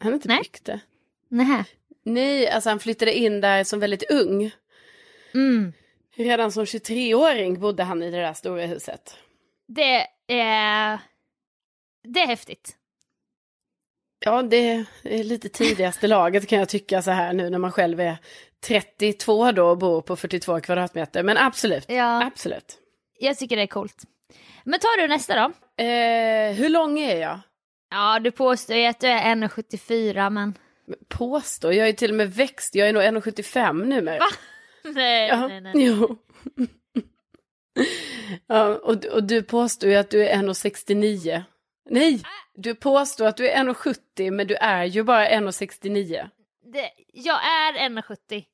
han 0.00 0.12
har 0.12 0.14
inte 0.14 0.28
nej. 0.28 0.38
byggt 0.38 0.64
det. 0.64 0.80
Nej. 1.28 1.64
Nej, 2.02 2.48
alltså 2.48 2.70
han 2.70 2.80
flyttade 2.80 3.14
in 3.14 3.40
där 3.40 3.64
som 3.64 3.80
väldigt 3.80 4.10
ung. 4.10 4.50
Mm. 5.34 5.72
Redan 6.14 6.52
som 6.52 6.64
23-åring 6.64 7.60
bodde 7.60 7.82
han 7.82 8.02
i 8.02 8.10
det 8.10 8.20
där 8.20 8.32
stora 8.32 8.66
huset. 8.66 9.16
Det 9.66 10.06
är 10.26 10.98
det 12.02 12.20
är 12.20 12.26
häftigt. 12.26 12.76
Ja, 14.24 14.42
det 14.42 14.84
är 15.02 15.24
lite 15.24 15.48
tidigaste 15.48 16.06
laget 16.06 16.48
kan 16.48 16.58
jag 16.58 16.68
tycka 16.68 17.02
så 17.02 17.10
här 17.10 17.32
nu 17.32 17.50
när 17.50 17.58
man 17.58 17.72
själv 17.72 18.00
är 18.00 18.16
32 18.66 19.52
då 19.52 19.66
och 19.66 19.78
bor 19.78 20.02
på 20.02 20.16
42 20.16 20.60
kvadratmeter. 20.60 21.22
Men 21.22 21.36
absolut, 21.36 21.84
ja. 21.88 22.26
absolut. 22.26 22.78
Jag 23.18 23.38
tycker 23.38 23.56
det 23.56 23.62
är 23.62 23.66
coolt. 23.66 24.02
Men 24.64 24.80
tar 24.80 25.00
du 25.00 25.08
nästa 25.08 25.34
då? 25.34 25.52
Eh, 25.84 26.52
hur 26.52 26.68
lång 26.68 26.98
är 26.98 27.16
jag? 27.16 27.40
Ja, 27.90 28.18
du 28.20 28.30
påstår 28.30 28.76
ju 28.76 28.86
att 28.86 29.00
du 29.00 29.06
är 29.06 29.34
1,74 29.34 30.30
men... 30.30 30.54
Påstår? 31.08 31.72
Jag 31.72 31.88
är 31.88 31.92
till 31.92 32.10
och 32.10 32.16
med 32.16 32.34
växt. 32.34 32.74
Jag 32.74 32.88
är 32.88 32.92
nog 32.92 33.02
1,75 33.02 33.84
nu 33.84 34.02
med. 34.02 34.18
Va? 34.18 34.26
Nej, 34.90 35.28
ja, 35.28 35.48
nej, 35.48 35.60
nej. 35.60 35.72
Jo. 35.74 36.16
ja, 38.46 38.74
och, 38.74 39.04
och 39.04 39.24
du 39.24 39.42
påstår 39.42 39.90
ju 39.90 39.96
att 39.96 40.10
du 40.10 40.28
är 40.28 40.36
1,69. 40.36 41.42
Nej, 41.90 42.22
du 42.54 42.74
påstår 42.74 43.26
att 43.26 43.36
du 43.36 43.48
är 43.48 43.64
1,70 43.64 44.30
men 44.30 44.46
du 44.46 44.54
är 44.54 44.84
ju 44.84 45.02
bara 45.02 45.28
1,69. 45.28 46.28
Jag 47.12 47.44
är 47.44 47.88
1,70. 47.88 48.44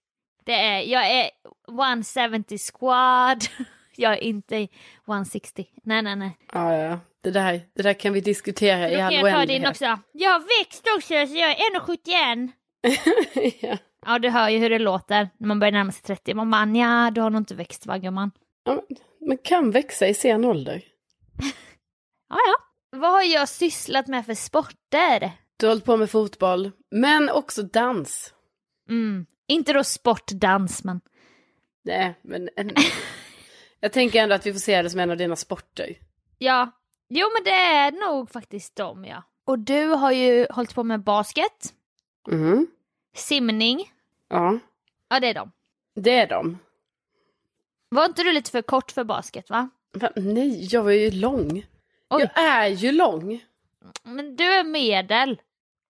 Det 0.44 0.52
är, 0.52 0.80
jag 0.80 1.10
är 1.10 1.30
170 1.68 2.58
squad. 2.58 3.44
Jag 3.98 4.12
är 4.12 4.16
inte 4.16 4.68
160. 5.06 5.66
Nej, 5.82 6.02
nej, 6.02 6.16
nej. 6.16 6.38
Ja, 6.52 6.74
ja. 6.74 7.00
Det 7.20 7.30
där, 7.30 7.60
det 7.74 7.82
där 7.82 7.92
kan 7.92 8.12
vi 8.12 8.20
diskutera 8.20 8.90
i 8.90 9.00
all 9.00 9.12
oändlighet. 9.12 9.22
Då 9.22 9.28
kan 9.28 9.40
jag 9.40 9.48
ta 9.48 9.52
din 9.52 9.66
också. 9.66 10.02
Jag 10.12 10.30
har 10.30 10.40
växt 10.40 10.84
också 10.96 11.26
så 11.26 11.38
jag 11.38 11.50
är 11.50 11.80
1,71. 11.80 13.58
ja. 13.60 13.78
ja, 14.06 14.18
du 14.18 14.30
hör 14.30 14.48
ju 14.48 14.58
hur 14.58 14.70
det 14.70 14.78
låter 14.78 15.28
när 15.38 15.48
man 15.48 15.60
börjar 15.60 15.72
närma 15.72 15.92
sig 15.92 16.02
30. 16.02 16.34
Man 16.34 16.50
bara, 16.50 16.66
ja, 16.66 17.10
du 17.10 17.20
har 17.20 17.30
nog 17.30 17.40
inte 17.40 17.54
växt 17.54 17.86
va 17.86 17.98
gumman? 17.98 18.30
Ja, 18.64 18.82
man 19.28 19.38
kan 19.38 19.70
växa 19.70 20.06
i 20.06 20.14
sen 20.14 20.44
ålder. 20.44 20.82
ja, 22.28 22.36
ja. 22.46 22.65
Vad 22.96 23.10
har 23.10 23.22
jag 23.22 23.48
sysslat 23.48 24.06
med 24.06 24.26
för 24.26 24.34
sporter? 24.34 25.32
Du 25.56 25.66
har 25.66 25.70
hållit 25.70 25.84
på 25.84 25.96
med 25.96 26.10
fotboll, 26.10 26.72
men 26.90 27.30
också 27.30 27.62
dans. 27.62 28.34
Mm. 28.88 29.26
Inte 29.46 29.72
då 29.72 29.84
sportdans, 29.84 30.84
men... 30.84 31.00
Nej, 31.84 32.14
men... 32.22 32.48
En... 32.56 32.70
jag 33.80 33.92
tänker 33.92 34.22
ändå 34.22 34.34
att 34.34 34.46
vi 34.46 34.52
får 34.52 34.60
se 34.60 34.82
det 34.82 34.90
som 34.90 35.00
en 35.00 35.10
av 35.10 35.16
dina 35.16 35.36
sporter. 35.36 35.98
Ja. 36.38 36.70
Jo, 37.08 37.28
men 37.34 37.44
det 37.44 37.50
är 37.50 37.92
nog 37.92 38.30
faktiskt 38.30 38.76
dem, 38.76 39.04
ja. 39.04 39.22
Och 39.44 39.58
du 39.58 39.88
har 39.88 40.12
ju 40.12 40.46
hållit 40.50 40.74
på 40.74 40.84
med 40.84 41.02
basket. 41.02 41.74
Mm. 42.30 42.66
Simning. 43.16 43.92
Ja. 44.28 44.58
Ja, 45.08 45.20
det 45.20 45.26
är 45.26 45.34
dem. 45.34 45.52
Det 45.94 46.18
är 46.18 46.26
dem. 46.26 46.58
Var 47.88 48.04
inte 48.04 48.22
du 48.22 48.32
lite 48.32 48.50
för 48.50 48.62
kort 48.62 48.90
för 48.90 49.04
basket, 49.04 49.50
va? 49.50 49.68
Va? 49.92 50.10
Nej, 50.16 50.68
jag 50.70 50.82
var 50.82 50.90
ju 50.90 51.10
lång. 51.10 51.66
Oj. 52.10 52.30
Jag 52.34 52.44
är 52.44 52.68
ju 52.68 52.92
lång. 52.92 53.44
Men 54.02 54.36
du 54.36 54.44
är 54.44 54.64
medel. 54.64 55.40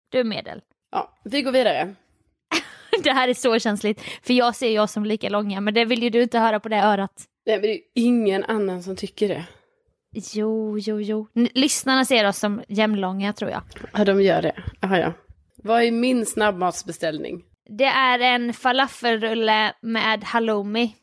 Du 0.08 0.20
är 0.20 0.24
medel. 0.24 0.62
Ja, 0.90 1.18
vi 1.24 1.42
går 1.42 1.52
vidare. 1.52 1.94
det 3.04 3.12
här 3.12 3.28
är 3.28 3.34
så 3.34 3.58
känsligt, 3.58 4.00
för 4.22 4.34
jag 4.34 4.56
ser 4.56 4.74
jag 4.74 4.90
som 4.90 5.04
lika 5.04 5.28
långa, 5.28 5.60
men 5.60 5.74
det 5.74 5.84
vill 5.84 6.02
ju 6.02 6.10
du 6.10 6.22
inte 6.22 6.38
höra 6.38 6.60
på 6.60 6.68
det 6.68 6.76
örat. 6.76 7.24
Nej, 7.46 7.56
men 7.56 7.62
det 7.62 7.68
är 7.68 7.74
ju 7.74 7.82
ingen 7.94 8.44
annan 8.44 8.82
som 8.82 8.96
tycker 8.96 9.28
det. 9.28 9.44
Jo, 10.34 10.78
jo, 10.78 11.00
jo. 11.00 11.28
Lyssnarna 11.34 12.04
ser 12.04 12.28
oss 12.28 12.38
som 12.38 12.62
jämnlånga 12.68 13.32
tror 13.32 13.50
jag. 13.50 13.62
Ja, 13.92 14.04
de 14.04 14.22
gör 14.22 14.42
det. 14.42 14.54
Aha, 14.82 14.98
ja. 14.98 15.12
Vad 15.56 15.82
är 15.82 15.90
min 15.90 16.26
snabbmatsbeställning? 16.26 17.44
Det 17.68 17.84
är 17.84 18.18
en 18.18 18.52
falafelrulle 18.52 19.72
med 19.80 20.24
halloumi. 20.24 20.94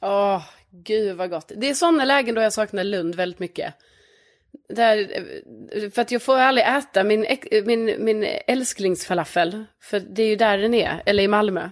Åh, 0.00 0.36
oh, 0.36 0.42
gud 0.70 1.16
vad 1.16 1.30
gott. 1.30 1.52
Det 1.56 1.70
är 1.70 1.74
sådana 1.74 2.04
lägen 2.04 2.34
då 2.34 2.40
jag 2.40 2.52
saknar 2.52 2.84
Lund 2.84 3.14
väldigt 3.14 3.38
mycket. 3.38 3.74
Där, 4.68 5.90
för 5.90 6.02
att 6.02 6.10
jag 6.10 6.22
får 6.22 6.36
aldrig 6.36 6.66
äta 6.66 7.04
min, 7.04 7.26
min, 7.64 8.04
min 8.04 8.26
älsklingsfalafel. 8.46 9.64
För 9.82 10.00
det 10.00 10.22
är 10.22 10.26
ju 10.26 10.36
där 10.36 10.58
den 10.58 10.74
är, 10.74 11.02
eller 11.06 11.22
i 11.22 11.28
Malmö. 11.28 11.70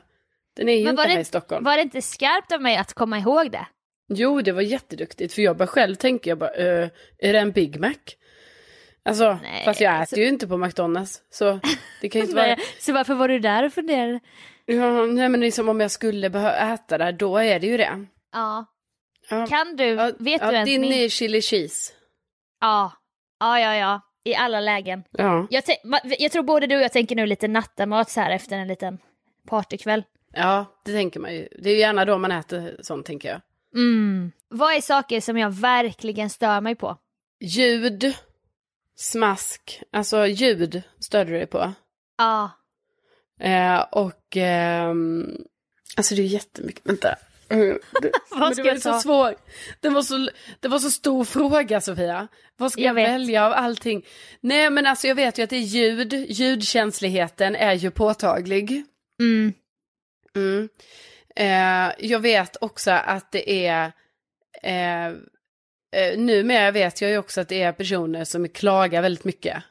Den 0.56 0.68
är 0.68 0.76
ju 0.76 0.90
inte 0.90 1.02
här 1.02 1.18
i 1.18 1.24
Stockholm. 1.24 1.64
Var 1.64 1.76
det 1.76 1.82
inte 1.82 2.02
skarpt 2.02 2.52
av 2.52 2.62
mig 2.62 2.76
att 2.76 2.92
komma 2.92 3.18
ihåg 3.18 3.50
det? 3.50 3.66
Jo, 4.08 4.40
det 4.42 4.52
var 4.52 4.62
jätteduktigt. 4.62 5.34
För 5.34 5.42
jag 5.42 5.56
bara 5.56 5.66
själv 5.66 5.94
tänker, 5.94 6.30
jag 6.30 6.38
bara, 6.38 6.50
äh, 6.50 6.88
är 7.18 7.32
det 7.32 7.38
en 7.38 7.52
Big 7.52 7.80
Mac? 7.80 7.94
Alltså, 9.04 9.38
nej, 9.42 9.64
fast 9.64 9.80
jag 9.80 10.02
äter 10.02 10.16
så... 10.16 10.20
ju 10.20 10.28
inte 10.28 10.46
på 10.46 10.56
McDonalds. 10.56 11.22
Så 11.30 11.60
det 12.00 12.08
kan 12.08 12.20
inte 12.22 12.34
vara... 12.34 12.56
så 12.78 12.92
varför 12.92 13.14
var 13.14 13.28
du 13.28 13.38
där 13.38 13.64
och 13.64 13.72
funderade? 13.72 14.20
Ja, 14.64 15.06
nej 15.06 15.28
men 15.28 15.40
liksom 15.40 15.68
om 15.68 15.80
jag 15.80 15.90
skulle 15.90 16.30
behöva 16.30 16.74
äta 16.74 16.98
där, 16.98 17.12
då 17.12 17.36
är 17.36 17.60
det 17.60 17.66
ju 17.66 17.76
det. 17.76 18.06
Ja. 18.32 18.66
ja. 19.30 19.46
Kan 19.46 19.76
du, 19.76 19.84
ja, 19.84 20.12
vet 20.18 20.40
ja, 20.40 20.48
du 20.48 20.54
ens 20.54 20.68
Din 20.68 20.80
min... 20.80 20.92
är 20.92 21.08
chili 21.08 21.42
cheese. 21.42 21.92
Ja, 22.60 22.92
ja, 23.40 23.60
ja, 23.60 23.74
ja. 23.74 24.00
I 24.24 24.34
alla 24.34 24.60
lägen. 24.60 25.04
Ja. 25.10 25.46
Jag, 25.50 25.62
jag 26.18 26.32
tror 26.32 26.42
både 26.42 26.66
du 26.66 26.76
och 26.76 26.82
jag 26.82 26.92
tänker 26.92 27.16
nu 27.16 27.26
lite 27.26 27.48
nattamat 27.48 28.10
så 28.10 28.20
här 28.20 28.30
efter 28.30 28.56
en 28.56 28.68
liten 28.68 28.98
partykväll. 29.48 30.04
Ja, 30.32 30.66
det 30.84 30.92
tänker 30.92 31.20
man 31.20 31.34
ju. 31.34 31.48
Det 31.58 31.70
är 31.70 31.74
ju 31.74 31.80
gärna 31.80 32.04
då 32.04 32.18
man 32.18 32.32
äter 32.32 32.76
sånt 32.80 33.06
tänker 33.06 33.28
jag. 33.28 33.40
Mm. 33.74 34.32
Vad 34.48 34.74
är 34.74 34.80
saker 34.80 35.20
som 35.20 35.38
jag 35.38 35.50
verkligen 35.50 36.30
stör 36.30 36.60
mig 36.60 36.74
på? 36.74 36.96
Ljud, 37.40 38.14
smask, 38.96 39.82
alltså 39.92 40.26
ljud 40.26 40.82
stör 41.00 41.24
du 41.24 41.32
dig 41.32 41.46
på. 41.46 41.72
Ja. 42.18 42.50
Eh, 43.40 43.80
och, 43.80 44.36
eh, 44.36 44.94
alltså 45.96 46.14
det 46.14 46.22
är 46.22 46.26
jättemycket, 46.26 46.86
vänta. 46.86 47.16
Mm, 47.48 47.78
det, 48.02 48.12
Vad 48.30 48.52
ska 48.52 48.62
det 48.62 48.68
var 48.68 48.74
jag 48.74 48.82
så 48.82 49.00
svår. 49.00 49.34
Det 49.80 49.88
var 49.88 50.02
så, 50.02 50.28
det 50.60 50.68
var 50.68 50.78
så 50.78 50.90
stor 50.90 51.24
fråga 51.24 51.80
Sofia. 51.80 52.28
Vad 52.56 52.72
ska 52.72 52.80
jag, 52.80 52.88
jag 52.88 52.94
välja 52.94 53.46
av 53.46 53.52
allting? 53.52 54.06
Nej 54.40 54.70
men 54.70 54.86
alltså 54.86 55.06
jag 55.06 55.14
vet 55.14 55.38
ju 55.38 55.42
att 55.42 55.50
det 55.50 55.56
är 55.56 55.60
ljud, 55.60 56.12
ljudkänsligheten 56.12 57.56
är 57.56 57.74
ju 57.74 57.90
påtaglig. 57.90 58.84
Mm. 59.20 59.52
Mm. 60.36 60.68
Eh, 61.36 61.94
jag 61.98 62.20
vet 62.20 62.56
också 62.60 62.90
att 62.90 63.32
det 63.32 63.66
är, 63.66 63.92
eh, 64.62 65.06
eh, 65.06 66.18
numera 66.18 66.70
vet 66.70 67.00
jag 67.00 67.10
ju 67.10 67.18
också 67.18 67.40
att 67.40 67.48
det 67.48 67.62
är 67.62 67.72
personer 67.72 68.24
som 68.24 68.48
klagar 68.48 69.02
väldigt 69.02 69.24
mycket. 69.24 69.62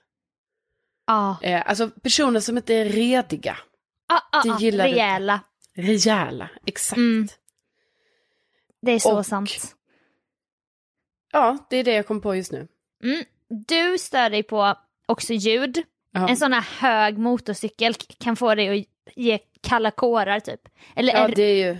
Ja. 1.07 1.37
Eh, 1.41 1.69
alltså 1.69 1.89
personer 1.89 2.39
som 2.39 2.57
inte 2.57 2.73
är 2.73 2.85
rediga. 2.85 3.57
Ah, 4.13 4.21
ah, 4.31 4.43
det 4.43 4.65
gillar 4.65 4.85
rejäla. 4.85 5.39
Det. 5.75 5.81
Rejäla, 5.81 6.49
exakt. 6.65 6.97
Mm. 6.97 7.27
Det 8.85 8.91
är 8.91 8.99
så 8.99 9.17
Och, 9.17 9.25
sant. 9.25 9.75
Ja, 11.31 11.57
det 11.69 11.77
är 11.77 11.83
det 11.83 11.93
jag 11.93 12.07
kom 12.07 12.21
på 12.21 12.35
just 12.35 12.51
nu. 12.51 12.67
Mm. 13.03 13.23
Du 13.47 13.97
stör 13.97 14.29
dig 14.29 14.43
på 14.43 14.75
också 15.05 15.33
ljud. 15.33 15.83
Ja. 16.11 16.29
En 16.29 16.37
sån 16.37 16.53
här 16.53 16.61
hög 16.61 17.17
motorcykel 17.17 17.93
kan 17.93 18.35
få 18.35 18.55
dig 18.55 18.79
att 18.79 19.15
ge 19.15 19.39
kalla 19.61 19.91
kårar 19.91 20.39
typ. 20.39 20.61
Eller 20.95 21.13
ja, 21.13 21.27
det 21.27 21.43
är 21.43 21.67
ju... 21.67 21.77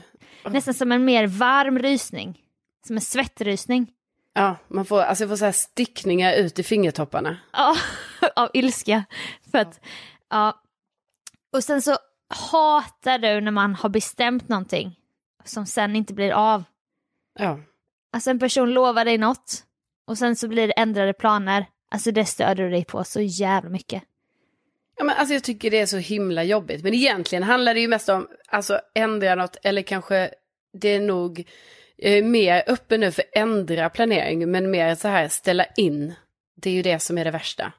nästan 0.50 0.74
som 0.74 0.92
en 0.92 1.06
mer 1.06 1.28
varm 1.28 1.80
rysning. 1.80 2.42
Som 2.88 2.96
en 2.96 3.02
svettrysning. 3.02 3.92
Ja, 4.34 4.56
man 4.68 4.86
får, 4.86 5.02
alltså 5.02 5.28
får 5.28 5.36
så 5.36 5.46
här 5.46 5.52
stickningar 5.52 6.34
ut 6.34 6.60
i 6.60 6.64
fingertopparna. 6.64 7.38
Ja, 7.54 7.76
av 8.36 8.50
ilska. 8.54 9.04
För 9.52 9.58
att, 9.58 9.80
ja. 10.30 10.62
Och 11.54 11.64
sen 11.64 11.82
så 11.82 11.98
hatar 12.52 13.18
du 13.18 13.42
när 13.42 13.52
man 13.52 13.76
har 13.76 13.90
bestämt 13.90 14.50
någonting 14.50 15.00
som 15.44 15.66
sen 15.66 15.96
inte 15.96 16.14
blir 16.14 16.32
av. 16.32 16.64
Ja. 17.40 17.60
Alltså 18.14 18.30
en 18.30 18.40
person 18.40 18.74
lovar 18.74 19.06
dig 19.06 19.18
något 19.18 19.64
och 20.08 20.18
sen 20.18 20.36
så 20.36 20.48
blir 20.48 20.68
det 20.68 20.74
ändrade 20.74 21.14
planer. 21.14 21.66
Alltså 21.92 22.12
det 22.12 22.26
stör 22.26 22.56
du 22.56 22.70
dig 22.70 22.86
på 22.86 23.04
så 23.04 23.22
jävla 23.22 23.70
mycket. 23.70 24.04
Ja, 24.98 25.04
men 25.04 25.16
alltså 25.16 25.34
jag 25.34 25.44
tycker 25.44 25.72
det 25.72 25.80
är 25.80 25.86
så 25.86 25.98
himla 25.98 26.44
jobbigt. 26.44 26.84
Men 26.84 26.94
egentligen 26.94 27.44
handlar 27.44 27.74
det 27.74 27.80
ju 27.80 27.88
mest 27.88 28.10
om, 28.10 28.28
alltså 28.48 28.80
ändra 28.96 29.36
något 29.36 29.58
eller 29.64 29.82
kanske 29.82 30.30
det 30.74 30.90
är 30.90 31.00
nog 31.00 31.48
är 31.98 32.24
mer 32.24 32.64
öppen 32.68 33.00
nu 33.00 33.12
för 33.12 33.24
ändra 33.34 33.90
planering 33.90 34.52
men 34.52 34.72
mer 34.72 34.96
så 34.96 35.08
här 35.08 35.28
ställa 35.28 35.66
in. 35.66 36.14
Det 36.56 36.70
är 36.70 36.74
ju 36.74 36.82
det 36.82 37.00
som 37.00 37.18
är 37.18 37.26
det 37.26 37.32
värsta. 37.32 37.72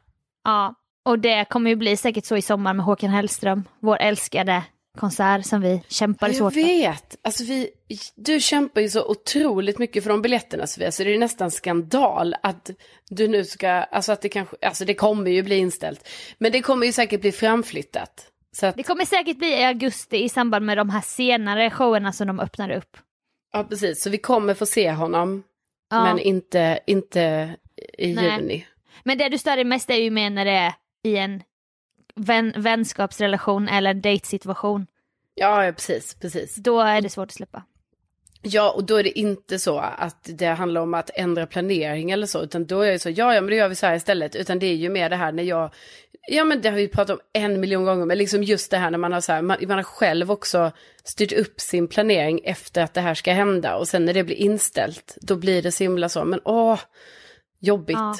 Ja, 0.45 0.75
och 1.05 1.19
det 1.19 1.45
kommer 1.45 1.71
ju 1.71 1.77
bli 1.77 1.97
säkert 1.97 2.25
så 2.25 2.37
i 2.37 2.43
sommar 2.43 2.75
med 2.75 2.85
Håkan 2.85 3.11
Hellström, 3.11 3.65
vår 3.81 3.97
älskade 3.97 4.63
konsert 4.97 5.47
som 5.47 5.61
vi 5.61 5.83
kämpar 5.89 6.33
svårt 6.33 6.53
för. 6.53 6.61
Jag 6.61 6.67
vet, 6.67 7.17
alltså 7.23 7.45
vi, 7.45 7.71
du 8.15 8.41
kämpar 8.41 8.81
ju 8.81 8.89
så 8.89 9.11
otroligt 9.11 9.79
mycket 9.79 10.03
för 10.03 10.11
de 10.11 10.23
biljetterna 10.23 10.67
Sofia, 10.67 10.93
så 10.93 11.05
det 11.05 11.15
är 11.15 11.19
nästan 11.19 11.51
skandal 11.51 12.35
att 12.43 12.71
du 13.11 13.29
nu 13.29 13.45
ska, 13.45 13.69
alltså 13.69 14.13
att 14.13 14.23
det 14.23 14.29
kanske, 14.29 14.57
alltså 14.63 14.85
det 14.85 14.95
kommer 14.95 15.31
ju 15.31 15.43
bli 15.43 15.57
inställt. 15.57 16.09
Men 16.39 16.53
det 16.53 16.63
kommer 16.63 16.87
ju 16.87 16.93
säkert 16.93 17.21
bli 17.21 17.33
framflyttat. 17.33 18.31
Att... 18.63 18.77
Det 18.77 18.83
kommer 18.83 19.05
säkert 19.05 19.39
bli 19.39 19.61
i 19.61 19.65
augusti 19.65 20.25
i 20.25 20.29
samband 20.29 20.67
med 20.67 20.79
de 20.79 20.91
här 20.91 21.01
senare 21.01 21.71
showerna 21.71 22.13
som 22.13 22.27
de 22.27 22.41
öppnar 22.41 22.71
upp. 22.71 22.97
Ja 23.53 23.65
precis, 23.65 24.03
så 24.03 24.11
vi 24.11 24.19
kommer 24.19 24.55
få 24.55 24.67
se 24.67 24.93
honom, 24.93 25.43
ja. 25.91 26.05
men 26.05 26.19
inte, 26.19 26.81
inte 26.87 27.55
i 27.99 28.15
Nej. 28.15 28.25
juni. 28.25 28.67
Men 29.05 29.19
det 29.19 29.29
du 29.29 29.39
stör 29.39 29.57
dig 29.57 29.65
mest 29.65 29.91
är 29.91 29.95
ju 29.95 30.11
med 30.11 30.33
när 30.33 30.45
det 30.45 30.51
är 30.51 30.75
i 31.05 31.17
en 31.17 31.43
vän, 32.17 32.53
vänskapsrelation 32.57 33.69
eller 33.69 33.95
dejtsituation. 33.95 34.87
Ja, 35.35 35.73
precis, 35.77 36.15
precis. 36.15 36.55
Då 36.55 36.81
är 36.81 37.01
det 37.01 37.09
svårt 37.09 37.29
att 37.29 37.33
släppa. 37.33 37.63
Ja, 38.43 38.71
och 38.71 38.85
då 38.85 38.97
är 38.97 39.03
det 39.03 39.19
inte 39.19 39.59
så 39.59 39.79
att 39.79 40.31
det 40.33 40.47
handlar 40.47 40.81
om 40.81 40.95
att 40.95 41.11
ändra 41.15 41.47
planering 41.47 42.11
eller 42.11 42.27
så, 42.27 42.43
utan 42.43 42.67
då 42.67 42.81
är 42.81 42.93
det 42.93 42.99
så, 42.99 43.11
ja, 43.11 43.35
ja, 43.35 43.41
men 43.41 43.51
då 43.51 43.57
gör 43.57 43.69
vi 43.69 43.75
så 43.75 43.87
här 43.87 43.97
istället, 43.97 44.37
utan 44.37 44.59
det 44.59 44.67
är 44.67 44.75
ju 44.75 44.89
mer 44.89 45.11
det 45.11 45.17
här 45.17 45.33
när 45.33 45.43
jag, 45.43 45.75
ja, 46.29 46.45
men 46.45 46.61
det 46.61 46.69
har 46.69 46.77
vi 46.77 46.89
pratat 46.89 47.11
om 47.11 47.21
en 47.33 47.61
miljon 47.61 47.85
gånger, 47.85 48.07
men 48.07 48.19
liksom 48.19 48.43
just 48.43 48.71
det 48.71 48.79
här 48.79 48.91
när 48.91 48.99
man 48.99 49.13
har 49.13 49.21
så 49.21 49.33
här, 49.33 49.43
man, 49.43 49.59
man 49.61 49.77
har 49.77 49.83
själv 49.83 50.31
också 50.31 50.73
styrt 51.05 51.33
upp 51.33 51.61
sin 51.61 51.89
planering 51.89 52.41
efter 52.45 52.83
att 52.83 52.95
det 52.95 53.01
här 53.01 53.15
ska 53.15 53.33
hända, 53.33 53.77
och 53.77 53.89
sen 53.89 54.05
när 54.05 54.15
det 54.15 54.25
blir 54.25 54.37
inställt, 54.37 55.17
då 55.21 55.37
blir 55.37 55.63
det 55.63 55.73
så 55.73 55.85
himla 55.85 56.09
så, 56.09 56.25
men 56.25 56.41
åh, 56.45 56.81
jobbigt. 57.61 57.97
Ja. 57.97 58.17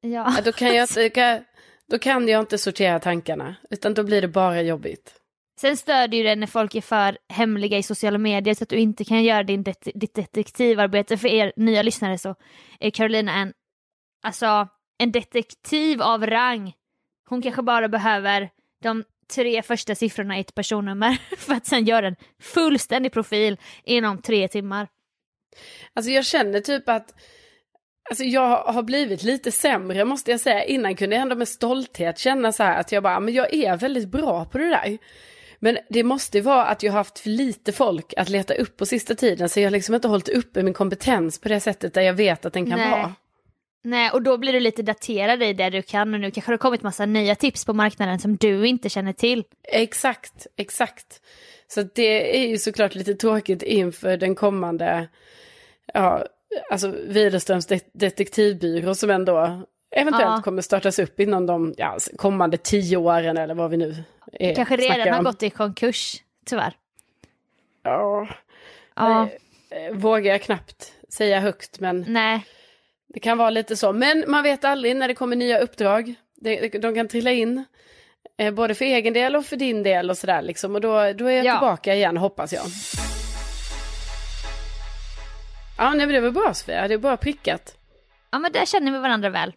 Ja. 0.00 0.32
ja 0.36 0.42
då 0.44 0.52
kan 0.52 0.74
jag 0.74 0.88
då 1.90 1.98
kan 1.98 2.28
jag 2.28 2.40
inte 2.40 2.58
sortera 2.58 3.00
tankarna, 3.00 3.54
utan 3.70 3.94
då 3.94 4.04
blir 4.04 4.22
det 4.22 4.28
bara 4.28 4.62
jobbigt. 4.62 5.20
Sen 5.60 5.76
stör 5.76 6.08
det 6.08 6.16
ju 6.16 6.22
det 6.22 6.36
när 6.36 6.46
folk 6.46 6.74
är 6.74 6.80
för 6.80 7.18
hemliga 7.28 7.78
i 7.78 7.82
sociala 7.82 8.18
medier 8.18 8.54
så 8.54 8.64
att 8.64 8.68
du 8.68 8.76
inte 8.76 9.04
kan 9.04 9.24
göra 9.24 9.42
din 9.42 9.62
det 9.62 9.88
ditt 9.94 10.14
detektivarbete. 10.14 11.18
För 11.18 11.28
er 11.28 11.52
nya 11.56 11.82
lyssnare 11.82 12.18
så 12.18 12.34
är 12.80 12.90
Carolina 12.90 13.34
en, 13.34 13.52
alltså, 14.22 14.68
en 14.98 15.12
detektiv 15.12 16.02
av 16.02 16.26
rang. 16.26 16.72
Hon 17.28 17.42
kanske 17.42 17.62
bara 17.62 17.88
behöver 17.88 18.50
de 18.82 19.04
tre 19.34 19.62
första 19.62 19.94
siffrorna 19.94 20.38
i 20.38 20.40
ett 20.40 20.54
personnummer 20.54 21.18
för 21.36 21.54
att 21.54 21.66
sen 21.66 21.84
göra 21.84 22.06
en 22.06 22.16
fullständig 22.40 23.12
profil 23.12 23.56
inom 23.84 24.22
tre 24.22 24.48
timmar. 24.48 24.88
Alltså 25.94 26.10
jag 26.10 26.24
känner 26.24 26.60
typ 26.60 26.88
att 26.88 27.14
Alltså 28.10 28.24
jag 28.24 28.56
har 28.56 28.82
blivit 28.82 29.22
lite 29.22 29.52
sämre 29.52 30.04
måste 30.04 30.30
jag 30.30 30.40
säga. 30.40 30.64
Innan 30.64 30.96
kunde 30.96 31.16
jag 31.16 31.22
ändå 31.22 31.36
med 31.36 31.48
stolthet 31.48 32.18
känna 32.18 32.52
så 32.52 32.62
här 32.62 32.80
att 32.80 32.92
jag 32.92 33.02
bara, 33.02 33.20
men 33.20 33.34
jag 33.34 33.54
är 33.54 33.76
väldigt 33.76 34.08
bra 34.08 34.44
på 34.44 34.58
det 34.58 34.68
där. 34.68 34.98
Men 35.58 35.78
det 35.88 36.02
måste 36.02 36.40
vara 36.40 36.64
att 36.64 36.82
jag 36.82 36.92
har 36.92 36.98
haft 36.98 37.18
för 37.18 37.30
lite 37.30 37.72
folk 37.72 38.14
att 38.16 38.28
leta 38.28 38.54
upp 38.54 38.76
på 38.76 38.86
sista 38.86 39.14
tiden. 39.14 39.48
Så 39.48 39.60
jag 39.60 39.66
har 39.66 39.70
liksom 39.70 39.94
inte 39.94 40.08
hållit 40.08 40.28
uppe 40.28 40.62
min 40.62 40.74
kompetens 40.74 41.38
på 41.38 41.48
det 41.48 41.60
sättet 41.60 41.94
där 41.94 42.02
jag 42.02 42.14
vet 42.14 42.44
att 42.44 42.52
den 42.52 42.70
kan 42.70 42.78
Nej. 42.78 42.90
vara. 42.90 43.14
Nej, 43.84 44.10
och 44.10 44.22
då 44.22 44.38
blir 44.38 44.52
du 44.52 44.60
lite 44.60 44.82
daterad 44.82 45.42
i 45.42 45.52
det 45.52 45.70
du 45.70 45.82
kan 45.82 46.14
och 46.14 46.20
nu 46.20 46.30
kanske 46.30 46.50
det 46.50 46.52
har 46.52 46.58
kommit 46.58 46.82
massa 46.82 47.06
nya 47.06 47.34
tips 47.34 47.64
på 47.64 47.72
marknaden 47.72 48.18
som 48.18 48.36
du 48.36 48.66
inte 48.66 48.88
känner 48.88 49.12
till. 49.12 49.44
Exakt, 49.62 50.46
exakt. 50.56 51.20
Så 51.68 51.82
det 51.94 52.38
är 52.38 52.48
ju 52.48 52.58
såklart 52.58 52.94
lite 52.94 53.14
tråkigt 53.14 53.62
inför 53.62 54.16
den 54.16 54.34
kommande, 54.34 55.08
ja, 55.94 56.24
alltså 56.70 56.88
Widerströms 56.88 57.66
detektivbyrå 57.92 58.94
som 58.94 59.10
ändå 59.10 59.62
eventuellt 59.96 60.36
ja. 60.36 60.42
kommer 60.44 60.62
startas 60.62 60.98
upp 60.98 61.20
inom 61.20 61.46
de 61.46 61.74
ja, 61.76 61.98
kommande 62.16 62.56
tio 62.56 62.96
åren 62.96 63.36
eller 63.36 63.54
vad 63.54 63.70
vi 63.70 63.76
nu 63.76 64.04
är, 64.32 64.54
Kanske 64.54 64.76
redan 64.76 65.14
har 65.14 65.22
gått 65.22 65.42
i 65.42 65.50
konkurs, 65.50 66.22
tyvärr. 66.46 66.74
Ja, 67.82 68.28
ja. 68.96 69.28
Eh, 69.70 69.96
vågar 69.96 70.32
jag 70.32 70.42
knappt 70.42 70.92
säga 71.08 71.40
högt 71.40 71.80
men 71.80 72.04
Nej. 72.08 72.46
det 73.08 73.20
kan 73.20 73.38
vara 73.38 73.50
lite 73.50 73.76
så. 73.76 73.92
Men 73.92 74.24
man 74.28 74.42
vet 74.42 74.64
aldrig 74.64 74.96
när 74.96 75.08
det 75.08 75.14
kommer 75.14 75.36
nya 75.36 75.58
uppdrag. 75.58 76.14
De, 76.40 76.68
de 76.68 76.94
kan 76.94 77.08
trilla 77.08 77.30
in. 77.30 77.64
Eh, 78.38 78.54
både 78.54 78.74
för 78.74 78.84
egen 78.84 79.14
del 79.14 79.36
och 79.36 79.44
för 79.44 79.56
din 79.56 79.82
del 79.82 80.10
och 80.10 80.18
sådär 80.18 80.42
liksom. 80.42 80.74
Och 80.74 80.80
då, 80.80 81.12
då 81.12 81.26
är 81.26 81.36
jag 81.36 81.44
Ja. 81.44 81.58
tillbaka 81.58 81.94
igen 81.94 82.16
hoppas 82.16 82.52
jag. 82.52 82.64
Ja, 85.78 85.90
nej, 85.94 86.06
men 86.06 86.08
det 86.14 86.20
var 86.20 86.30
bra 86.30 86.54
Sofia, 86.54 86.88
det 86.88 86.94
är 86.94 86.98
bra 86.98 87.16
prickat. 87.16 87.76
Ja 88.30 88.38
men 88.38 88.52
där 88.52 88.66
känner 88.66 88.92
vi 88.92 88.98
varandra 88.98 89.30
väl. 89.30 89.52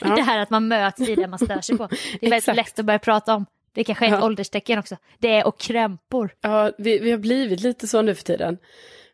Ja. 0.00 0.14
det 0.16 0.22
här 0.22 0.38
att 0.38 0.50
man 0.50 0.68
möts 0.68 1.00
i 1.00 1.14
det 1.14 1.26
man 1.28 1.38
stör 1.38 1.60
sig 1.60 1.78
på. 1.78 1.86
Det 2.20 2.26
är 2.26 2.30
väldigt 2.30 2.56
lätt 2.56 2.78
att 2.78 2.84
börja 2.84 2.98
prata 2.98 3.34
om. 3.34 3.46
Det 3.72 3.84
kanske 3.84 4.04
är 4.06 4.08
ett 4.08 4.18
Ja. 4.20 4.26
ålderstecken 4.26 4.78
också. 4.78 4.96
Det 5.18 5.28
är 5.36 5.46
och 5.46 5.58
krämpor. 5.58 6.34
Ja, 6.40 6.70
vi, 6.78 6.98
vi 6.98 7.10
har 7.10 7.18
blivit 7.18 7.60
lite 7.60 7.88
så 7.88 8.02
nu 8.02 8.14
för 8.14 8.24
tiden. 8.24 8.58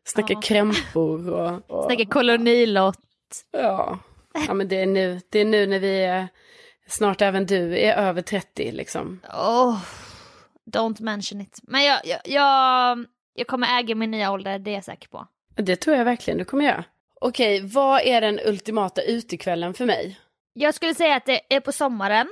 Snacka 0.04 0.32
Ja. 0.32 0.40
krämpor 0.40 1.30
och... 1.30 1.70
och 1.70 1.84
Snacka 1.84 2.04
kolonilott. 2.06 2.98
ja. 3.50 3.98
ja, 4.46 4.54
men 4.54 4.68
det 4.68 4.80
är, 4.82 4.86
nu, 4.86 5.20
det 5.30 5.38
är 5.38 5.44
nu 5.44 5.66
när 5.66 5.78
vi 5.78 6.04
är... 6.04 6.28
Snart 6.88 7.22
även 7.22 7.46
du 7.46 7.78
är 7.78 7.96
över 7.96 8.22
30 8.22 8.72
liksom. 8.72 9.20
Oh, 9.32 9.78
don't 10.70 11.02
mention 11.02 11.40
it. 11.40 11.58
Men 11.62 11.84
jag, 11.84 12.00
jag, 12.04 12.20
jag, 12.24 13.04
jag 13.34 13.46
kommer 13.46 13.78
äga 13.78 13.94
min 13.94 14.10
nya 14.10 14.32
ålder, 14.32 14.58
det 14.58 14.70
är 14.70 14.74
jag 14.74 14.84
säker 14.84 15.08
på. 15.08 15.26
Det 15.54 15.76
tror 15.76 15.96
jag 15.96 16.04
verkligen 16.04 16.38
du 16.38 16.44
kommer 16.44 16.64
göra. 16.64 16.84
Okej, 17.20 17.60
vad 17.66 18.00
är 18.02 18.20
den 18.20 18.40
ultimata 18.44 19.02
utekvällen 19.02 19.74
för 19.74 19.86
mig? 19.86 20.18
Jag 20.52 20.74
skulle 20.74 20.94
säga 20.94 21.16
att 21.16 21.26
det 21.26 21.40
är 21.54 21.60
på 21.60 21.72
sommaren. 21.72 22.28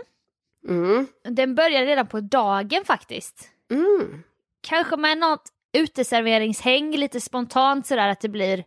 Mm. 0.69 1.07
Den 1.25 1.55
börjar 1.55 1.87
redan 1.87 2.07
på 2.07 2.21
dagen 2.21 2.85
faktiskt. 2.85 3.49
Mm. 3.71 4.23
Kanske 4.61 4.97
med 4.97 5.19
något 5.19 5.43
uteserveringshäng 5.73 6.97
lite 6.97 7.21
spontant 7.21 7.87
sådär 7.87 8.09
att 8.09 8.21
det 8.21 8.29
blir 8.29 8.65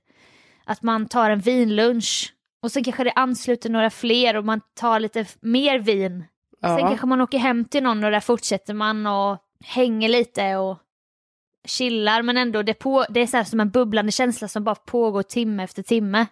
att 0.66 0.82
man 0.82 1.08
tar 1.08 1.30
en 1.30 1.40
vinlunch 1.40 2.34
och 2.62 2.72
sen 2.72 2.84
kanske 2.84 3.04
det 3.04 3.12
ansluter 3.12 3.70
några 3.70 3.90
fler 3.90 4.36
och 4.38 4.46
man 4.46 4.62
tar 4.76 5.00
lite 5.00 5.26
mer 5.42 5.80
vin. 5.80 6.24
Sen 6.62 6.78
Ja. 6.80 6.88
kanske 6.88 7.06
man 7.08 7.22
åker 7.22 7.38
hem 7.38 7.66
till 7.66 7.84
någon 7.84 8.04
och 8.04 8.12
där 8.12 8.20
fortsätter 8.20 8.74
man 8.74 9.08
och 9.08 9.38
hänger 9.64 10.10
lite 10.10 10.56
och 10.56 10.78
chillar 11.68 12.22
men 12.22 12.38
ändå 12.38 12.64
det, 12.64 12.74
på, 12.74 13.06
det 13.10 13.20
är 13.22 13.28
så 13.28 13.44
som 13.44 13.60
en 13.60 13.70
bubblande 13.70 14.12
känsla 14.12 14.48
som 14.48 14.64
bara 14.64 14.76
pågår 14.76 15.24
timme 15.24 15.64
efter 15.64 15.84
timme. 15.84 16.26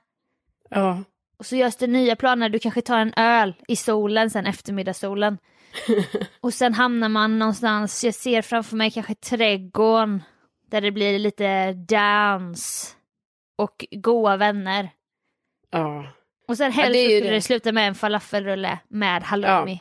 ja. 0.70 1.04
Och 1.40 1.46
så 1.46 1.56
görs 1.56 1.76
det 1.76 1.88
nya 1.88 2.16
planer, 2.16 2.50
du 2.50 2.60
kanske 2.60 2.82
tar 2.82 2.98
en 3.00 3.14
öl 3.18 3.54
i 3.68 3.76
solen 3.76 4.30
sen, 4.30 4.46
eftermiddagssolen. 4.46 5.38
och 6.42 6.54
sen 6.54 6.74
hamnar 6.74 7.10
man 7.10 7.40
någonstans, 7.40 8.04
jag 8.04 8.14
ser 8.14 8.42
framför 8.42 8.76
mig 8.76 8.92
kanske 8.92 9.16
trädgården, 9.16 10.24
där 10.68 10.82
det 10.82 10.92
blir 10.92 11.20
lite 11.20 11.74
dans 11.74 12.96
och 13.58 13.86
goa 13.92 14.38
vänner. 14.38 14.90
Ja. 15.72 16.06
Och 16.48 16.58
sen 16.58 16.66
Ja, 16.66 16.72
helst 16.72 16.94
det 16.94 17.00
ju 17.04 17.18
skulle 17.18 17.30
det. 17.30 17.36
det 17.36 17.42
sluta 17.42 17.72
med 17.72 17.88
en 17.88 17.96
falafelrulle 17.96 18.80
med 18.88 19.24
halloumi. 19.24 19.80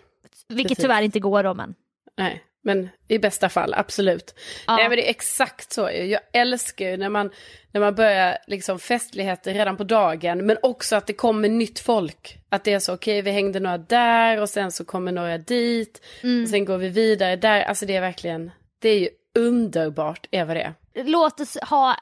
Vilket 0.49 0.68
precis. 0.68 0.82
tyvärr 0.84 1.03
inte 1.03 1.20
går 1.20 1.42
då 1.42 1.55
men. 1.55 1.74
Nej, 2.16 2.44
men 2.68 2.88
i 3.08 3.18
bästa 3.18 3.48
fall, 3.48 3.74
absolut. 3.74 4.34
Ja. 4.66 4.76
Nej, 4.76 4.88
men 4.88 4.96
det 4.96 5.06
är 5.06 5.10
exakt 5.10 5.72
så. 5.72 5.90
Jag 5.90 6.20
älskar 6.32 6.90
ju 6.90 6.96
när 6.96 7.08
man, 7.08 7.30
när 7.72 7.80
man 7.80 7.94
börjar 7.94 8.38
liksom 8.46 8.78
festligheter 8.78 9.54
redan 9.54 9.76
på 9.76 9.84
dagen, 9.84 10.46
men 10.46 10.56
också 10.62 10.96
att 10.96 11.06
det 11.06 11.12
kommer 11.12 11.48
nytt 11.48 11.78
folk. 11.78 12.38
Att 12.48 12.64
det 12.64 12.72
är 12.72 12.78
så, 12.78 12.94
okej, 12.94 13.22
vi 13.22 13.30
hängde 13.30 13.60
några 13.60 13.78
där 13.78 14.40
och 14.40 14.48
sen 14.48 14.72
så 14.72 14.84
kommer 14.84 15.12
några 15.12 15.38
dit. 15.38 16.02
Mm. 16.22 16.42
Och 16.42 16.48
sen 16.48 16.64
går 16.64 16.78
vi 16.78 16.88
vidare 16.88 17.36
där. 17.36 17.62
Alltså 17.62 17.86
det 17.86 17.96
är 17.96 18.00
verkligen, 18.00 18.50
det 18.78 18.88
är 18.88 18.98
ju 18.98 19.08
underbart, 19.38 20.26
är 20.30 20.44
vad 20.44 20.56
det 20.56 20.62
är. 20.62 20.74
Låt 21.04 21.40
oss 21.40 21.56
ha 21.56 21.96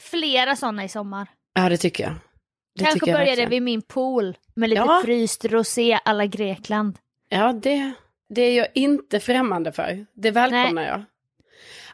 flera 0.00 0.56
sådana 0.56 0.84
i 0.84 0.88
sommar. 0.88 1.26
Ja, 1.54 1.68
det 1.68 1.76
tycker 1.76 2.04
jag. 2.04 2.12
Det 2.74 2.84
Kanske 2.84 3.00
tycker 3.00 3.12
jag 3.12 3.20
börjar 3.20 3.36
det 3.36 3.46
vid 3.46 3.62
min 3.62 3.82
pool 3.82 4.36
med 4.54 4.70
lite 4.70 4.82
Ja. 4.82 5.00
fryst 5.04 5.44
rosé 5.44 5.98
alla 6.04 6.26
Grekland. 6.26 6.98
Ja, 7.28 7.52
det, 7.52 7.92
det 8.28 8.42
är 8.42 8.56
jag 8.56 8.68
inte 8.74 9.20
främmande 9.20 9.72
för. 9.72 10.06
Det 10.14 10.30
välkomnar 10.30 10.86
jag. 10.86 11.04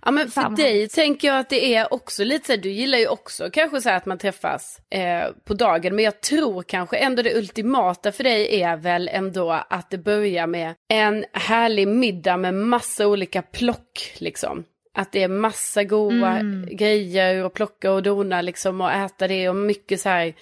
Ja, 0.05 0.11
men 0.11 0.29
för 0.31 0.43
vad 0.43 0.57
dig 0.57 0.89
tänker 0.89 1.29
jag 1.29 1.39
att 1.39 1.51
det 1.51 1.75
är 1.75 1.95
också 1.95 2.25
lite 2.25 2.47
så 2.47 2.53
här, 2.53 2.61
du 2.61 2.71
gillar 2.71 2.99
ju 2.99 3.07
också 3.09 3.51
kanske 3.51 3.81
så 3.81 3.89
här 3.89 3.97
att 3.97 4.07
man 4.07 4.19
träffas 4.19 4.81
eh, 4.91 5.25
på 5.45 5.55
dagen, 5.55 5.95
men 5.97 6.05
jag 6.05 6.21
tror 6.21 6.63
kanske 6.63 6.97
ändå 6.97 7.23
det 7.23 7.35
ultimata 7.39 8.13
för 8.13 8.25
dig 8.25 8.63
är 8.63 8.77
väl 8.77 9.09
ändå 9.09 9.51
att 9.51 9.91
det 9.91 9.99
börjar 9.99 10.47
med 10.47 10.75
en 10.89 11.25
härlig 11.33 11.89
middag 11.89 12.37
med 12.37 12.55
massa 12.55 13.07
olika 13.07 13.43
plock 13.43 14.15
liksom. 14.19 14.65
Att 14.95 15.13
det 15.13 15.23
är 15.23 15.29
massa 15.29 15.85
goda 15.85 16.29
Mm. 16.39 16.77
grejer 16.77 17.45
och 17.45 17.55
plocka 17.55 17.93
och 17.93 18.03
dona 18.03 18.43
liksom 18.43 18.81
och 18.81 18.93
äta 18.93 19.29
det 19.29 19.49
och 19.49 19.57
mycket 19.57 20.01
så 20.01 20.09
här 20.09 20.35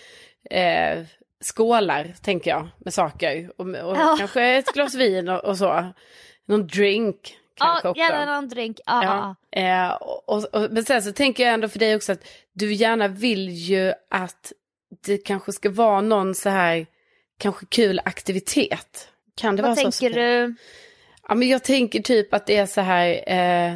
eh, 0.51 1.05
skålar 1.45 2.14
tänker 2.22 2.51
jag 2.51 2.68
med 2.78 2.95
saker 2.95 3.51
och, 3.57 3.66
och 3.66 3.97
Ja. 3.97 4.16
kanske 4.18 4.43
ett 4.43 4.66
glas 4.74 4.95
vin 4.95 5.28
och, 5.28 5.45
och 5.45 5.59
så. 5.59 5.93
Någon 6.47 6.66
drink 6.66 7.36
kanske 7.57 7.86
Ja, 7.88 7.91
också. 7.91 8.01
gärna 8.03 8.34
någon 8.34 8.49
drink. 8.49 8.80
Ja, 8.86 9.34
ja. 9.53 9.61
Eh, 9.61 9.93
och, 9.93 10.55
och, 10.55 10.72
men 10.72 10.84
sen 10.84 11.03
så 11.03 11.12
tänker 11.12 11.45
jag 11.45 11.55
ändå 11.55 11.68
för 11.68 11.78
dig 11.78 11.97
också 11.97 12.12
att 12.12 12.24
du 12.53 12.72
gärna 12.72 13.09
vill 13.09 13.49
ju 13.49 13.93
att 14.11 14.53
det 15.05 15.18
kanske 15.18 15.53
ska 15.53 15.70
vara 15.70 16.01
någon 16.01 16.34
så 16.34 16.49
här, 16.49 16.86
kanske 17.38 17.66
kul 17.66 18.01
aktivitet. 18.05 19.09
Kan 19.36 19.57
det 19.57 19.62
Vad 19.62 19.68
vara 19.68 19.76
så? 19.76 19.82
tänker 19.82 20.09
Sofia? 20.11 20.47
du? 20.47 20.55
Ja, 21.28 21.34
men 21.34 21.49
jag 21.49 21.64
tänker 21.64 22.01
typ 22.03 22.34
att 22.34 22.47
det 22.47 22.57
är 22.57 22.66
så 22.66 22.80
här, 22.80 23.09
eh, 23.26 23.74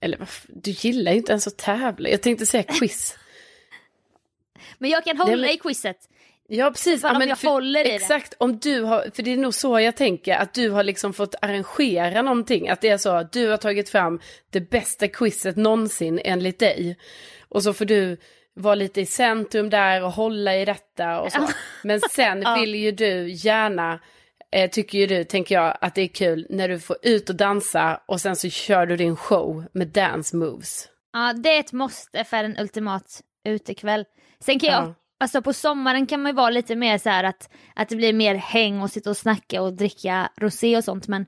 eller 0.00 0.18
vad 0.18 0.28
du 0.48 0.70
gillar 0.70 1.12
ju 1.12 1.18
inte 1.18 1.32
ens 1.32 1.46
att 1.46 1.56
tävla. 1.56 2.08
Jag 2.08 2.22
tänkte 2.22 2.46
säga 2.46 2.62
quiz. 2.62 3.18
Men 4.78 4.90
jag 4.90 5.04
kan 5.04 5.16
hålla 5.18 5.36
men- 5.36 5.50
i 5.50 5.56
quizet. 5.58 6.08
Ja, 6.48 6.70
precis. 6.70 7.02
Ja, 7.02 7.18
men 7.18 7.28
jag 7.28 7.38
för- 7.38 7.48
håller 7.48 7.80
i 7.80 7.88
det. 7.88 7.94
Exakt, 7.94 8.34
om 8.38 8.58
du 8.58 8.80
har, 8.82 9.10
för 9.14 9.22
det 9.22 9.32
är 9.32 9.36
nog 9.36 9.54
så 9.54 9.80
jag 9.80 9.96
tänker, 9.96 10.34
att 10.36 10.54
du 10.54 10.70
har 10.70 10.82
liksom 10.82 11.12
fått 11.12 11.34
arrangera 11.42 12.22
någonting. 12.22 12.68
Att 12.68 12.80
det 12.80 12.88
är 12.88 12.98
så 12.98 13.10
att 13.10 13.32
du 13.32 13.48
har 13.48 13.56
tagit 13.56 13.88
fram 13.88 14.20
det 14.50 14.60
bästa 14.60 15.08
quizet 15.08 15.56
någonsin 15.56 16.20
enligt 16.24 16.58
dig. 16.58 16.96
Och 17.48 17.62
så 17.62 17.72
får 17.72 17.84
du 17.84 18.16
vara 18.54 18.74
lite 18.74 19.00
i 19.00 19.06
centrum 19.06 19.70
där 19.70 20.04
och 20.04 20.12
hålla 20.12 20.56
i 20.56 20.64
detta 20.64 21.20
och 21.20 21.32
så. 21.32 21.48
Men 21.82 22.00
sen 22.00 22.42
Ja. 22.44 22.54
vill 22.60 22.74
ju 22.74 22.92
du 22.92 23.30
gärna, 23.30 24.00
eh, 24.52 24.70
tycker 24.70 24.98
ju 24.98 25.06
du, 25.06 25.24
tänker 25.24 25.54
jag, 25.54 25.78
att 25.80 25.94
det 25.94 26.02
är 26.02 26.08
kul 26.08 26.46
när 26.50 26.68
du 26.68 26.78
får 26.80 26.96
ut 27.02 27.30
och 27.30 27.36
dansa 27.36 28.00
och 28.06 28.20
sen 28.20 28.36
så 28.36 28.48
kör 28.50 28.86
du 28.86 28.96
din 28.96 29.16
show 29.16 29.64
med 29.72 29.88
dance 29.88 30.36
moves. 30.36 30.88
Ja, 31.12 31.32
det 31.32 31.56
är 31.56 31.60
ett 31.60 31.72
måste 31.72 32.24
för 32.24 32.36
en 32.44 32.58
ultimat 32.58 33.20
utekväll. 33.48 34.04
Sen 34.40 34.58
kan 34.58 34.68
jag, 34.70 34.82
Ja. 34.82 34.94
Alltså 35.20 35.42
på 35.42 35.52
sommaren 35.52 36.06
kan 36.06 36.22
man 36.22 36.30
ju 36.32 36.36
vara 36.36 36.50
lite 36.50 36.76
mer 36.76 36.98
så 36.98 37.08
här 37.10 37.24
att, 37.24 37.50
att 37.74 37.88
det 37.88 37.96
blir 37.96 38.12
mer 38.12 38.34
häng 38.34 38.82
och 38.82 38.90
sitta 38.90 39.10
och 39.10 39.16
snacka 39.16 39.62
och 39.62 39.72
dricka 39.72 40.28
rosé 40.36 40.76
och 40.76 40.84
sånt 40.84 41.08
men 41.08 41.26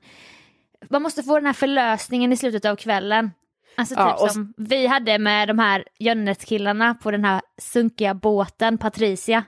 man 0.89 1.01
måste 1.01 1.23
få 1.23 1.35
den 1.35 1.45
här 1.45 1.53
förlösningen 1.53 2.33
i 2.33 2.37
slutet 2.37 2.65
av 2.65 2.75
kvällen. 2.75 3.31
Alltså 3.75 3.95
typ 3.95 3.99
Ja, 3.99 4.13
och- 4.23 4.31
som 4.31 4.53
vi 4.57 4.87
hade 4.87 5.17
med 5.17 5.47
de 5.47 5.59
här 5.59 5.83
Jönnet-killarna 5.99 6.93
på 6.95 7.11
den 7.11 7.25
här 7.25 7.41
sunkiga 7.57 8.13
båten 8.13 8.77
Patricia. 8.77 9.43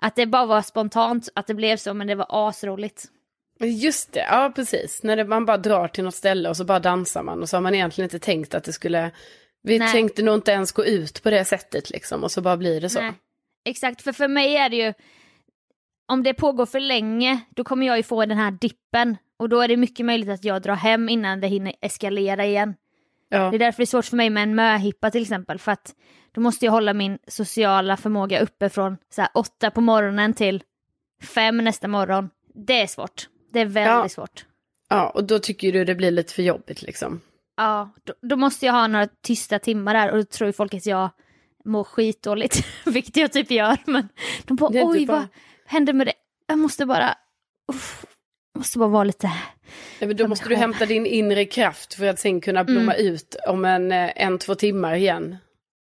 Att 0.00 0.16
det 0.16 0.26
bara 0.26 0.46
var 0.46 0.62
spontant, 0.62 1.28
att 1.34 1.46
det 1.46 1.54
blev 1.54 1.76
så 1.76 1.94
men 1.94 2.06
det 2.06 2.14
var 2.14 2.26
asroligt. 2.48 3.04
Just 3.60 4.12
det, 4.12 4.26
ja 4.30 4.52
precis. 4.56 5.02
När 5.02 5.16
det, 5.16 5.24
man 5.24 5.46
bara 5.46 5.56
drar 5.56 5.88
till 5.88 6.04
något 6.04 6.14
ställe 6.14 6.48
och 6.48 6.56
så 6.56 6.64
bara 6.64 6.78
dansar 6.80 7.22
man 7.22 7.42
och 7.42 7.48
så 7.48 7.56
har 7.56 7.62
man 7.62 7.74
egentligen 7.74 8.06
inte 8.06 8.18
tänkt 8.18 8.54
att 8.54 8.64
det 8.64 8.72
skulle... 8.72 9.10
Vi 9.62 9.78
Nej. 9.78 9.92
tänkte 9.92 10.22
nog 10.22 10.34
inte 10.34 10.50
ens 10.52 10.72
gå 10.72 10.84
ut 10.84 11.22
på 11.22 11.30
det 11.30 11.44
sättet 11.44 11.90
liksom 11.90 12.24
och 12.24 12.32
så 12.32 12.40
bara 12.40 12.56
blir 12.56 12.80
det 12.80 12.88
så. 12.88 13.00
Nej, 13.00 13.12
exakt, 13.64 14.02
för 14.02 14.12
för 14.12 14.28
mig 14.28 14.56
är 14.56 14.68
det 14.68 14.76
ju, 14.76 14.92
om 16.08 16.22
det 16.22 16.34
pågår 16.34 16.66
för 16.66 16.80
länge, 16.80 17.40
då 17.50 17.64
kommer 17.64 17.86
jag 17.86 17.96
ju 17.96 18.02
få 18.02 18.24
den 18.26 18.38
här 18.38 18.50
dippen. 18.50 19.16
Och 19.36 19.48
då 19.48 19.60
är 19.60 19.68
det 19.68 19.76
mycket 19.76 20.06
möjligt 20.06 20.28
att 20.28 20.44
jag 20.44 20.62
drar 20.62 20.74
hem 20.74 21.08
innan 21.08 21.40
det 21.40 21.46
hinner 21.46 21.72
eskalera 21.80 22.44
igen. 22.44 22.74
Ja. 23.28 23.50
Det 23.50 23.56
är 23.56 23.58
därför 23.58 23.76
det 23.78 23.84
är 23.84 23.86
svårt 23.86 24.04
för 24.04 24.16
mig 24.16 24.30
med 24.30 24.42
en 24.42 24.54
möhippa 24.54 25.10
till 25.10 25.22
exempel, 25.22 25.58
för 25.58 25.72
att 25.72 25.94
då 26.32 26.40
måste 26.40 26.64
jag 26.64 26.72
hålla 26.72 26.94
min 26.94 27.18
sociala 27.26 27.96
förmåga 27.96 28.40
uppe 28.40 28.68
från 28.68 28.96
så 29.14 29.20
här, 29.20 29.30
åtta 29.34 29.70
på 29.70 29.80
morgonen 29.80 30.34
till 30.34 30.62
fem 31.22 31.56
nästa 31.56 31.88
morgon. 31.88 32.30
Det 32.54 32.80
är 32.82 32.86
svårt. 32.86 33.28
Det 33.52 33.60
är 33.60 33.64
väldigt 33.66 33.90
Ja. 33.90 34.08
svårt. 34.08 34.46
ja, 34.88 35.10
och 35.10 35.24
då 35.24 35.38
tycker 35.38 35.72
du 35.72 35.84
det 35.84 35.94
blir 35.94 36.10
lite 36.10 36.32
för 36.34 36.42
jobbigt 36.42 36.82
liksom. 36.82 37.20
Ja, 37.56 37.90
då, 38.04 38.14
då 38.22 38.36
måste 38.36 38.66
jag 38.66 38.72
ha 38.72 38.86
några 38.86 39.08
tysta 39.22 39.58
timmar 39.58 39.94
där 39.94 40.10
och 40.10 40.16
då 40.18 40.24
tror 40.24 40.52
folk 40.52 40.74
att 40.74 40.86
jag 40.86 41.10
mår 41.64 41.84
skitdåligt, 41.84 42.64
vilket 42.86 43.16
jag 43.16 43.32
typ 43.32 43.50
gör. 43.50 43.76
Men 43.84 44.08
de 44.44 44.56
bara, 44.56 44.70
oj 44.86 44.98
typ 44.98 45.08
bara- 45.08 45.16
vad 45.18 45.26
hände 45.66 45.92
med 45.92 46.06
det? 46.06 46.14
Jag 46.46 46.58
måste 46.58 46.86
bara, 46.86 47.14
uff, 47.72 48.04
måste 48.58 48.78
bara 48.78 48.88
vara 48.88 49.04
lite... 49.04 49.30
Ja, 49.98 50.06
men 50.06 50.16
då 50.16 50.28
måste 50.28 50.48
du 50.48 50.56
hämta 50.56 50.86
din 50.86 51.06
inre 51.06 51.44
kraft 51.44 51.94
för 51.94 52.06
att 52.06 52.18
sen 52.18 52.40
kunna 52.40 52.64
blomma 52.64 52.94
Mm. 52.94 53.12
ut 53.14 53.36
om 53.48 53.64
en, 53.64 53.92
eh, 53.92 54.10
en, 54.16 54.38
två 54.38 54.54
timmar 54.54 54.94
igen. 54.94 55.36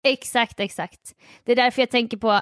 Exakt, 0.04 0.60
exakt. 0.60 1.00
Det 1.44 1.52
är 1.52 1.56
därför 1.56 1.82
jag 1.82 1.90
tänker 1.90 2.16
på 2.16 2.40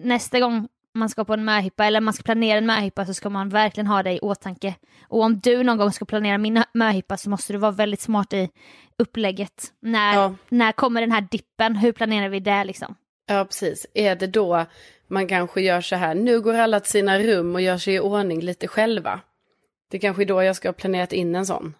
nästa 0.00 0.40
gång 0.40 0.68
man 0.96 1.08
ska 1.08 1.24
på 1.24 1.32
en 1.34 1.44
möhippa 1.44 1.84
eller 1.84 2.00
man 2.00 2.14
ska 2.14 2.22
planera 2.22 2.58
en 2.58 2.66
möhippa 2.66 3.06
så 3.06 3.14
ska 3.14 3.30
man 3.30 3.48
verkligen 3.48 3.86
ha 3.86 4.02
det 4.02 4.12
i 4.12 4.18
åtanke. 4.20 4.74
Och 5.08 5.22
om 5.22 5.38
du 5.38 5.62
någon 5.62 5.76
gång 5.78 5.92
ska 5.92 6.04
planera 6.04 6.38
min 6.38 6.62
möhippa 6.74 7.16
så 7.16 7.30
måste 7.30 7.52
du 7.52 7.58
vara 7.58 7.72
väldigt 7.72 8.00
smart 8.00 8.32
i 8.32 8.48
upplägget. 8.98 9.72
När, 9.82 10.14
Ja. 10.14 10.34
när 10.48 10.72
kommer 10.72 11.00
den 11.00 11.12
här 11.12 11.20
dippen? 11.30 11.76
Hur 11.76 11.92
planerar 11.92 12.28
vi 12.28 12.40
det 12.40 12.64
liksom? 12.64 12.94
Ja, 13.26 13.44
precis. 13.44 13.86
Är 13.94 14.16
det 14.16 14.26
då 14.26 14.64
man 15.08 15.28
kanske 15.28 15.60
gör 15.60 15.80
så 15.80 15.96
här, 15.96 16.14
nu 16.14 16.40
går 16.40 16.54
alla 16.54 16.80
till 16.80 16.90
sina 16.90 17.18
rum 17.18 17.54
och 17.54 17.60
gör 17.60 17.78
sig 17.78 17.94
i 17.94 18.00
ordning 18.00 18.40
lite 18.40 18.68
själva. 18.68 19.20
Det 19.90 19.96
är 19.96 20.00
kanske 20.00 20.22
är 20.22 20.26
då 20.26 20.42
jag 20.42 20.56
ska 20.56 20.68
ha 20.68 20.72
planerat 20.72 21.12
in 21.12 21.34
en 21.34 21.46
sån. 21.46 21.74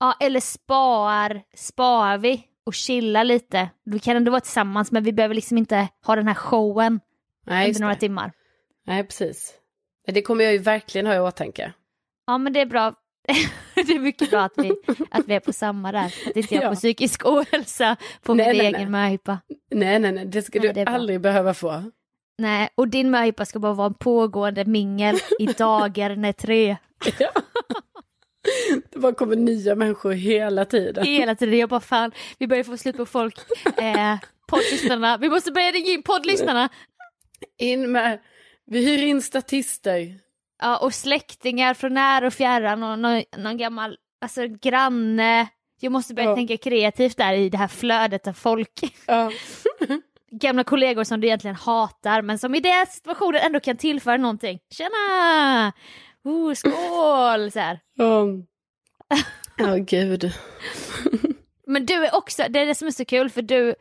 Ja, 0.00 0.14
eller 0.20 0.40
spar, 0.40 1.42
spar 1.56 2.18
vi 2.18 2.44
och 2.66 2.74
chilla 2.74 3.22
lite. 3.22 3.68
Vi 3.84 3.98
kan 3.98 4.16
ändå 4.16 4.30
vara 4.30 4.40
tillsammans 4.40 4.92
men 4.92 5.04
vi 5.04 5.12
behöver 5.12 5.34
liksom 5.34 5.58
inte 5.58 5.88
ha 6.06 6.16
den 6.16 6.26
här 6.26 6.34
showen 6.34 7.00
Nej, 7.46 7.68
under 7.68 7.80
några 7.80 7.94
timmar. 7.94 8.32
Nej, 8.86 9.04
precis. 9.04 9.54
Det 10.06 10.22
kommer 10.22 10.44
jag 10.44 10.52
ju 10.52 10.58
verkligen 10.58 11.06
ha 11.06 11.14
i 11.14 11.18
åtanke. 11.18 11.72
Ja, 12.26 12.38
men 12.38 12.52
det 12.52 12.60
är 12.60 12.66
bra. 12.66 12.94
det 13.74 13.92
är 13.92 13.98
mycket 13.98 14.30
bra 14.30 14.40
att 14.40 14.52
vi, 14.56 14.72
att 15.10 15.28
vi 15.28 15.34
är 15.34 15.40
på 15.40 15.52
samma 15.52 15.92
där. 15.92 16.14
Att 16.26 16.36
inte 16.36 16.54
jag 16.54 16.64
ja. 16.64 16.68
får 16.68 16.76
psykisk 16.76 17.26
ohälsa 17.26 17.96
på 18.22 18.34
nej, 18.34 18.46
min 18.46 18.58
nej, 18.58 18.74
egen 18.74 18.90
möhippa. 18.90 19.38
Nej, 19.70 19.98
nej, 19.98 20.12
nej, 20.12 20.26
det 20.26 20.42
ska 20.42 20.60
nej, 20.60 20.72
du 20.72 20.84
aldrig 20.84 21.20
behöva 21.20 21.54
få. 21.54 21.82
Nej, 22.38 22.68
och 22.74 22.88
din 22.88 23.10
möhippa 23.10 23.44
ska 23.44 23.58
bara 23.58 23.74
vara 23.74 23.86
en 23.86 23.94
pågående 23.94 24.64
mingel 24.64 25.16
i 25.38 25.46
dagar 25.58 26.16
när 26.16 26.32
tre. 26.32 26.76
Ja. 27.18 27.30
Det 28.90 28.98
bara 28.98 29.12
kommer 29.12 29.36
nya 29.36 29.74
människor 29.74 30.12
hela 30.12 30.64
tiden. 30.64 31.04
Hela 31.04 31.34
tiden. 31.34 31.58
Jag 31.58 31.68
bara 31.68 31.80
fan, 31.80 32.12
vi 32.38 32.46
börjar 32.46 32.64
få 32.64 32.76
slut 32.76 32.96
på 32.96 33.06
folk. 33.06 33.38
Eh, 33.76 34.16
poddlyssnarna, 34.48 35.16
vi 35.16 35.28
måste 35.28 35.52
börja 35.52 35.70
ringa 35.70 35.90
in 35.90 36.02
poddlyssnarna. 36.02 36.68
In 37.58 37.92
med, 37.92 38.20
vi 38.66 38.86
hyr 38.86 39.02
in 39.02 39.22
statister. 39.22 40.18
Ja, 40.62 40.78
och 40.78 40.94
släktingar 40.94 41.74
från 41.74 41.94
nära 41.94 42.26
och 42.26 42.34
fjärran 42.34 42.82
och 42.82 42.98
någon, 42.98 43.22
någon 43.36 43.56
gammal 43.56 43.96
alltså, 44.20 44.46
granne. 44.46 45.48
Jag 45.80 45.92
måste 45.92 46.14
börja 46.14 46.28
ja. 46.28 46.36
tänka 46.36 46.56
kreativt 46.56 47.16
där 47.16 47.32
i 47.32 47.48
det 47.48 47.58
här 47.58 47.68
flödet 47.68 48.26
av 48.26 48.32
folk. 48.32 48.94
Ja. 49.06 49.32
Gamla 50.30 50.64
kollegor 50.64 51.04
som 51.04 51.20
du 51.20 51.26
egentligen 51.26 51.56
hatar 51.56 52.22
men 52.22 52.38
som 52.38 52.54
i 52.54 52.60
den 52.60 52.86
situationen 52.86 53.40
ändå 53.40 53.60
kan 53.60 53.76
tillföra 53.76 54.16
någonting. 54.16 54.58
Tjena! 54.70 55.72
Oh, 56.24 56.54
skål! 56.54 57.50
Så 57.50 57.58
här. 57.58 57.80
Ja, 57.94 58.22
oh, 59.58 59.76
gud. 59.76 60.32
men 61.66 61.86
du 61.86 61.94
är 61.94 62.14
också, 62.14 62.42
det 62.48 62.60
är 62.60 62.66
det 62.66 62.74
som 62.74 62.86
är 62.86 62.92
så 62.92 63.04
kul 63.04 63.30
för 63.30 63.42
du, 63.42 63.74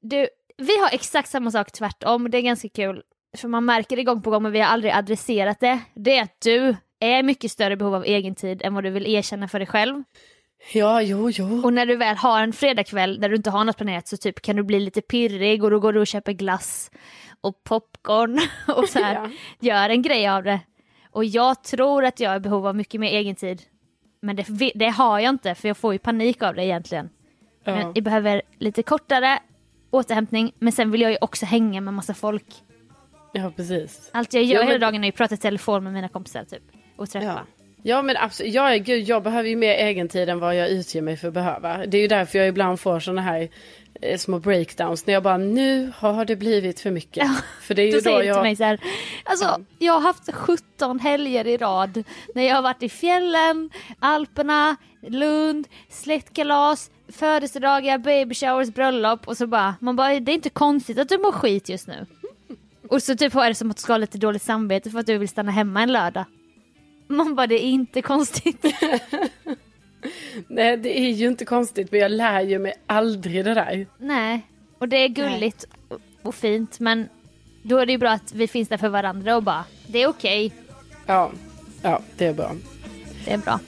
du, 0.00 0.28
vi 0.56 0.78
har 0.78 0.94
exakt 0.94 1.28
samma 1.28 1.50
sak 1.50 1.72
tvärtom, 1.72 2.30
det 2.30 2.38
är 2.38 2.42
ganska 2.42 2.68
kul 2.68 3.02
för 3.36 3.48
man 3.48 3.64
märker 3.64 3.96
det 3.96 4.04
gång 4.04 4.22
på 4.22 4.30
gång 4.30 4.42
men 4.42 4.52
vi 4.52 4.60
har 4.60 4.66
aldrig 4.66 4.92
adresserat 4.92 5.60
det, 5.60 5.80
det 5.94 6.16
är 6.16 6.22
att 6.22 6.40
du 6.40 6.76
är 7.00 7.22
mycket 7.22 7.50
större 7.50 7.76
behov 7.76 7.94
av 7.94 8.04
egen 8.04 8.34
tid 8.34 8.62
än 8.62 8.74
vad 8.74 8.84
du 8.84 8.90
vill 8.90 9.06
erkänna 9.06 9.48
för 9.48 9.58
dig 9.58 9.66
själv. 9.66 10.02
Ja, 10.72 11.02
jo, 11.02 11.30
jo. 11.30 11.64
Och 11.64 11.72
när 11.72 11.86
du 11.86 11.96
väl 11.96 12.16
har 12.16 12.42
en 12.42 12.52
fredagkväll 12.52 13.20
där 13.20 13.28
du 13.28 13.36
inte 13.36 13.50
har 13.50 13.64
något 13.64 13.76
planerat 13.76 14.08
så 14.08 14.16
typ 14.16 14.42
kan 14.42 14.56
du 14.56 14.62
bli 14.62 14.80
lite 14.80 15.00
pirrig 15.00 15.64
och 15.64 15.70
då 15.70 15.80
går 15.80 15.92
du 15.92 16.00
och 16.00 16.06
köper 16.06 16.32
glass 16.32 16.90
och 17.40 17.64
popcorn 17.64 18.40
och 18.76 18.88
så 18.88 18.98
här, 18.98 19.14
ja. 19.22 19.30
gör 19.60 19.90
en 19.90 20.02
grej 20.02 20.28
av 20.28 20.42
det. 20.42 20.60
Och 21.10 21.24
jag 21.24 21.64
tror 21.64 22.04
att 22.04 22.20
jag 22.20 22.32
är 22.32 22.36
i 22.36 22.40
behov 22.40 22.66
av 22.66 22.76
mycket 22.76 23.00
mer 23.00 23.12
egen 23.12 23.34
tid. 23.34 23.62
Men 24.22 24.36
det, 24.36 24.72
det 24.74 24.88
har 24.88 25.20
jag 25.20 25.30
inte 25.30 25.54
för 25.54 25.68
jag 25.68 25.76
får 25.76 25.92
ju 25.92 25.98
panik 25.98 26.42
av 26.42 26.54
det 26.54 26.64
egentligen. 26.64 27.10
Ja. 27.64 27.74
Men 27.74 27.92
jag 27.94 28.04
behöver 28.04 28.42
lite 28.58 28.82
kortare 28.82 29.38
återhämtning 29.94 30.52
men 30.58 30.72
sen 30.72 30.90
vill 30.90 31.00
jag 31.00 31.10
ju 31.10 31.18
också 31.20 31.46
hänga 31.46 31.80
med 31.80 31.94
massa 31.94 32.14
folk. 32.14 32.46
Ja, 33.32 33.52
precis. 33.56 34.10
Allt 34.12 34.34
jag 34.34 34.42
gör 34.42 34.54
ja, 34.54 34.60
men... 34.60 34.68
hela 34.68 34.86
dagen 34.86 35.04
är 35.04 35.08
att 35.08 35.14
prata 35.14 35.34
i 35.34 35.38
telefon 35.38 35.84
med 35.84 35.92
mina 35.92 36.08
kompisar 36.08 36.44
typ. 36.44 36.62
Och 36.96 37.10
träffa. 37.10 37.26
Ja. 37.26 37.46
Ja 37.86 38.02
men 38.02 38.16
absolut, 38.16 38.54
jag, 38.54 38.74
är, 38.74 38.78
gud, 38.78 39.08
jag 39.08 39.22
behöver 39.22 39.48
ju 39.48 39.56
mer 39.56 39.74
egentid 39.74 40.28
än 40.28 40.38
vad 40.38 40.56
jag 40.56 40.68
utger 40.68 41.02
mig 41.02 41.16
för 41.16 41.28
att 41.28 41.34
behöva. 41.34 41.86
Det 41.86 41.98
är 41.98 42.02
ju 42.02 42.08
därför 42.08 42.38
jag 42.38 42.48
ibland 42.48 42.80
får 42.80 43.00
sådana 43.00 43.22
här 43.22 43.48
eh, 44.02 44.18
små 44.18 44.38
breakdowns 44.38 45.06
när 45.06 45.14
jag 45.14 45.22
bara 45.22 45.36
nu 45.36 45.92
har 45.96 46.24
det 46.24 46.36
blivit 46.36 46.80
för 46.80 46.90
mycket. 46.90 47.16
Ja, 47.16 47.34
för 47.62 47.74
det 47.74 47.82
är 47.82 47.86
ju 47.86 47.90
du 47.90 47.96
då 47.96 48.02
säger 48.02 48.22
jag... 48.22 48.36
till 48.36 48.42
mig 48.42 48.56
så 48.56 48.64
här, 48.64 48.80
alltså 49.24 49.44
ja. 49.44 49.60
jag 49.78 49.92
har 49.92 50.00
haft 50.00 50.32
17 50.32 51.00
helger 51.00 51.46
i 51.46 51.56
rad 51.56 52.04
när 52.34 52.42
jag 52.42 52.54
har 52.54 52.62
varit 52.62 52.82
i 52.82 52.88
fjällen, 52.88 53.70
Alperna, 53.98 54.76
Lund, 55.02 55.68
släktkalas, 55.88 56.90
födelsedagar, 57.08 57.98
baby 57.98 58.34
showers, 58.34 58.68
bröllop 58.68 59.28
och 59.28 59.36
så 59.36 59.46
bara, 59.46 59.74
man 59.80 59.96
bara 59.96 60.20
det 60.20 60.32
är 60.32 60.34
inte 60.34 60.50
konstigt 60.50 60.98
att 60.98 61.08
du 61.08 61.18
mår 61.18 61.32
skit 61.32 61.68
just 61.68 61.86
nu. 61.86 62.06
Och 62.88 63.02
så 63.02 63.16
typ 63.16 63.34
är 63.34 63.48
det 63.48 63.54
som 63.54 63.70
att 63.70 63.76
du 63.76 63.80
ska 63.80 63.92
ha 63.92 63.98
lite 63.98 64.18
dåligt 64.18 64.42
samvete 64.42 64.90
för 64.90 64.98
att 64.98 65.06
du 65.06 65.18
vill 65.18 65.28
stanna 65.28 65.52
hemma 65.52 65.82
en 65.82 65.92
lördag. 65.92 66.24
Man 67.06 67.34
bara, 67.34 67.46
det 67.46 67.64
är 67.64 67.68
inte 67.68 68.02
konstigt. 68.02 68.64
Nej, 70.48 70.76
det 70.76 70.98
är 70.98 71.10
ju 71.10 71.26
inte 71.26 71.44
konstigt, 71.44 71.92
men 71.92 72.00
jag 72.00 72.10
lär 72.10 72.40
ju 72.40 72.58
mig 72.58 72.74
aldrig 72.86 73.44
det 73.44 73.54
där. 73.54 73.86
Nej, 73.98 74.46
och 74.78 74.88
det 74.88 74.96
är 74.96 75.08
gulligt 75.08 75.66
Nej. 75.90 75.98
och 76.22 76.34
fint, 76.34 76.80
men 76.80 77.08
då 77.62 77.78
är 77.78 77.86
det 77.86 77.92
ju 77.92 77.98
bra 77.98 78.10
att 78.10 78.32
vi 78.34 78.48
finns 78.48 78.68
där 78.68 78.76
för 78.76 78.88
varandra 78.88 79.36
och 79.36 79.42
bara, 79.42 79.64
det 79.86 80.02
är 80.02 80.06
okej. 80.06 80.46
Okay. 80.46 80.58
Ja, 81.06 81.30
ja, 81.82 82.00
det 82.16 82.26
är 82.26 82.34
bra. 82.34 82.52
Det 83.24 83.32
är 83.32 83.38
bra. 83.38 83.60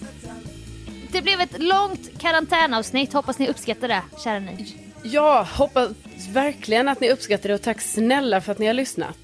Det 1.16 1.22
blev 1.22 1.40
ett 1.40 1.62
långt 1.62 2.18
karantänavsnitt, 2.18 3.12
hoppas 3.12 3.38
ni 3.38 3.48
uppskattar 3.48 3.88
det, 3.88 4.02
kära 4.24 4.38
ni. 4.38 4.76
Ja, 5.02 5.48
hoppas 5.52 5.90
verkligen 6.32 6.88
att 6.88 7.00
ni 7.00 7.10
uppskattar 7.10 7.48
det 7.48 7.54
och 7.54 7.62
tack 7.62 7.80
snälla 7.80 8.40
för 8.40 8.52
att 8.52 8.58
ni 8.58 8.66
har 8.66 8.74
lyssnat. 8.74 9.18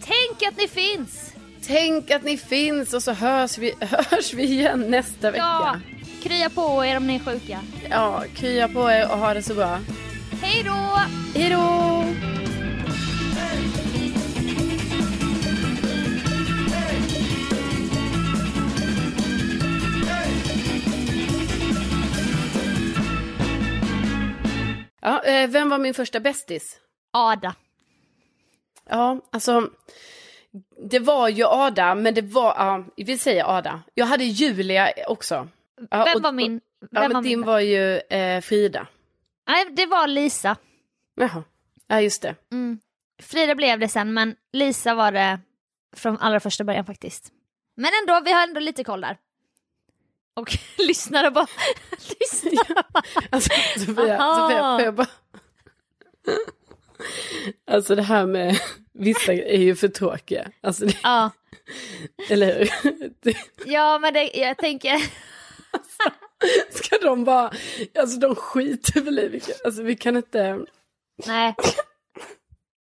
Tänk 0.00 0.52
att 0.52 0.56
ni 0.58 0.68
finns! 0.68 1.32
Tänk 1.66 2.10
att 2.10 2.22
ni 2.22 2.36
finns 2.36 2.94
och 2.94 3.02
så 3.02 3.12
hörs 3.12 3.58
vi, 3.58 3.74
hörs 3.80 4.34
vi 4.34 4.42
igen 4.42 4.84
nästa 4.88 5.30
vecka. 5.30 5.44
Ja, 5.44 5.80
krya 6.22 6.50
på 6.50 6.84
er 6.84 6.96
om 6.96 7.06
ni 7.06 7.14
är 7.14 7.18
sjuka. 7.20 7.60
Ja, 7.90 8.24
krya 8.34 8.68
på 8.68 8.90
er 8.90 9.10
och 9.12 9.18
ha 9.18 9.34
det 9.34 9.42
så 9.42 9.54
bra. 9.54 9.78
Hej 10.42 10.62
då! 10.62 11.00
Hej 11.34 11.50
då! 11.50 12.35
Ja, 25.06 25.22
eh, 25.22 25.50
vem 25.50 25.68
var 25.68 25.78
min 25.78 25.94
första 25.94 26.20
bästis? 26.20 26.80
Ada. 27.12 27.54
Ja, 28.88 29.20
alltså 29.32 29.70
det 30.90 30.98
var 30.98 31.28
ju 31.28 31.44
Ada, 31.44 31.94
men 31.94 32.14
det 32.14 32.22
var, 32.22 32.54
ja, 32.56 32.84
vi 32.96 33.18
säger 33.18 33.56
Ada. 33.58 33.82
Jag 33.94 34.06
hade 34.06 34.24
Julia 34.24 34.92
också. 35.06 35.48
Ja, 35.90 36.04
vem 36.04 36.22
var 36.22 36.32
min? 36.32 36.60
Vem 36.80 37.02
ja, 37.02 37.08
men 37.08 37.12
var 37.12 37.22
din 37.22 37.42
var 37.42 37.60
ju 37.60 37.98
eh, 37.98 38.40
Frida. 38.40 38.86
Nej, 39.48 39.66
det 39.70 39.86
var 39.86 40.06
Lisa. 40.06 40.56
Jaha, 41.14 41.44
ja 41.86 42.00
just 42.00 42.22
det. 42.22 42.34
Mm. 42.52 42.78
Frida 43.22 43.54
blev 43.54 43.78
det 43.78 43.88
sen, 43.88 44.14
men 44.14 44.36
Lisa 44.52 44.94
var 44.94 45.12
det 45.12 45.40
från 45.96 46.18
allra 46.18 46.40
första 46.40 46.64
början 46.64 46.84
faktiskt. 46.84 47.32
Men 47.76 47.90
ändå, 48.02 48.20
vi 48.24 48.32
har 48.32 48.42
ändå 48.42 48.60
lite 48.60 48.84
koll 48.84 49.00
där. 49.00 49.16
Och 50.36 50.56
lyssnar 50.78 51.26
och 51.26 51.32
bara... 51.32 51.46
lyssnar. 52.20 52.52
Ja, 52.68 53.02
alltså 53.30 53.50
Sofia, 53.74 54.18
Sofia, 54.18 54.76
får 54.78 54.84
jag 54.84 54.94
bara... 54.94 55.06
Alltså 57.70 57.94
det 57.94 58.02
här 58.02 58.26
med 58.26 58.60
vissa 58.92 59.32
är 59.32 59.58
ju 59.58 59.76
för 59.76 59.88
tråkiga. 59.88 60.50
Alltså 60.60 60.86
det... 60.86 60.96
Ja. 61.02 61.30
Eller 62.30 62.58
hur? 62.58 63.36
Ja 63.66 63.98
men 63.98 64.14
det, 64.14 64.30
jag 64.34 64.58
tänker... 64.58 64.92
Alltså, 65.70 66.10
ska 66.84 66.98
de 66.98 67.24
bara, 67.24 67.52
alltså 67.98 68.18
de 68.18 68.34
skiter 68.34 69.00
väl 69.00 69.18
i 69.18 69.28
vilka, 69.28 69.52
alltså 69.64 69.82
vi 69.82 69.96
kan 69.96 70.16
inte... 70.16 70.64
Nej, 71.26 71.54